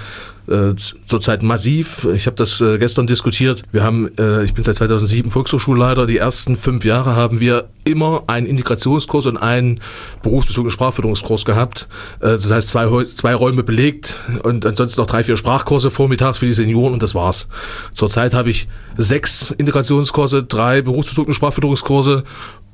äh, 0.48 0.76
zurzeit 0.76 1.44
massiv. 1.44 2.08
Ich 2.16 2.26
habe 2.26 2.36
das 2.36 2.62
äh, 2.62 2.78
gestern 2.78 3.08
diskutiert. 3.08 3.64
Wir 3.72 3.84
haben, 3.84 4.10
äh, 4.18 4.44
ich 4.44 4.54
bin 4.54 4.64
seit 4.64 4.76
2007 4.76 5.32
Volkshochschulleiter. 5.32 6.06
Die 6.06 6.18
ersten 6.18 6.56
fünf 6.56 6.86
Jahre 6.86 7.16
haben 7.16 7.40
wir 7.40 7.70
immer 7.84 8.24
einen 8.28 8.48
Integrationskurs 8.48 9.26
und 9.26 9.38
einen 9.38 9.80
berufsbezogenen 10.22 10.72
Sprachförderungskurs 10.72 11.46
gehabt. 11.46 11.88
Äh, 12.20 12.32
das 12.32 12.50
heißt, 12.50 12.70
zwei, 12.70 13.06
zwei 13.06 13.36
Räume 13.36 13.64
belegt 13.64 14.22
und 14.44 14.66
ansonsten 14.66 15.02
noch 15.02 15.08
drei, 15.08 15.24
vier 15.24 15.38
Sprachkurse 15.38 15.92
vormittags 15.92 16.38
für 16.40 16.46
die 16.46 16.54
Senioren 16.54 16.94
und 16.94 17.04
das 17.04 17.16
war's. 17.16 17.48
Zurzeit 17.92 18.34
habe 18.34 18.50
ich 18.50 18.68
sechs 18.98 19.52
Integrationskurse, 19.52 20.44
drei 20.44 20.82
berufsbezogene 20.82 21.34
Sprachförderungskurse 21.34 22.24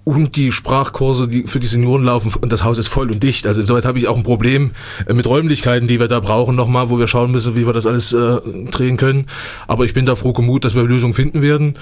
und 0.04 0.36
die 0.36 0.52
Sprachkurse, 0.52 1.28
die 1.28 1.44
für 1.44 1.60
die 1.60 1.68
Senioren 1.68 2.04
laufen 2.04 2.34
und 2.42 2.52
das 2.52 2.64
Haus 2.64 2.78
ist 2.78 2.88
voll 2.88 3.10
und 3.10 3.24
dicht. 3.24 3.48
Also 3.48 3.62
insoweit 3.62 3.86
habe 3.86 4.00
ich 4.00 4.08
auch 4.08 4.18
ein 4.18 4.24
Problem 4.24 4.72
äh, 5.08 5.14
mit 5.14 5.26
Räumlichkeiten, 5.28 5.88
die 5.88 6.00
wir 6.00 6.08
da 6.08 6.20
brauchen 6.20 6.56
nochmal, 6.56 6.90
wo 6.90 7.00
wir 7.00 7.08
schauen 7.08 7.32
müssen, 7.32 7.56
wie 7.56 7.66
wir 7.66 7.74
das 7.74 7.86
alles 7.86 8.12
äh, 8.12 8.40
drehen 8.72 8.98
können. 8.98 9.28
Aber 9.68 9.86
ich 9.86 9.94
bin 9.94 10.06
da 10.06 10.16
froh 10.16 10.34
gemut, 10.34 10.66
dass 10.66 10.76
wir 10.76 10.84
Lösungen 10.84 11.14
finden 11.14 11.42
werden. 11.42 11.76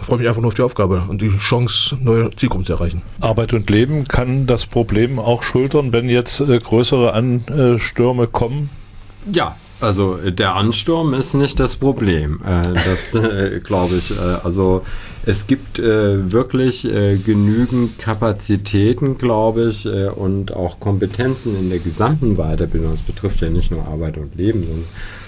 Ich 0.00 0.06
freue 0.06 0.18
mich 0.18 0.28
einfach 0.28 0.40
nur 0.40 0.48
auf 0.48 0.54
die 0.54 0.62
Aufgabe 0.62 1.04
und 1.08 1.20
die 1.20 1.36
Chance, 1.36 1.96
neue 2.00 2.30
Zielgruppen 2.34 2.64
zu 2.64 2.72
erreichen. 2.72 3.02
Arbeit 3.20 3.52
und 3.52 3.68
Leben 3.68 4.06
kann 4.08 4.46
das 4.46 4.66
Problem 4.66 5.18
auch 5.18 5.42
schultern, 5.42 5.92
wenn 5.92 6.08
jetzt 6.08 6.40
äh, 6.40 6.58
größere 6.58 7.12
Anstürme 7.12 8.26
kommen? 8.26 8.70
Ja, 9.30 9.56
also 9.80 10.16
der 10.16 10.54
Ansturm 10.54 11.12
ist 11.12 11.34
nicht 11.34 11.60
das 11.60 11.76
Problem. 11.76 12.40
Äh, 12.46 12.62
das 12.72 13.22
äh, 13.22 13.60
glaube 13.60 13.96
ich. 13.96 14.10
Äh, 14.12 14.38
also 14.42 14.82
es 15.26 15.48
gibt 15.48 15.80
äh, 15.80 16.32
wirklich 16.32 16.84
äh, 16.84 17.16
genügend 17.16 17.98
Kapazitäten, 17.98 19.18
glaube 19.18 19.70
ich, 19.70 19.84
äh, 19.84 20.06
und 20.06 20.54
auch 20.54 20.78
Kompetenzen 20.78 21.58
in 21.58 21.68
der 21.68 21.80
gesamten 21.80 22.36
Weiterbildung. 22.36 22.92
Das 22.92 23.02
betrifft 23.02 23.40
ja 23.40 23.50
nicht 23.50 23.72
nur 23.72 23.84
Arbeit 23.86 24.18
und 24.18 24.36
Leben, 24.36 24.60
sondern 24.60 24.84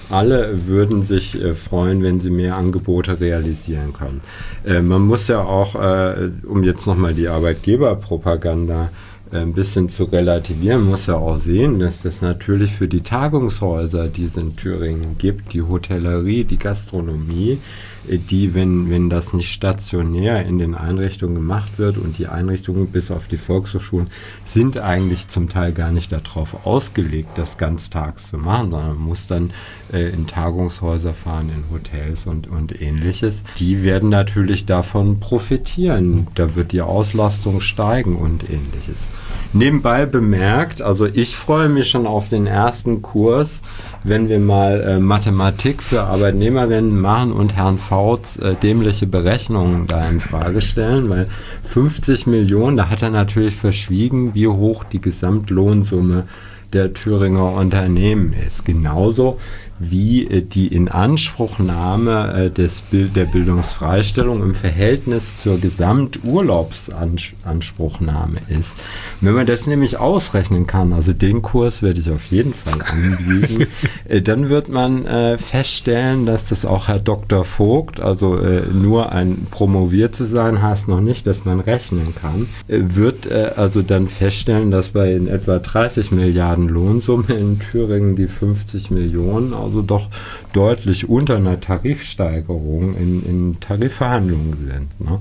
alle 0.09 0.67
würden 0.67 1.03
sich 1.03 1.35
äh, 1.35 1.53
freuen, 1.55 2.03
wenn 2.05 2.21
sie 2.21 2.31
mehr 2.31 2.57
Angebote 2.57 3.21
realisieren 3.21 3.93
können. 3.93 4.21
Äh, 4.65 4.83
man 4.83 5.03
muss 5.03 5.27
ja 5.27 5.41
auch, 5.41 5.75
äh, 5.75 6.31
um 6.47 6.63
jetzt 6.63 6.87
nochmal 6.87 7.13
die 7.13 7.27
Arbeitgeberpropaganda 7.27 8.91
ein 9.31 9.53
bisschen 9.53 9.91
zu 9.91 10.05
relativieren, 10.05 10.85
muss 10.85 11.07
ja 11.07 11.17
auch 11.17 11.37
sehen, 11.37 11.79
dass 11.81 12.01
das 12.01 12.23
natürlich 12.23 12.73
für 12.73 12.89
die 12.89 13.03
Tagungshäuser, 13.03 14.09
die 14.09 14.25
es 14.25 14.39
in 14.39 14.57
Thüringen 14.57 15.19
gibt, 15.19 15.53
die 15.53 15.61
Hotellerie, 15.61 16.45
die 16.45 16.59
Gastronomie, 16.59 17.59
die, 18.05 18.55
wenn, 18.55 18.91
wenn 18.91 19.11
das 19.11 19.33
nicht 19.33 19.53
stationär 19.53 20.45
in 20.47 20.59
den 20.59 20.75
Einrichtungen 20.75 21.35
gemacht 21.35 21.79
wird 21.79 21.99
und 21.99 22.19
die 22.19 22.27
Einrichtungen 22.27 22.87
bis 22.89 23.11
auf 23.11 23.29
die 23.29 23.37
Volkshochschulen 23.37 24.09
sind 24.45 24.79
eigentlich 24.79 25.29
zum 25.29 25.49
Teil 25.49 25.73
gar 25.73 25.91
nicht 25.91 26.13
darauf 26.13 26.67
ausgelegt, 26.67 27.31
das 27.37 27.59
ganztags 27.59 28.31
zu 28.31 28.39
machen, 28.39 28.71
sondern 28.71 28.89
man 28.97 29.07
muss 29.07 29.27
dann 29.27 29.51
äh, 29.93 30.11
in 30.11 30.27
Tagungshäuser 30.27 31.13
fahren, 31.13 31.51
in 31.55 31.75
Hotels 31.75 32.27
und, 32.27 32.47
und 32.47 32.81
ähnliches. 32.81 33.43
Die 33.59 33.83
werden 33.83 34.09
natürlich 34.09 34.67
davon 34.67 35.21
profitieren. 35.21 36.29
Da 36.35 36.55
wird 36.55 36.73
die 36.73 36.83
Auslastung 36.83 37.61
steigen 37.61 38.17
und 38.17 38.45
ähnliches. 38.49 39.07
Nebenbei 39.53 40.05
bemerkt, 40.05 40.83
also 40.83 41.07
ich 41.07 41.35
freue 41.35 41.69
mich 41.69 41.89
schon 41.89 42.07
auf 42.07 42.29
den 42.29 42.47
ersten 42.47 43.01
Kurs, 43.01 43.63
wenn 44.05 44.29
wir 44.29 44.39
mal 44.39 44.81
äh, 44.81 45.01
Mathematik 45.01 45.83
für 45.83 46.03
Arbeitnehmerinnen 46.03 47.01
machen 47.01 47.33
und 47.33 47.57
Herrn 47.57 47.79
Fauts 47.79 48.37
äh, 48.37 48.55
dämliche 48.55 49.07
Berechnungen 49.07 49.87
da 49.87 50.09
in 50.09 50.21
Frage 50.21 50.61
stellen, 50.61 51.11
weil 51.11 51.27
50 51.65 52.27
Millionen, 52.27 52.77
da 52.77 52.89
hat 52.89 53.03
er 53.03 53.11
natürlich 53.11 53.55
verschwiegen, 53.55 54.35
wie 54.35 54.47
hoch 54.47 54.85
die 54.85 55.01
Gesamtlohnsumme 55.01 56.25
der 56.73 56.93
Thüringer 56.93 57.53
Unternehmen 57.55 58.35
ist. 58.47 58.65
Genauso 58.65 59.39
wie 59.79 60.27
äh, 60.27 60.43
die 60.43 60.67
Inanspruchnahme 60.69 62.47
äh, 62.47 62.51
des, 62.51 62.83
der 62.91 63.25
Bildungsfreistellung 63.25 64.43
im 64.43 64.55
Verhältnis 64.55 65.39
zur 65.39 65.59
Gesamturlaubsanspruchnahme 65.59 68.41
ist. 68.49 68.75
Wenn 69.21 69.35
man 69.35 69.47
das 69.47 69.67
nämlich 69.67 69.99
ausrechnen 69.99 70.67
kann, 70.67 70.93
also 70.93 71.13
den 71.13 71.43
Kurs 71.43 71.83
werde 71.83 72.01
ich 72.01 72.11
auf 72.11 72.25
jeden 72.27 72.55
Fall 72.55 72.79
anbieten, 72.81 73.67
äh, 74.09 74.23
dann 74.23 74.49
wird 74.49 74.69
man 74.69 75.07
feststellen, 75.39 76.27
dass 76.27 76.49
das 76.49 76.65
auch 76.65 76.89
Herr 76.89 76.99
Dr. 76.99 77.45
Vogt, 77.45 78.01
also 78.01 78.37
nur 78.73 79.13
ein 79.13 79.47
promoviert 79.51 80.15
zu 80.15 80.25
sein, 80.27 80.63
heißt 80.63 80.89
noch 80.89 81.01
nicht, 81.01 81.27
dass 81.27 81.45
man 81.45 81.61
rechnen 81.61 82.15
kann, 82.15 82.49
wird 82.67 83.31
also 83.31 83.83
dann 83.83 84.09
feststellen, 84.09 84.71
dass 84.71 84.89
bei 84.91 85.13
in 85.13 85.29
etwa 85.29 85.59
30 85.59 86.13
Milliarden 86.13 86.69
Lohnsumme 86.69 87.35
in 87.35 87.59
Thüringen 87.59 88.17
die 88.17 88.27
50 88.27 88.91
Millionen 88.91 89.53
also 89.69 89.83
doch 89.83 90.09
deutlich 90.53 91.09
unter 91.09 91.37
einer 91.37 91.61
Tarifsteigerung 91.61 92.97
in, 92.97 93.23
in 93.25 93.61
Tarifverhandlungen 93.61 94.57
sind. 94.67 95.01
Ne? 95.01 95.21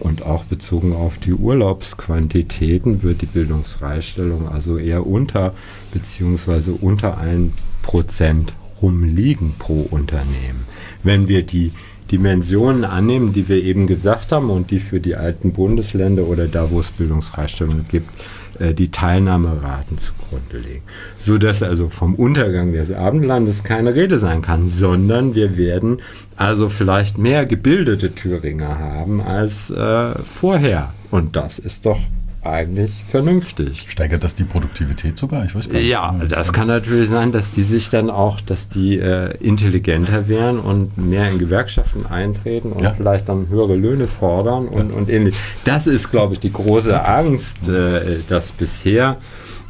Und 0.00 0.22
auch 0.22 0.44
bezogen 0.44 0.94
auf 0.94 1.18
die 1.18 1.34
Urlaubsquantitäten 1.34 3.02
wird 3.02 3.22
die 3.22 3.26
Bildungsfreistellung 3.26 4.48
also 4.48 4.78
eher 4.78 5.06
unter 5.06 5.54
beziehungsweise 5.92 6.72
unter 6.72 7.18
ein 7.18 7.52
Prozent 7.82 8.52
rumliegen 8.80 9.54
pro 9.58 9.86
Unternehmen. 9.90 10.66
Wenn 11.04 11.28
wir 11.28 11.44
die 11.44 11.72
Dimensionen 12.10 12.84
annehmen, 12.84 13.32
die 13.32 13.48
wir 13.48 13.62
eben 13.62 13.86
gesagt 13.86 14.32
haben 14.32 14.50
und 14.50 14.70
die 14.70 14.80
für 14.80 15.00
die 15.00 15.14
alten 15.14 15.52
Bundesländer 15.52 16.24
oder 16.24 16.48
da, 16.48 16.70
wo 16.70 16.80
es 16.80 16.90
Bildungsfreistellung 16.90 17.86
gibt, 17.88 18.10
äh, 18.58 18.74
die 18.74 18.90
Teilnahmeraten 18.90 19.98
zugrunde 19.98 20.58
legen. 20.58 20.82
Sodass 21.24 21.62
also 21.62 21.88
vom 21.88 22.14
Untergang 22.14 22.72
des 22.72 22.90
Abendlandes 22.90 23.64
keine 23.64 23.94
Rede 23.94 24.18
sein 24.18 24.42
kann, 24.42 24.68
sondern 24.68 25.34
wir 25.34 25.56
werden 25.56 26.00
also 26.36 26.68
vielleicht 26.68 27.18
mehr 27.18 27.46
gebildete 27.46 28.14
Thüringer 28.14 28.78
haben 28.78 29.20
als 29.20 29.70
äh, 29.70 30.14
vorher. 30.24 30.92
Und 31.10 31.36
das 31.36 31.58
ist 31.58 31.86
doch 31.86 32.00
eigentlich 32.44 32.90
vernünftig. 33.06 33.86
Steigert 33.88 34.24
das 34.24 34.34
die 34.34 34.44
Produktivität 34.44 35.18
sogar? 35.18 35.44
Ich 35.44 35.54
weiß 35.54 35.68
gar 35.68 35.78
nicht. 35.78 35.88
Ja, 35.88 36.12
das 36.28 36.52
kann 36.52 36.66
natürlich 36.66 37.08
sein, 37.08 37.30
dass 37.30 37.52
die 37.52 37.62
sich 37.62 37.88
dann 37.88 38.10
auch, 38.10 38.40
dass 38.40 38.68
die 38.68 38.98
äh, 38.98 39.36
intelligenter 39.38 40.28
werden 40.28 40.58
und 40.58 40.98
mehr 40.98 41.30
in 41.30 41.38
Gewerkschaften 41.38 42.06
eintreten 42.06 42.72
und 42.72 42.82
ja. 42.82 42.90
vielleicht 42.90 43.28
dann 43.28 43.48
höhere 43.48 43.76
Löhne 43.76 44.08
fordern 44.08 44.66
und, 44.66 44.90
ja. 44.90 44.96
und 44.96 45.08
ähnlich. 45.08 45.36
Das 45.64 45.86
ist, 45.86 46.10
glaube 46.10 46.34
ich, 46.34 46.40
die 46.40 46.52
große 46.52 47.04
Angst, 47.04 47.68
äh, 47.68 48.20
dass 48.28 48.50
bisher 48.50 49.18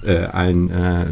äh, 0.05 0.27
ein 0.27 0.71
äh, 0.71 1.07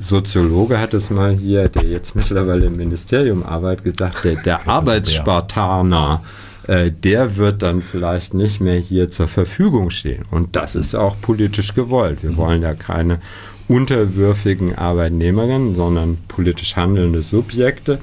Soziologe 0.00 0.78
hat 0.78 0.94
es 0.94 1.10
mal 1.10 1.34
hier, 1.34 1.68
der 1.68 1.84
jetzt 1.84 2.14
mittlerweile 2.14 2.66
im 2.66 2.76
Ministerium 2.76 3.42
arbeitet, 3.42 3.96
gesagt, 3.96 4.24
der, 4.24 4.36
der 4.36 4.68
Arbeitsspartaner 4.68 6.22
äh, 6.68 6.92
der 6.92 7.36
wird 7.36 7.62
dann 7.62 7.82
vielleicht 7.82 8.34
nicht 8.34 8.60
mehr 8.60 8.78
hier 8.78 9.10
zur 9.10 9.26
Verfügung 9.26 9.90
stehen. 9.90 10.24
Und 10.30 10.54
das 10.54 10.76
ist 10.76 10.94
auch 10.94 11.16
politisch 11.20 11.74
gewollt. 11.74 12.22
Wir 12.22 12.36
wollen 12.36 12.62
ja 12.62 12.74
keine 12.74 13.20
unterwürfigen 13.68 14.76
Arbeitnehmerinnen, 14.76 15.74
sondern 15.74 16.18
politisch 16.28 16.76
handelnde 16.76 17.22
Subjekte, 17.22 17.98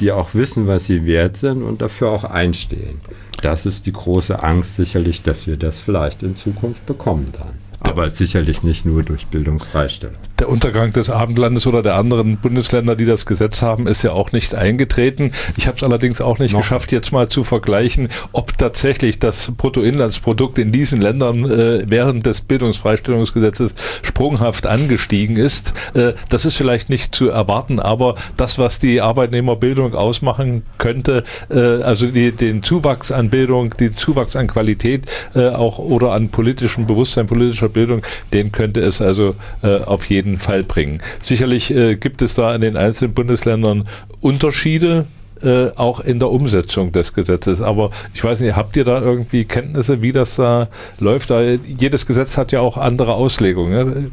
die 0.00 0.12
auch 0.12 0.34
wissen, 0.34 0.66
was 0.66 0.86
sie 0.86 1.06
wert 1.06 1.36
sind 1.36 1.62
und 1.62 1.82
dafür 1.82 2.10
auch 2.10 2.24
einstehen. 2.24 3.00
Das 3.42 3.66
ist 3.66 3.84
die 3.84 3.92
große 3.92 4.42
Angst 4.42 4.76
sicherlich, 4.76 5.22
dass 5.22 5.46
wir 5.46 5.58
das 5.58 5.80
vielleicht 5.80 6.22
in 6.22 6.36
Zukunft 6.36 6.86
bekommen 6.86 7.28
dann. 7.32 7.58
Aber 7.80 8.08
sicherlich 8.08 8.62
nicht 8.62 8.86
nur 8.86 9.02
durch 9.02 9.26
Bildungsfreistellung. 9.26 10.16
Der 10.38 10.50
Untergang 10.50 10.92
des 10.92 11.08
Abendlandes 11.08 11.66
oder 11.66 11.82
der 11.82 11.94
anderen 11.94 12.36
Bundesländer, 12.36 12.94
die 12.94 13.06
das 13.06 13.24
Gesetz 13.24 13.62
haben, 13.62 13.86
ist 13.86 14.02
ja 14.02 14.12
auch 14.12 14.32
nicht 14.32 14.54
eingetreten. 14.54 15.32
Ich 15.56 15.66
habe 15.66 15.76
es 15.76 15.82
allerdings 15.82 16.20
auch 16.20 16.38
nicht 16.38 16.52
Noch. 16.52 16.60
geschafft, 16.60 16.92
jetzt 16.92 17.10
mal 17.10 17.28
zu 17.30 17.42
vergleichen, 17.42 18.10
ob 18.32 18.58
tatsächlich 18.58 19.18
das 19.18 19.52
Bruttoinlandsprodukt 19.56 20.58
in 20.58 20.72
diesen 20.72 21.00
Ländern 21.00 21.50
äh, 21.50 21.84
während 21.88 22.26
des 22.26 22.42
Bildungsfreistellungsgesetzes 22.42 23.74
sprunghaft 24.02 24.66
angestiegen 24.66 25.36
ist. 25.36 25.72
Äh, 25.94 26.12
das 26.28 26.44
ist 26.44 26.56
vielleicht 26.56 26.90
nicht 26.90 27.14
zu 27.14 27.28
erwarten, 27.28 27.80
aber 27.80 28.16
das, 28.36 28.58
was 28.58 28.78
die 28.78 29.00
Arbeitnehmerbildung 29.00 29.94
ausmachen 29.94 30.64
könnte, 30.76 31.24
äh, 31.48 31.82
also 31.82 32.08
die, 32.08 32.32
den 32.32 32.62
Zuwachs 32.62 33.10
an 33.10 33.30
Bildung, 33.30 33.74
den 33.76 33.96
Zuwachs 33.96 34.36
an 34.36 34.48
Qualität 34.48 35.06
äh, 35.34 35.48
auch 35.48 35.78
oder 35.78 36.12
an 36.12 36.28
politischem 36.28 36.86
Bewusstsein, 36.86 37.26
politischer 37.26 37.70
Bildung, 37.70 38.02
den 38.34 38.52
könnte 38.52 38.80
es 38.80 39.00
also 39.00 39.34
äh, 39.62 39.78
auf 39.78 40.10
jeden 40.10 40.25
jeden 40.26 40.38
Fall 40.38 40.64
bringen. 40.64 41.00
Sicherlich 41.20 41.74
äh, 41.74 41.96
gibt 41.96 42.20
es 42.20 42.34
da 42.34 42.54
in 42.54 42.60
den 42.60 42.76
einzelnen 42.76 43.14
Bundesländern 43.14 43.88
Unterschiede, 44.20 45.06
äh, 45.42 45.68
auch 45.76 46.00
in 46.00 46.18
der 46.18 46.30
Umsetzung 46.30 46.92
des 46.92 47.12
Gesetzes. 47.12 47.60
Aber 47.60 47.90
ich 48.12 48.22
weiß 48.22 48.40
nicht, 48.40 48.56
habt 48.56 48.76
ihr 48.76 48.84
da 48.84 49.00
irgendwie 49.00 49.44
Kenntnisse, 49.44 50.02
wie 50.02 50.12
das 50.12 50.36
da 50.36 50.68
läuft? 50.98 51.30
Da, 51.30 51.40
jedes 51.42 52.06
Gesetz 52.06 52.36
hat 52.36 52.52
ja 52.52 52.60
auch 52.60 52.76
andere 52.76 53.14
Auslegungen. 53.14 53.72
Ne? 53.72 54.10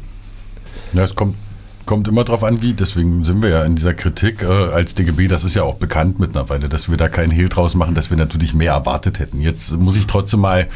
Ja, 0.92 1.04
es 1.04 1.14
kommt 1.14 1.34
Kommt 1.86 2.08
immer 2.08 2.24
drauf 2.24 2.42
an, 2.42 2.62
wie. 2.62 2.72
Deswegen 2.72 3.24
sind 3.24 3.42
wir 3.42 3.50
ja 3.50 3.62
in 3.62 3.76
dieser 3.76 3.92
Kritik 3.92 4.42
äh, 4.42 4.46
als 4.46 4.94
DGB. 4.94 5.28
Das 5.28 5.44
ist 5.44 5.54
ja 5.54 5.64
auch 5.64 5.74
bekannt 5.74 6.18
mittlerweile, 6.18 6.70
dass 6.70 6.88
wir 6.88 6.96
da 6.96 7.10
keinen 7.10 7.30
Hehl 7.30 7.50
draus 7.50 7.74
machen, 7.74 7.94
dass 7.94 8.08
wir 8.08 8.16
natürlich 8.16 8.54
mehr 8.54 8.72
erwartet 8.72 9.18
hätten. 9.18 9.42
Jetzt 9.42 9.76
muss 9.76 9.94
ich 9.94 10.06
trotzdem 10.06 10.40
mal 10.40 10.66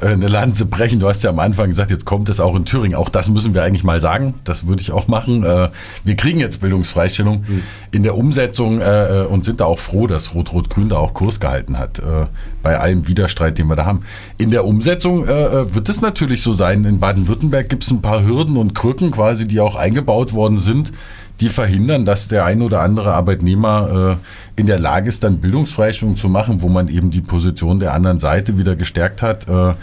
eine 0.00 0.28
Lanze 0.28 0.66
brechen. 0.66 1.00
Du 1.00 1.08
hast 1.08 1.22
ja 1.22 1.30
am 1.30 1.38
Anfang 1.38 1.68
gesagt, 1.68 1.90
jetzt 1.90 2.04
kommt 2.04 2.28
es 2.28 2.40
auch 2.40 2.56
in 2.56 2.64
Thüringen. 2.64 2.94
Auch 2.94 3.08
das 3.08 3.30
müssen 3.30 3.54
wir 3.54 3.62
eigentlich 3.62 3.84
mal 3.84 4.00
sagen. 4.00 4.34
Das 4.44 4.66
würde 4.66 4.82
ich 4.82 4.92
auch 4.92 5.08
machen. 5.08 5.44
Äh, 5.44 5.70
wir 6.04 6.16
kriegen 6.16 6.40
jetzt 6.40 6.60
Bildungsfreistellung 6.60 7.44
mhm. 7.46 7.62
in 7.90 8.02
der 8.02 8.16
Umsetzung 8.16 8.80
äh, 8.80 9.22
äh, 9.22 9.26
und 9.26 9.44
sind 9.44 9.60
da 9.60 9.66
auch 9.66 9.78
froh, 9.78 10.06
dass 10.06 10.34
Rot-Rot-Grün 10.34 10.88
da 10.88 10.96
auch 10.96 11.14
Kurs 11.14 11.40
gehalten 11.40 11.78
hat. 11.78 11.98
Äh, 11.98 12.26
bei 12.62 12.78
allem 12.78 13.06
Widerstreit, 13.08 13.58
den 13.58 13.66
wir 13.68 13.76
da 13.76 13.86
haben. 13.86 14.02
In 14.38 14.50
der 14.50 14.64
Umsetzung 14.64 15.26
äh, 15.26 15.74
wird 15.74 15.88
es 15.88 16.00
natürlich 16.00 16.42
so 16.42 16.52
sein. 16.52 16.84
In 16.84 16.98
Baden-Württemberg 16.98 17.68
gibt 17.68 17.84
es 17.84 17.90
ein 17.90 18.02
paar 18.02 18.24
Hürden 18.24 18.56
und 18.56 18.74
Krücken 18.74 19.10
quasi, 19.10 19.46
die 19.46 19.60
auch 19.60 19.76
eingebaut 19.76 20.32
worden 20.32 20.58
sind 20.58 20.92
die 21.40 21.48
verhindern, 21.48 22.04
dass 22.04 22.28
der 22.28 22.44
ein 22.44 22.62
oder 22.62 22.80
andere 22.80 23.14
Arbeitnehmer 23.14 24.18
äh, 24.56 24.60
in 24.60 24.66
der 24.66 24.78
Lage 24.78 25.08
ist, 25.08 25.24
dann 25.24 25.40
Bildungsfreistellung 25.40 26.16
zu 26.16 26.28
machen, 26.28 26.62
wo 26.62 26.68
man 26.68 26.88
eben 26.88 27.10
die 27.10 27.20
Position 27.20 27.80
der 27.80 27.92
anderen 27.92 28.18
Seite 28.18 28.56
wieder 28.56 28.76
gestärkt 28.76 29.20
hat. 29.20 29.48
Äh, 29.48 29.74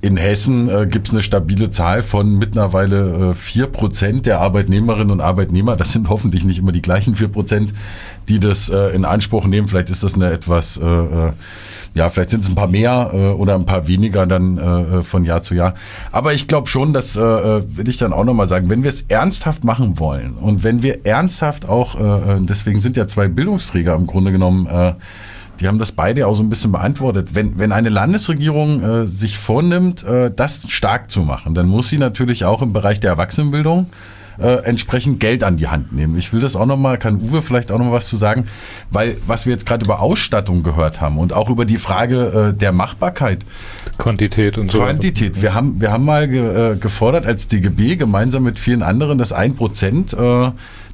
in 0.00 0.16
Hessen 0.16 0.68
äh, 0.68 0.86
gibt 0.86 1.08
es 1.08 1.12
eine 1.12 1.22
stabile 1.22 1.70
Zahl 1.70 2.02
von 2.02 2.38
mittlerweile 2.38 3.34
vier 3.34 3.64
äh, 3.64 3.68
Prozent 3.68 4.26
der 4.26 4.40
Arbeitnehmerinnen 4.40 5.10
und 5.10 5.20
Arbeitnehmer. 5.20 5.76
Das 5.76 5.92
sind 5.92 6.08
hoffentlich 6.08 6.44
nicht 6.44 6.58
immer 6.58 6.72
die 6.72 6.82
gleichen 6.82 7.16
vier 7.16 7.28
Prozent, 7.28 7.72
die 8.28 8.38
das 8.38 8.68
äh, 8.68 8.94
in 8.94 9.04
Anspruch 9.04 9.46
nehmen. 9.46 9.68
Vielleicht 9.68 9.90
ist 9.90 10.02
das 10.02 10.14
eine 10.14 10.30
etwas 10.30 10.76
äh, 10.76 10.84
äh 10.84 11.32
ja, 11.94 12.08
vielleicht 12.10 12.30
sind 12.30 12.44
es 12.44 12.48
ein 12.48 12.54
paar 12.54 12.68
mehr 12.68 13.10
äh, 13.12 13.16
oder 13.30 13.54
ein 13.54 13.64
paar 13.64 13.88
weniger 13.88 14.26
dann 14.26 14.58
äh, 14.58 15.02
von 15.02 15.24
Jahr 15.24 15.42
zu 15.42 15.54
Jahr. 15.54 15.74
Aber 16.12 16.34
ich 16.34 16.46
glaube 16.46 16.68
schon, 16.68 16.92
das 16.92 17.16
äh, 17.16 17.20
äh, 17.20 17.62
will 17.76 17.88
ich 17.88 17.96
dann 17.96 18.12
auch 18.12 18.24
nochmal 18.24 18.46
sagen, 18.46 18.70
wenn 18.70 18.82
wir 18.82 18.90
es 18.90 19.02
ernsthaft 19.08 19.64
machen 19.64 19.98
wollen 19.98 20.34
und 20.34 20.62
wenn 20.64 20.82
wir 20.82 21.06
ernsthaft 21.06 21.68
auch, 21.68 21.98
äh, 21.98 22.34
äh, 22.34 22.38
deswegen 22.40 22.80
sind 22.80 22.96
ja 22.96 23.08
zwei 23.08 23.26
Bildungsträger 23.26 23.94
im 23.94 24.06
Grunde 24.06 24.32
genommen, 24.32 24.66
äh, 24.66 24.94
die 25.60 25.68
haben 25.68 25.78
das 25.78 25.92
beide 25.92 26.26
auch 26.26 26.34
so 26.34 26.42
ein 26.42 26.50
bisschen 26.50 26.72
beantwortet. 26.72 27.30
Wenn, 27.32 27.58
wenn 27.58 27.72
eine 27.72 27.88
Landesregierung 27.88 28.82
äh, 28.82 29.06
sich 29.06 29.38
vornimmt, 29.38 30.04
äh, 30.04 30.30
das 30.34 30.70
stark 30.70 31.10
zu 31.10 31.22
machen, 31.22 31.54
dann 31.54 31.66
muss 31.66 31.88
sie 31.88 31.98
natürlich 31.98 32.44
auch 32.44 32.62
im 32.62 32.72
Bereich 32.72 33.00
der 33.00 33.10
Erwachsenenbildung 33.10 33.86
äh, 34.38 34.64
entsprechend 34.64 35.20
Geld 35.20 35.42
an 35.42 35.56
die 35.56 35.68
Hand 35.68 35.92
nehmen. 35.92 36.16
Ich 36.16 36.32
will 36.32 36.40
das 36.40 36.56
auch 36.56 36.66
nochmal, 36.66 36.98
kann 36.98 37.20
Uwe 37.20 37.42
vielleicht 37.42 37.72
auch 37.72 37.78
nochmal 37.78 37.94
was 37.94 38.06
zu 38.06 38.16
sagen, 38.16 38.46
weil 38.90 39.16
was 39.26 39.46
wir 39.46 39.52
jetzt 39.52 39.66
gerade 39.66 39.84
über 39.84 40.00
Ausstattung 40.00 40.62
gehört 40.62 41.00
haben 41.00 41.18
und 41.18 41.32
auch 41.32 41.50
über 41.50 41.64
die 41.64 41.76
Frage 41.76 42.52
äh, 42.54 42.56
der 42.56 42.72
Machbarkeit. 42.72 43.44
Quantität 43.98 44.58
und 44.58 44.70
so. 44.70 44.78
Quantität. 44.78 45.42
Wir 45.42 45.54
haben, 45.54 45.80
wir 45.80 45.90
haben 45.90 46.04
mal 46.04 46.28
ge, 46.28 46.72
äh, 46.72 46.76
gefordert 46.76 47.26
als 47.26 47.48
DGB 47.48 47.96
gemeinsam 47.96 48.44
mit 48.44 48.58
vielen 48.58 48.82
anderen, 48.82 49.18
dass 49.18 49.32
ein 49.32 49.56
Prozent 49.56 50.12
äh, 50.12 50.50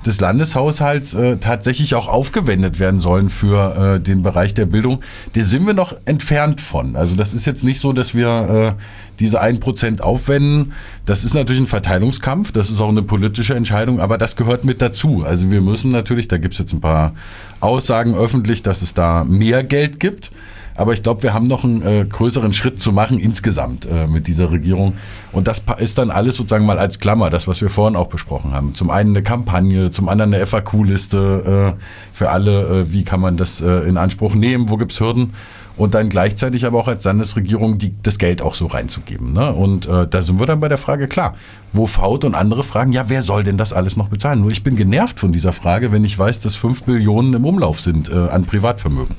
des 0.06 0.20
Landeshaushalts 0.20 1.14
äh, 1.14 1.36
tatsächlich 1.38 1.94
auch 1.94 2.08
aufgewendet 2.08 2.78
werden 2.78 3.00
sollen 3.00 3.30
für 3.30 3.96
äh, 3.96 4.00
den 4.00 4.22
Bereich 4.22 4.54
der 4.54 4.66
Bildung. 4.66 5.02
Da 5.34 5.42
sind 5.42 5.66
wir 5.66 5.74
noch 5.74 5.94
entfernt 6.04 6.60
von. 6.60 6.96
Also 6.96 7.16
das 7.16 7.32
ist 7.32 7.46
jetzt 7.46 7.64
nicht 7.64 7.80
so, 7.80 7.92
dass 7.92 8.14
wir 8.14 8.76
äh, 8.78 8.82
diese 9.20 9.40
ein 9.40 9.60
Prozent 9.60 10.02
aufwenden. 10.02 10.72
Das 11.06 11.24
ist 11.24 11.34
natürlich 11.34 11.62
ein 11.62 11.66
Verteilungskampf, 11.66 12.52
das 12.52 12.70
ist 12.70 12.80
auch 12.80 12.88
eine 12.88 13.02
politische 13.02 13.54
Entscheidung, 13.54 14.00
aber 14.00 14.18
das 14.18 14.36
gehört 14.36 14.64
mit 14.64 14.82
dazu. 14.82 15.24
Also 15.26 15.50
wir 15.50 15.60
müssen 15.60 15.90
natürlich, 15.90 16.28
da 16.28 16.38
gibt 16.38 16.54
es 16.54 16.58
jetzt 16.58 16.72
ein 16.72 16.80
paar 16.80 17.14
Aussagen 17.60 18.14
öffentlich, 18.14 18.62
dass 18.62 18.82
es 18.82 18.94
da 18.94 19.24
mehr 19.24 19.62
Geld 19.62 20.00
gibt. 20.00 20.30
Aber 20.76 20.92
ich 20.92 21.02
glaube, 21.02 21.22
wir 21.22 21.32
haben 21.32 21.46
noch 21.46 21.62
einen 21.62 21.82
äh, 21.82 22.04
größeren 22.04 22.52
Schritt 22.52 22.80
zu 22.80 22.90
machen 22.92 23.18
insgesamt 23.18 23.86
äh, 23.86 24.06
mit 24.06 24.26
dieser 24.26 24.50
Regierung. 24.50 24.94
Und 25.30 25.46
das 25.46 25.62
ist 25.78 25.98
dann 25.98 26.10
alles 26.10 26.36
sozusagen 26.36 26.66
mal 26.66 26.78
als 26.78 26.98
Klammer, 26.98 27.30
das, 27.30 27.46
was 27.46 27.60
wir 27.60 27.70
vorhin 27.70 27.96
auch 27.96 28.08
besprochen 28.08 28.52
haben. 28.52 28.74
Zum 28.74 28.90
einen 28.90 29.10
eine 29.10 29.22
Kampagne, 29.22 29.90
zum 29.92 30.08
anderen 30.08 30.34
eine 30.34 30.44
FAQ-Liste 30.44 31.74
äh, 31.76 31.80
für 32.12 32.30
alle. 32.30 32.80
Äh, 32.80 32.92
wie 32.92 33.04
kann 33.04 33.20
man 33.20 33.36
das 33.36 33.60
äh, 33.60 33.88
in 33.88 33.96
Anspruch 33.96 34.34
nehmen? 34.34 34.68
Wo 34.68 34.76
gibt 34.76 34.92
es 34.92 35.00
Hürden? 35.00 35.34
Und 35.76 35.94
dann 35.94 36.08
gleichzeitig 36.08 36.66
aber 36.66 36.78
auch 36.78 36.86
als 36.86 37.02
Landesregierung 37.02 37.78
die, 37.78 37.94
das 38.02 38.18
Geld 38.18 38.42
auch 38.42 38.54
so 38.54 38.66
reinzugeben. 38.66 39.32
Ne? 39.32 39.52
Und 39.52 39.86
äh, 39.86 40.06
da 40.06 40.22
sind 40.22 40.38
wir 40.38 40.46
dann 40.46 40.60
bei 40.60 40.68
der 40.68 40.78
Frage, 40.78 41.08
klar, 41.08 41.34
wo 41.72 41.86
Faut 41.86 42.24
und 42.24 42.36
andere 42.36 42.62
fragen, 42.62 42.92
ja, 42.92 43.08
wer 43.08 43.22
soll 43.22 43.42
denn 43.42 43.58
das 43.58 43.72
alles 43.72 43.96
noch 43.96 44.08
bezahlen? 44.08 44.40
Nur 44.40 44.52
ich 44.52 44.62
bin 44.62 44.76
genervt 44.76 45.18
von 45.18 45.32
dieser 45.32 45.52
Frage, 45.52 45.90
wenn 45.90 46.04
ich 46.04 46.16
weiß, 46.16 46.40
dass 46.40 46.54
5 46.54 46.84
Billionen 46.84 47.34
im 47.34 47.44
Umlauf 47.44 47.80
sind 47.80 48.08
an 48.08 48.44
Privatvermögen. 48.44 49.16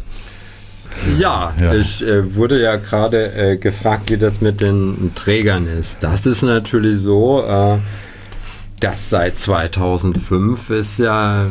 Ja, 1.18 1.54
ja. 1.60 1.74
ich 1.74 2.02
äh, 2.06 2.36
wurde 2.36 2.62
ja 2.62 2.76
gerade 2.78 3.34
äh, 3.34 3.58
gefragt, 3.58 4.10
wie 4.10 4.18
das 4.18 4.42
mit 4.42 4.62
den 4.62 5.12
Trägern 5.16 5.68
ist. 5.68 5.98
Das 6.02 6.26
ist 6.26 6.42
natürlich 6.42 7.00
so, 7.00 7.44
äh, 7.44 7.78
dass 8.80 9.10
seit 9.10 9.40
2005 9.40 10.70
ist 10.70 11.00
ja 11.00 11.46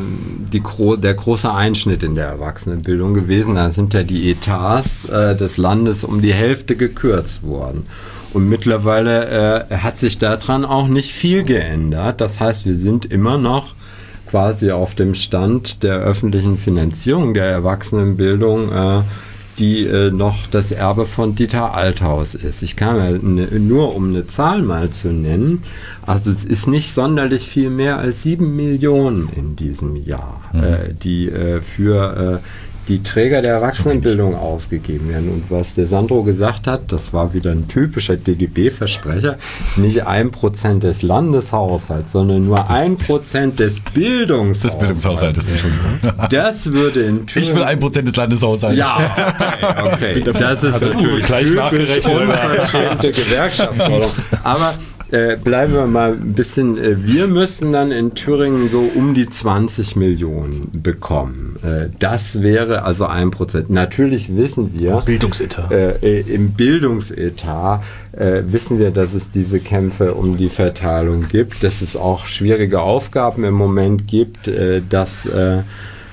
die, 0.53 0.61
der 0.97 1.13
große 1.13 1.51
Einschnitt 1.51 2.03
in 2.03 2.15
der 2.15 2.27
Erwachsenenbildung 2.27 3.13
gewesen. 3.13 3.55
Da 3.55 3.69
sind 3.69 3.93
ja 3.93 4.03
die 4.03 4.31
Etats 4.31 5.05
äh, 5.05 5.35
des 5.35 5.57
Landes 5.57 6.03
um 6.03 6.21
die 6.21 6.33
Hälfte 6.33 6.75
gekürzt 6.75 7.43
worden. 7.43 7.87
Und 8.33 8.49
mittlerweile 8.49 9.65
äh, 9.69 9.77
hat 9.77 9.99
sich 9.99 10.17
daran 10.17 10.65
auch 10.65 10.87
nicht 10.87 11.13
viel 11.13 11.43
geändert. 11.43 12.21
Das 12.21 12.39
heißt, 12.39 12.65
wir 12.65 12.75
sind 12.75 13.05
immer 13.05 13.37
noch 13.37 13.73
quasi 14.27 14.71
auf 14.71 14.95
dem 14.95 15.13
Stand 15.13 15.83
der 15.83 15.97
öffentlichen 15.97 16.57
Finanzierung 16.57 17.33
der 17.33 17.45
Erwachsenenbildung 17.45 18.71
äh, 18.71 19.01
die 19.59 19.85
äh, 19.85 20.11
noch 20.11 20.47
das 20.47 20.71
Erbe 20.71 21.05
von 21.05 21.35
Dieter 21.35 21.73
Althaus 21.73 22.35
ist. 22.35 22.61
Ich 22.61 22.75
kann 22.75 22.97
ja 22.97 23.11
ne, 23.11 23.47
nur, 23.59 23.95
um 23.95 24.09
eine 24.09 24.27
Zahl 24.27 24.61
mal 24.61 24.89
zu 24.89 25.09
nennen, 25.09 25.63
also 26.05 26.29
es 26.29 26.43
ist 26.43 26.67
nicht 26.67 26.93
sonderlich 26.93 27.47
viel 27.47 27.69
mehr 27.69 27.97
als 27.97 28.23
sieben 28.23 28.55
Millionen 28.55 29.29
in 29.29 29.55
diesem 29.55 29.95
Jahr, 29.95 30.41
mhm. 30.53 30.63
äh, 30.63 30.93
die 30.93 31.29
äh, 31.29 31.61
für 31.61 32.41
äh, 32.41 32.64
die 32.87 33.01
Träger 33.03 33.41
der 33.41 33.53
Erwachsenenbildung 33.53 34.35
ausgegeben 34.35 35.09
werden. 35.09 35.29
Und 35.29 35.45
was 35.49 35.75
der 35.75 35.87
Sandro 35.87 36.23
gesagt 36.23 36.67
hat, 36.67 36.91
das 36.91 37.13
war 37.13 37.33
wieder 37.33 37.51
ein 37.51 37.67
typischer 37.67 38.15
DGB-Versprecher, 38.15 39.37
nicht 39.77 40.05
ein 40.05 40.31
Prozent 40.31 40.83
des 40.83 41.01
Landeshaushalts, 41.01 42.11
sondern 42.11 42.45
nur 42.45 42.69
ein 42.69 42.97
Prozent 42.97 43.59
des 43.59 43.79
Bildungshaushalts. 43.79 44.61
Des 44.61 44.79
Bildungshaushaltes, 44.79 45.47
Entschuldigung. 45.49 45.99
Das 46.29 46.71
würde 46.71 47.03
in 47.03 47.27
Thüringen... 47.27 47.49
Ich 47.49 47.55
will 47.55 47.63
ein 47.63 47.79
Prozent 47.79 48.07
des 48.07 48.15
Landeshaushalts. 48.15 48.77
Ja, 48.77 49.33
okay, 49.85 50.23
okay. 50.27 50.39
Das 50.39 50.63
ist 50.63 50.81
natürlich 50.81 51.25
typisch 51.25 52.07
unverschämte 52.07 53.11
Gewerkschaftsforderung. 53.11 54.11
Aber 54.43 54.75
äh, 55.11 55.37
bleiben 55.37 55.73
wir 55.73 55.85
mal 55.85 56.13
ein 56.13 56.33
bisschen. 56.33 56.77
Äh, 56.77 57.05
wir 57.05 57.27
müssten 57.27 57.71
dann 57.71 57.91
in 57.91 58.15
Thüringen 58.15 58.69
so 58.71 58.89
um 58.95 59.13
die 59.13 59.29
20 59.29 59.95
Millionen 59.95 60.81
bekommen. 60.81 61.57
Äh, 61.63 61.89
das 61.99 62.41
wäre 62.41 62.83
also 62.83 63.05
ein 63.05 63.31
Prozent. 63.31 63.69
Natürlich 63.69 64.35
wissen 64.35 64.71
wir. 64.73 65.03
Bildungsetat. 65.05 66.01
Im 66.01 66.51
Bildungsetat 66.51 67.81
wissen 68.13 68.79
wir, 68.79 68.91
dass 68.91 69.13
es 69.13 69.29
diese 69.29 69.59
Kämpfe 69.59 70.13
um 70.13 70.37
die 70.37 70.49
Verteilung 70.49 71.27
gibt, 71.27 71.63
dass 71.63 71.81
es 71.81 71.95
auch 71.95 72.25
schwierige 72.25 72.81
Aufgaben 72.81 73.43
im 73.43 73.53
Moment 73.53 74.07
gibt, 74.07 74.49
dass 74.89 75.27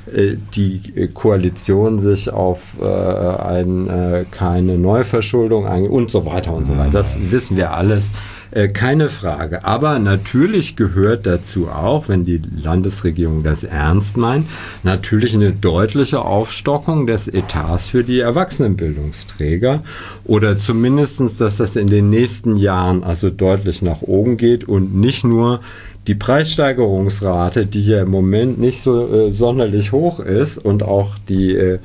die 0.06 1.08
Koalition 1.14 2.00
sich 2.00 2.30
auf 2.30 2.58
äh, 2.80 2.84
ein, 2.84 3.88
äh, 3.88 4.24
keine 4.30 4.76
Neuverschuldung 4.76 5.66
ein 5.66 5.86
und 5.86 6.10
so 6.10 6.26
weiter 6.26 6.52
und 6.52 6.64
so 6.64 6.76
weiter. 6.76 6.90
Das 6.90 7.16
wissen 7.30 7.56
wir 7.56 7.74
alles. 7.74 8.10
Äh, 8.52 8.68
keine 8.68 9.08
Frage. 9.08 9.64
Aber 9.64 9.98
natürlich 9.98 10.76
gehört 10.76 11.24
dazu 11.24 11.68
auch, 11.68 12.08
wenn 12.08 12.26
die 12.26 12.40
Landesregierung 12.54 13.42
das 13.42 13.64
ernst 13.64 14.18
meint, 14.18 14.46
natürlich 14.82 15.34
eine 15.34 15.52
deutliche 15.52 16.22
Aufstockung 16.22 17.06
des 17.06 17.28
Etats 17.28 17.88
für 17.88 18.04
die 18.04 18.20
Erwachsenenbildungsträger 18.20 19.82
oder 20.24 20.58
zumindest, 20.58 21.20
dass 21.40 21.56
das 21.56 21.76
in 21.76 21.86
den 21.86 22.10
nächsten 22.10 22.56
Jahren 22.56 23.02
also 23.04 23.30
deutlich 23.30 23.80
nach 23.80 24.02
oben 24.02 24.36
geht 24.36 24.64
und 24.64 24.94
nicht 24.94 25.24
nur 25.24 25.60
die 26.06 26.14
Preissteigerungsrate, 26.14 27.66
die 27.66 27.84
ja 27.86 28.02
im 28.02 28.10
Moment 28.10 28.60
nicht 28.60 28.82
so 28.82 29.12
äh, 29.12 29.32
sonderlich 29.32 29.92
hoch 29.92 30.20
ist 30.20 30.58
und 30.58 30.82
auch 30.82 31.12
die 31.28 31.54
äh, 31.54 31.78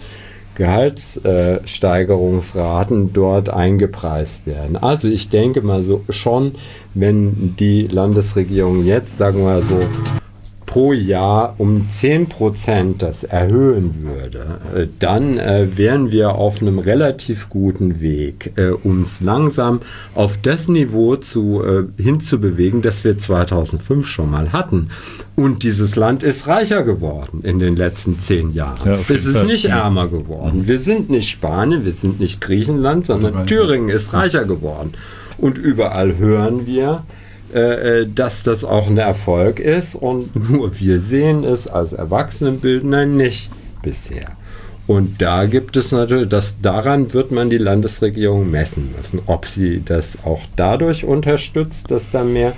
Gehaltssteigerungsraten 0.56 3.14
dort 3.14 3.50
eingepreist 3.50 4.48
werden. 4.48 4.76
Also 4.76 5.08
ich 5.08 5.30
denke 5.30 5.62
mal 5.62 5.84
so 5.84 6.04
schon, 6.10 6.56
wenn 6.96 7.56
die 7.58 7.86
Landesregierung 7.86 8.84
jetzt, 8.84 9.20
sagen 9.20 9.44
wir 9.44 9.62
so, 9.62 9.80
pro 10.78 10.94
Jahr 10.94 11.56
um 11.58 11.88
10% 11.92 13.00
das 13.00 13.24
erhöhen 13.24 13.96
würde, 14.04 14.60
äh, 14.76 14.88
dann 15.00 15.40
äh, 15.40 15.76
wären 15.76 16.12
wir 16.12 16.36
auf 16.36 16.62
einem 16.62 16.78
relativ 16.78 17.50
guten 17.50 18.00
Weg, 18.00 18.52
äh, 18.58 18.70
uns 18.70 19.20
langsam 19.20 19.80
auf 20.14 20.38
das 20.40 20.68
Niveau 20.68 21.16
zu, 21.16 21.64
äh, 21.64 21.86
hinzubewegen, 22.00 22.84
das 22.84 23.04
wir 23.04 23.18
2005 23.18 24.06
schon 24.06 24.30
mal 24.30 24.54
hatten. 24.54 24.90
Und 25.36 25.64
dieses 25.64 25.96
Land 25.96 26.22
ist 26.22 26.46
reicher 26.46 26.84
geworden 26.84 27.42
in 27.42 27.58
den 27.58 27.76
letzten 27.76 28.20
zehn 28.20 28.54
Jahren. 28.54 28.88
Ja, 28.88 29.00
es 29.02 29.26
ist 29.26 29.36
Fall. 29.38 29.48
nicht 29.48 29.66
ärmer 29.66 30.08
geworden. 30.10 30.60
Mhm. 30.60 30.68
Wir 30.68 30.78
sind 30.78 31.10
nicht 31.10 31.28
Spanien, 31.28 31.86
wir 31.86 31.94
sind 31.94 32.20
nicht 32.20 32.40
Griechenland, 32.40 33.08
sondern 33.08 33.48
Thüringen 33.48 33.90
ist 33.90 34.14
reicher 34.14 34.46
geworden. 34.46 34.94
Und 35.40 35.58
überall 35.58 36.18
hören 36.18 36.68
wir, 36.68 37.04
äh, 37.54 38.02
äh, 38.02 38.08
dass 38.14 38.44
das 38.44 38.66
auch 38.66 38.88
ein 38.88 38.98
Erfolg 38.98 39.60
ist 39.60 39.96
und 39.96 40.36
nur 40.50 40.78
wir 40.80 41.00
sehen 41.00 41.46
es 41.46 41.68
als 41.68 41.94
Erwachsenenbildner 41.94 43.06
nicht 43.06 43.50
bisher. 43.82 44.26
Und 44.86 45.22
da 45.22 45.46
gibt 45.46 45.76
es 45.78 45.92
natürlich, 45.92 46.30
dass 46.30 46.60
daran 46.62 47.14
wird 47.14 47.32
man 47.32 47.50
die 47.50 47.58
Landesregierung 47.58 48.50
messen 48.50 48.94
müssen, 48.98 49.22
ob 49.28 49.46
sie 49.46 49.82
das 49.84 50.18
auch 50.26 50.42
dadurch 50.56 51.06
unterstützt, 51.06 51.90
dass 51.90 52.10
da 52.10 52.24
mehr 52.24 52.54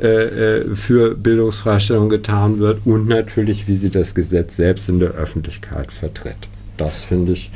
äh, 0.00 0.06
äh 0.06 0.74
für 0.74 1.14
Bildungsfreistellung 1.16 2.08
getan 2.08 2.58
wird 2.58 2.80
und 2.84 3.08
natürlich, 3.08 3.68
wie 3.68 3.76
sie 3.76 3.90
das 3.90 4.14
Gesetz 4.14 4.56
selbst 4.56 4.88
in 4.88 4.98
der 4.98 5.10
Öffentlichkeit 5.10 5.92
vertritt. 5.92 6.48
Das 6.76 7.04
finde 7.04 7.32
ich 7.32 7.50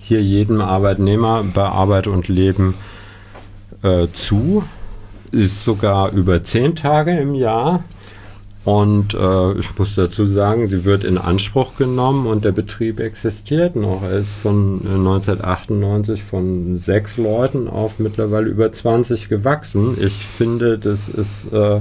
hier 0.01 0.21
jedem 0.21 0.59
Arbeitnehmer 0.59 1.45
bei 1.45 1.63
Arbeit 1.63 2.07
und 2.07 2.27
Leben 2.27 2.75
äh, 3.83 4.07
zu. 4.13 4.65
Ist 5.31 5.63
sogar 5.63 6.11
über 6.11 6.43
zehn 6.43 6.75
Tage 6.75 7.17
im 7.17 7.33
Jahr. 7.33 7.85
Und 8.66 9.14
äh, 9.14 9.53
ich 9.53 9.78
muss 9.78 9.95
dazu 9.95 10.28
sagen, 10.28 10.68
sie 10.68 10.84
wird 10.84 11.05
in 11.05 11.18
Anspruch 11.18 11.78
genommen 11.78 12.28
und 12.28 12.43
der 12.43 12.51
Betrieb 12.51 12.99
existiert 12.99 13.76
noch. 13.76 14.03
Er 14.03 14.20
ist 14.20 14.34
von 14.34 14.82
1998 14.86 16.24
von 16.24 16.78
sechs 16.78 17.18
Leuten 17.18 17.70
auf 17.70 17.99
mittlerweile 17.99 18.49
über 18.49 18.72
20 18.72 19.30
gewachsen. 19.30 19.97
Ich 19.99 20.26
finde, 20.26 20.78
das 20.78 21.07
ist 21.07 21.53
äh, 21.53 21.80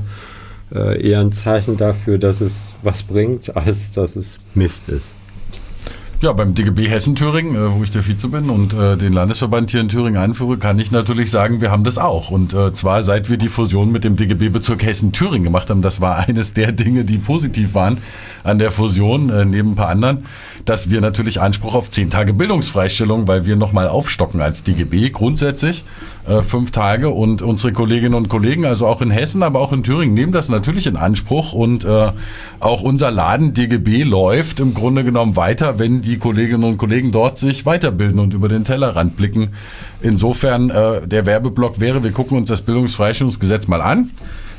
äh, 0.72 1.02
eher 1.02 1.20
ein 1.20 1.32
Zeichen 1.32 1.76
dafür, 1.76 2.18
dass 2.18 2.40
es 2.40 2.72
was 2.82 3.02
bringt, 3.02 3.56
als 3.56 3.90
dass 3.92 4.14
es 4.14 4.38
Mist 4.54 4.88
ist. 4.88 5.17
Ja, 6.20 6.32
beim 6.32 6.52
DGB 6.52 6.88
Hessen-Thüringen, 6.88 7.54
äh, 7.54 7.78
wo 7.78 7.84
ich 7.84 7.92
der 7.92 8.04
Vize 8.04 8.26
bin 8.26 8.50
und 8.50 8.74
äh, 8.74 8.96
den 8.96 9.12
Landesverband 9.12 9.70
hier 9.70 9.80
in 9.80 9.88
Thüringen 9.88 10.16
einführe, 10.16 10.58
kann 10.58 10.80
ich 10.80 10.90
natürlich 10.90 11.30
sagen, 11.30 11.60
wir 11.60 11.70
haben 11.70 11.84
das 11.84 11.96
auch. 11.96 12.32
Und 12.32 12.52
äh, 12.54 12.72
zwar 12.72 13.04
seit 13.04 13.30
wir 13.30 13.36
die 13.36 13.48
Fusion 13.48 13.92
mit 13.92 14.02
dem 14.02 14.16
DGB-Bezirk 14.16 14.84
Hessen-Thüringen 14.84 15.44
gemacht 15.44 15.70
haben, 15.70 15.80
das 15.80 16.00
war 16.00 16.16
eines 16.28 16.54
der 16.54 16.72
Dinge, 16.72 17.04
die 17.04 17.18
positiv 17.18 17.74
waren 17.74 17.98
an 18.42 18.58
der 18.58 18.72
Fusion, 18.72 19.30
äh, 19.30 19.44
neben 19.44 19.70
ein 19.70 19.76
paar 19.76 19.90
anderen, 19.90 20.26
dass 20.64 20.90
wir 20.90 21.00
natürlich 21.00 21.40
Anspruch 21.40 21.74
auf 21.74 21.88
zehn 21.88 22.10
Tage 22.10 22.32
Bildungsfreistellung, 22.32 23.28
weil 23.28 23.46
wir 23.46 23.54
nochmal 23.54 23.86
aufstocken 23.86 24.40
als 24.40 24.64
DGB 24.64 25.10
grundsätzlich 25.10 25.84
äh, 26.28 26.42
fünf 26.42 26.70
Tage 26.70 27.10
und 27.10 27.42
unsere 27.42 27.72
Kolleginnen 27.72 28.14
und 28.14 28.28
Kollegen, 28.28 28.66
also 28.66 28.86
auch 28.86 29.00
in 29.00 29.10
Hessen, 29.10 29.42
aber 29.42 29.60
auch 29.60 29.72
in 29.72 29.82
Thüringen, 29.82 30.14
nehmen 30.14 30.32
das 30.32 30.48
natürlich 30.48 30.86
in 30.86 30.96
Anspruch 30.96 31.52
und 31.52 31.84
äh, 31.84 32.12
auch 32.60 32.82
unser 32.82 33.10
Laden 33.10 33.54
DGB 33.54 34.02
läuft 34.02 34.60
im 34.60 34.74
Grunde 34.74 35.04
genommen 35.04 35.36
weiter, 35.36 35.78
wenn 35.78 36.02
die 36.02 36.18
Kolleginnen 36.18 36.64
und 36.64 36.78
Kollegen 36.78 37.12
dort 37.12 37.38
sich 37.38 37.64
weiterbilden 37.64 38.20
und 38.20 38.34
über 38.34 38.48
den 38.48 38.64
Tellerrand 38.64 39.16
blicken. 39.16 39.50
Insofern 40.00 40.70
äh, 40.70 41.06
der 41.06 41.26
Werbeblock 41.26 41.80
wäre, 41.80 42.04
wir 42.04 42.12
gucken 42.12 42.36
uns 42.36 42.48
das 42.48 42.62
Bildungsfreistellungsgesetz 42.62 43.66
mal 43.66 43.80
an 43.80 44.10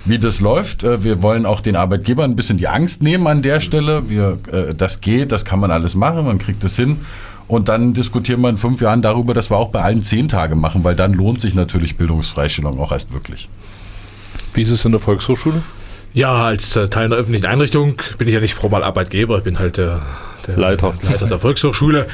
wie 0.05 0.17
das 0.17 0.39
läuft. 0.39 0.83
Äh, 0.83 1.03
wir 1.03 1.21
wollen 1.21 1.45
auch 1.45 1.61
den 1.61 1.75
Arbeitgebern 1.75 2.31
ein 2.31 2.35
bisschen 2.35 2.57
die 2.57 2.67
Angst 2.67 3.03
nehmen 3.03 3.27
an 3.27 3.41
der 3.41 3.59
Stelle. 3.59 4.09
Wir, 4.09 4.39
äh, 4.51 4.73
das 4.73 5.01
geht, 5.01 5.31
das 5.31 5.45
kann 5.45 5.59
man 5.59 5.71
alles 5.71 5.95
machen, 5.95 6.25
man 6.25 6.39
kriegt 6.39 6.63
es 6.63 6.75
hin. 6.75 7.01
Und 7.49 7.67
dann 7.67 7.95
diskutieren 7.95 8.41
wir 8.41 8.49
in 8.49 8.57
fünf 8.57 8.79
Jahren 8.79 9.01
darüber, 9.01 9.33
dass 9.33 9.49
wir 9.49 9.57
auch 9.57 9.69
bei 9.69 9.81
allen 9.81 10.03
zehn 10.03 10.27
Tage 10.27 10.55
machen, 10.55 10.83
weil 10.83 10.95
dann 10.95 11.13
lohnt 11.13 11.41
sich 11.41 11.55
natürlich 11.55 11.97
Bildungsfreistellung 11.97 12.79
auch 12.79 12.91
erst 12.91 13.11
wirklich. 13.11 13.49
Wie 14.53 14.61
ist 14.61 14.69
es 14.69 14.85
in 14.85 14.91
der 14.91 15.01
Volkshochschule? 15.01 15.63
Ja, 16.13 16.45
als 16.45 16.75
äh, 16.75 16.87
Teil 16.87 17.05
einer 17.05 17.15
öffentlichen 17.15 17.45
Einrichtung 17.45 17.95
bin 18.17 18.27
ich 18.27 18.33
ja 18.33 18.39
nicht 18.39 18.55
formal 18.55 18.83
Arbeitgeber, 18.83 19.37
ich 19.37 19.43
bin 19.43 19.59
halt 19.59 19.77
äh, 19.77 19.97
der 20.47 20.57
Leiter. 20.57 20.93
Leiter 21.07 21.27
der 21.27 21.39
Volkshochschule. 21.39 22.07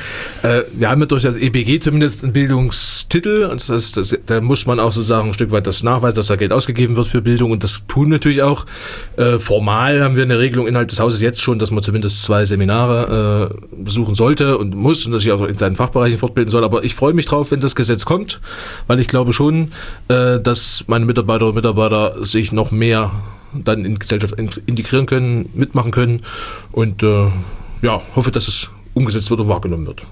Äh, 0.43 0.64
wir 0.74 0.89
haben 0.89 1.02
ja 1.02 1.08
durch 1.08 1.24
das 1.24 1.38
EBG 1.38 1.80
zumindest 1.80 2.24
einen 2.24 2.34
Bildungstitel 2.34 3.46
und 3.46 3.68
das, 3.70 3.93
das, 3.93 4.16
da 4.26 4.41
muss 4.41 4.66
man 4.66 4.80
auch 4.80 4.91
sozusagen 4.91 5.30
ein 5.30 5.34
Stück 5.34 5.52
weit 5.52 5.68
das 5.68 5.84
nachweisen, 5.84 6.16
dass 6.16 6.28
da 6.28 6.36
Geld 6.36 6.52
ausgegeben 6.52 6.96
wird 6.96 7.08
für 7.08 7.22
Bildung 7.22 7.52
und 7.52 7.64
das 7.64 7.84
tun 7.88 8.08
wir 8.08 8.18
natürlich 8.18 8.41
auch. 8.41 8.66
Äh, 9.18 9.39
formal 9.39 10.04
haben 10.04 10.16
wir 10.16 10.24
eine 10.24 10.39
Regelung 10.39 10.68
innerhalb 10.68 10.89
des 10.89 11.00
Hauses 11.00 11.22
jetzt 11.22 11.41
schon, 11.41 11.60
dass 11.60 11.72
man 11.72 11.84
zumindest 11.84 12.24
zwei 12.24 12.46
Seminare 12.46 13.52
äh, 13.52 13.76
besuchen 13.84 14.16
sollte 14.16 14.58
und 14.58 14.76
muss 14.76 15.06
und 15.06 15.12
dass 15.12 15.24
sich 15.24 15.32
auch 15.32 15.41
in 15.46 15.58
seinen 15.58 15.76
Fachbereichen 15.76 16.18
fortbilden 16.18 16.52
soll. 16.52 16.64
Aber 16.64 16.84
ich 16.84 16.96
freue 16.96 17.14
mich 17.14 17.26
drauf, 17.26 17.52
wenn 17.52 17.62
das 17.62 17.76
Gesetz 17.76 18.06
kommt, 18.06 18.41
weil 18.88 19.00
ich 19.00 19.08
glaube 19.08 19.34
schon, 19.34 19.72
äh, 20.08 20.39
dass 20.39 20.84
meine 20.88 21.06
Mitarbeiterinnen 21.06 21.52
und 21.52 21.56
Mitarbeiter 21.56 22.26
sich 22.26 22.52
noch 22.52 22.72
mehr 22.72 23.12
dann 23.64 23.86
in 23.86 23.93
die 23.93 23.99
Gesellschaft 23.99 24.34
integrieren 24.36 25.06
können, 25.06 25.49
mitmachen 25.53 25.91
können 25.91 26.22
und 26.72 27.03
äh, 27.03 27.28
ja, 27.82 28.01
hoffe, 28.16 28.32
dass 28.32 28.47
es 28.47 28.70
umgesetzt 28.93 29.30
wird 29.30 29.39
und 29.41 29.47
wahrgenommen 29.47 29.86
wird. 29.86 30.03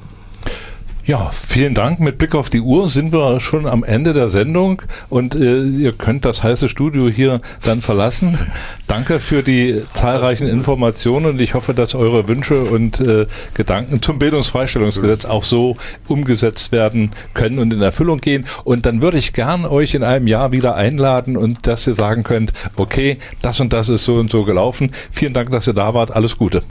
Ja, 1.05 1.31
vielen 1.31 1.73
Dank. 1.73 1.99
Mit 1.99 2.17
Blick 2.17 2.33
auf 2.33 2.49
die 2.49 2.61
Uhr 2.61 2.87
sind 2.87 3.11
wir 3.11 3.41
schon 3.41 3.65
am 3.65 3.83
Ende 3.83 4.13
der 4.13 4.29
Sendung 4.29 4.81
und 5.09 5.35
äh, 5.35 5.61
ihr 5.61 5.91
könnt 5.91 6.23
das 6.23 6.43
heiße 6.43 6.69
Studio 6.69 7.09
hier 7.09 7.41
dann 7.65 7.81
verlassen. 7.81 8.37
Danke 8.87 9.19
für 9.19 9.43
die 9.43 9.81
zahlreichen 9.93 10.47
Informationen 10.47 11.25
und 11.25 11.41
ich 11.41 11.55
hoffe, 11.55 11.73
dass 11.73 11.93
eure 11.93 12.29
Wünsche 12.29 12.63
und 12.63 13.01
äh, 13.01 13.25
Gedanken 13.53 14.01
zum 14.01 14.17
Bildungsfreistellungsgesetz 14.17 15.25
auch 15.25 15.43
so 15.43 15.75
umgesetzt 16.07 16.71
werden 16.71 17.11
können 17.33 17.59
und 17.59 17.73
in 17.73 17.81
Erfüllung 17.81 18.19
gehen. 18.19 18.45
Und 18.63 18.85
dann 18.85 19.01
würde 19.01 19.17
ich 19.17 19.33
gern 19.33 19.65
euch 19.65 19.95
in 19.95 20.03
einem 20.03 20.27
Jahr 20.27 20.53
wieder 20.53 20.75
einladen 20.75 21.35
und 21.35 21.67
dass 21.67 21.85
ihr 21.85 21.95
sagen 21.95 22.23
könnt, 22.23 22.53
okay, 22.77 23.17
das 23.41 23.59
und 23.59 23.73
das 23.73 23.89
ist 23.89 24.05
so 24.05 24.15
und 24.15 24.31
so 24.31 24.45
gelaufen. 24.45 24.91
Vielen 25.11 25.33
Dank, 25.33 25.51
dass 25.51 25.67
ihr 25.67 25.73
da 25.73 25.93
wart. 25.93 26.11
Alles 26.11 26.37
Gute. 26.37 26.63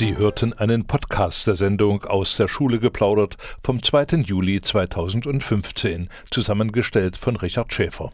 Sie 0.00 0.16
hörten 0.16 0.54
einen 0.54 0.86
Podcast 0.86 1.46
der 1.46 1.56
Sendung 1.56 2.04
aus 2.04 2.34
der 2.34 2.48
Schule 2.48 2.78
geplaudert 2.78 3.36
vom 3.62 3.82
2. 3.82 4.22
Juli 4.24 4.62
2015, 4.62 6.08
zusammengestellt 6.30 7.18
von 7.18 7.36
Richard 7.36 7.70
Schäfer. 7.74 8.10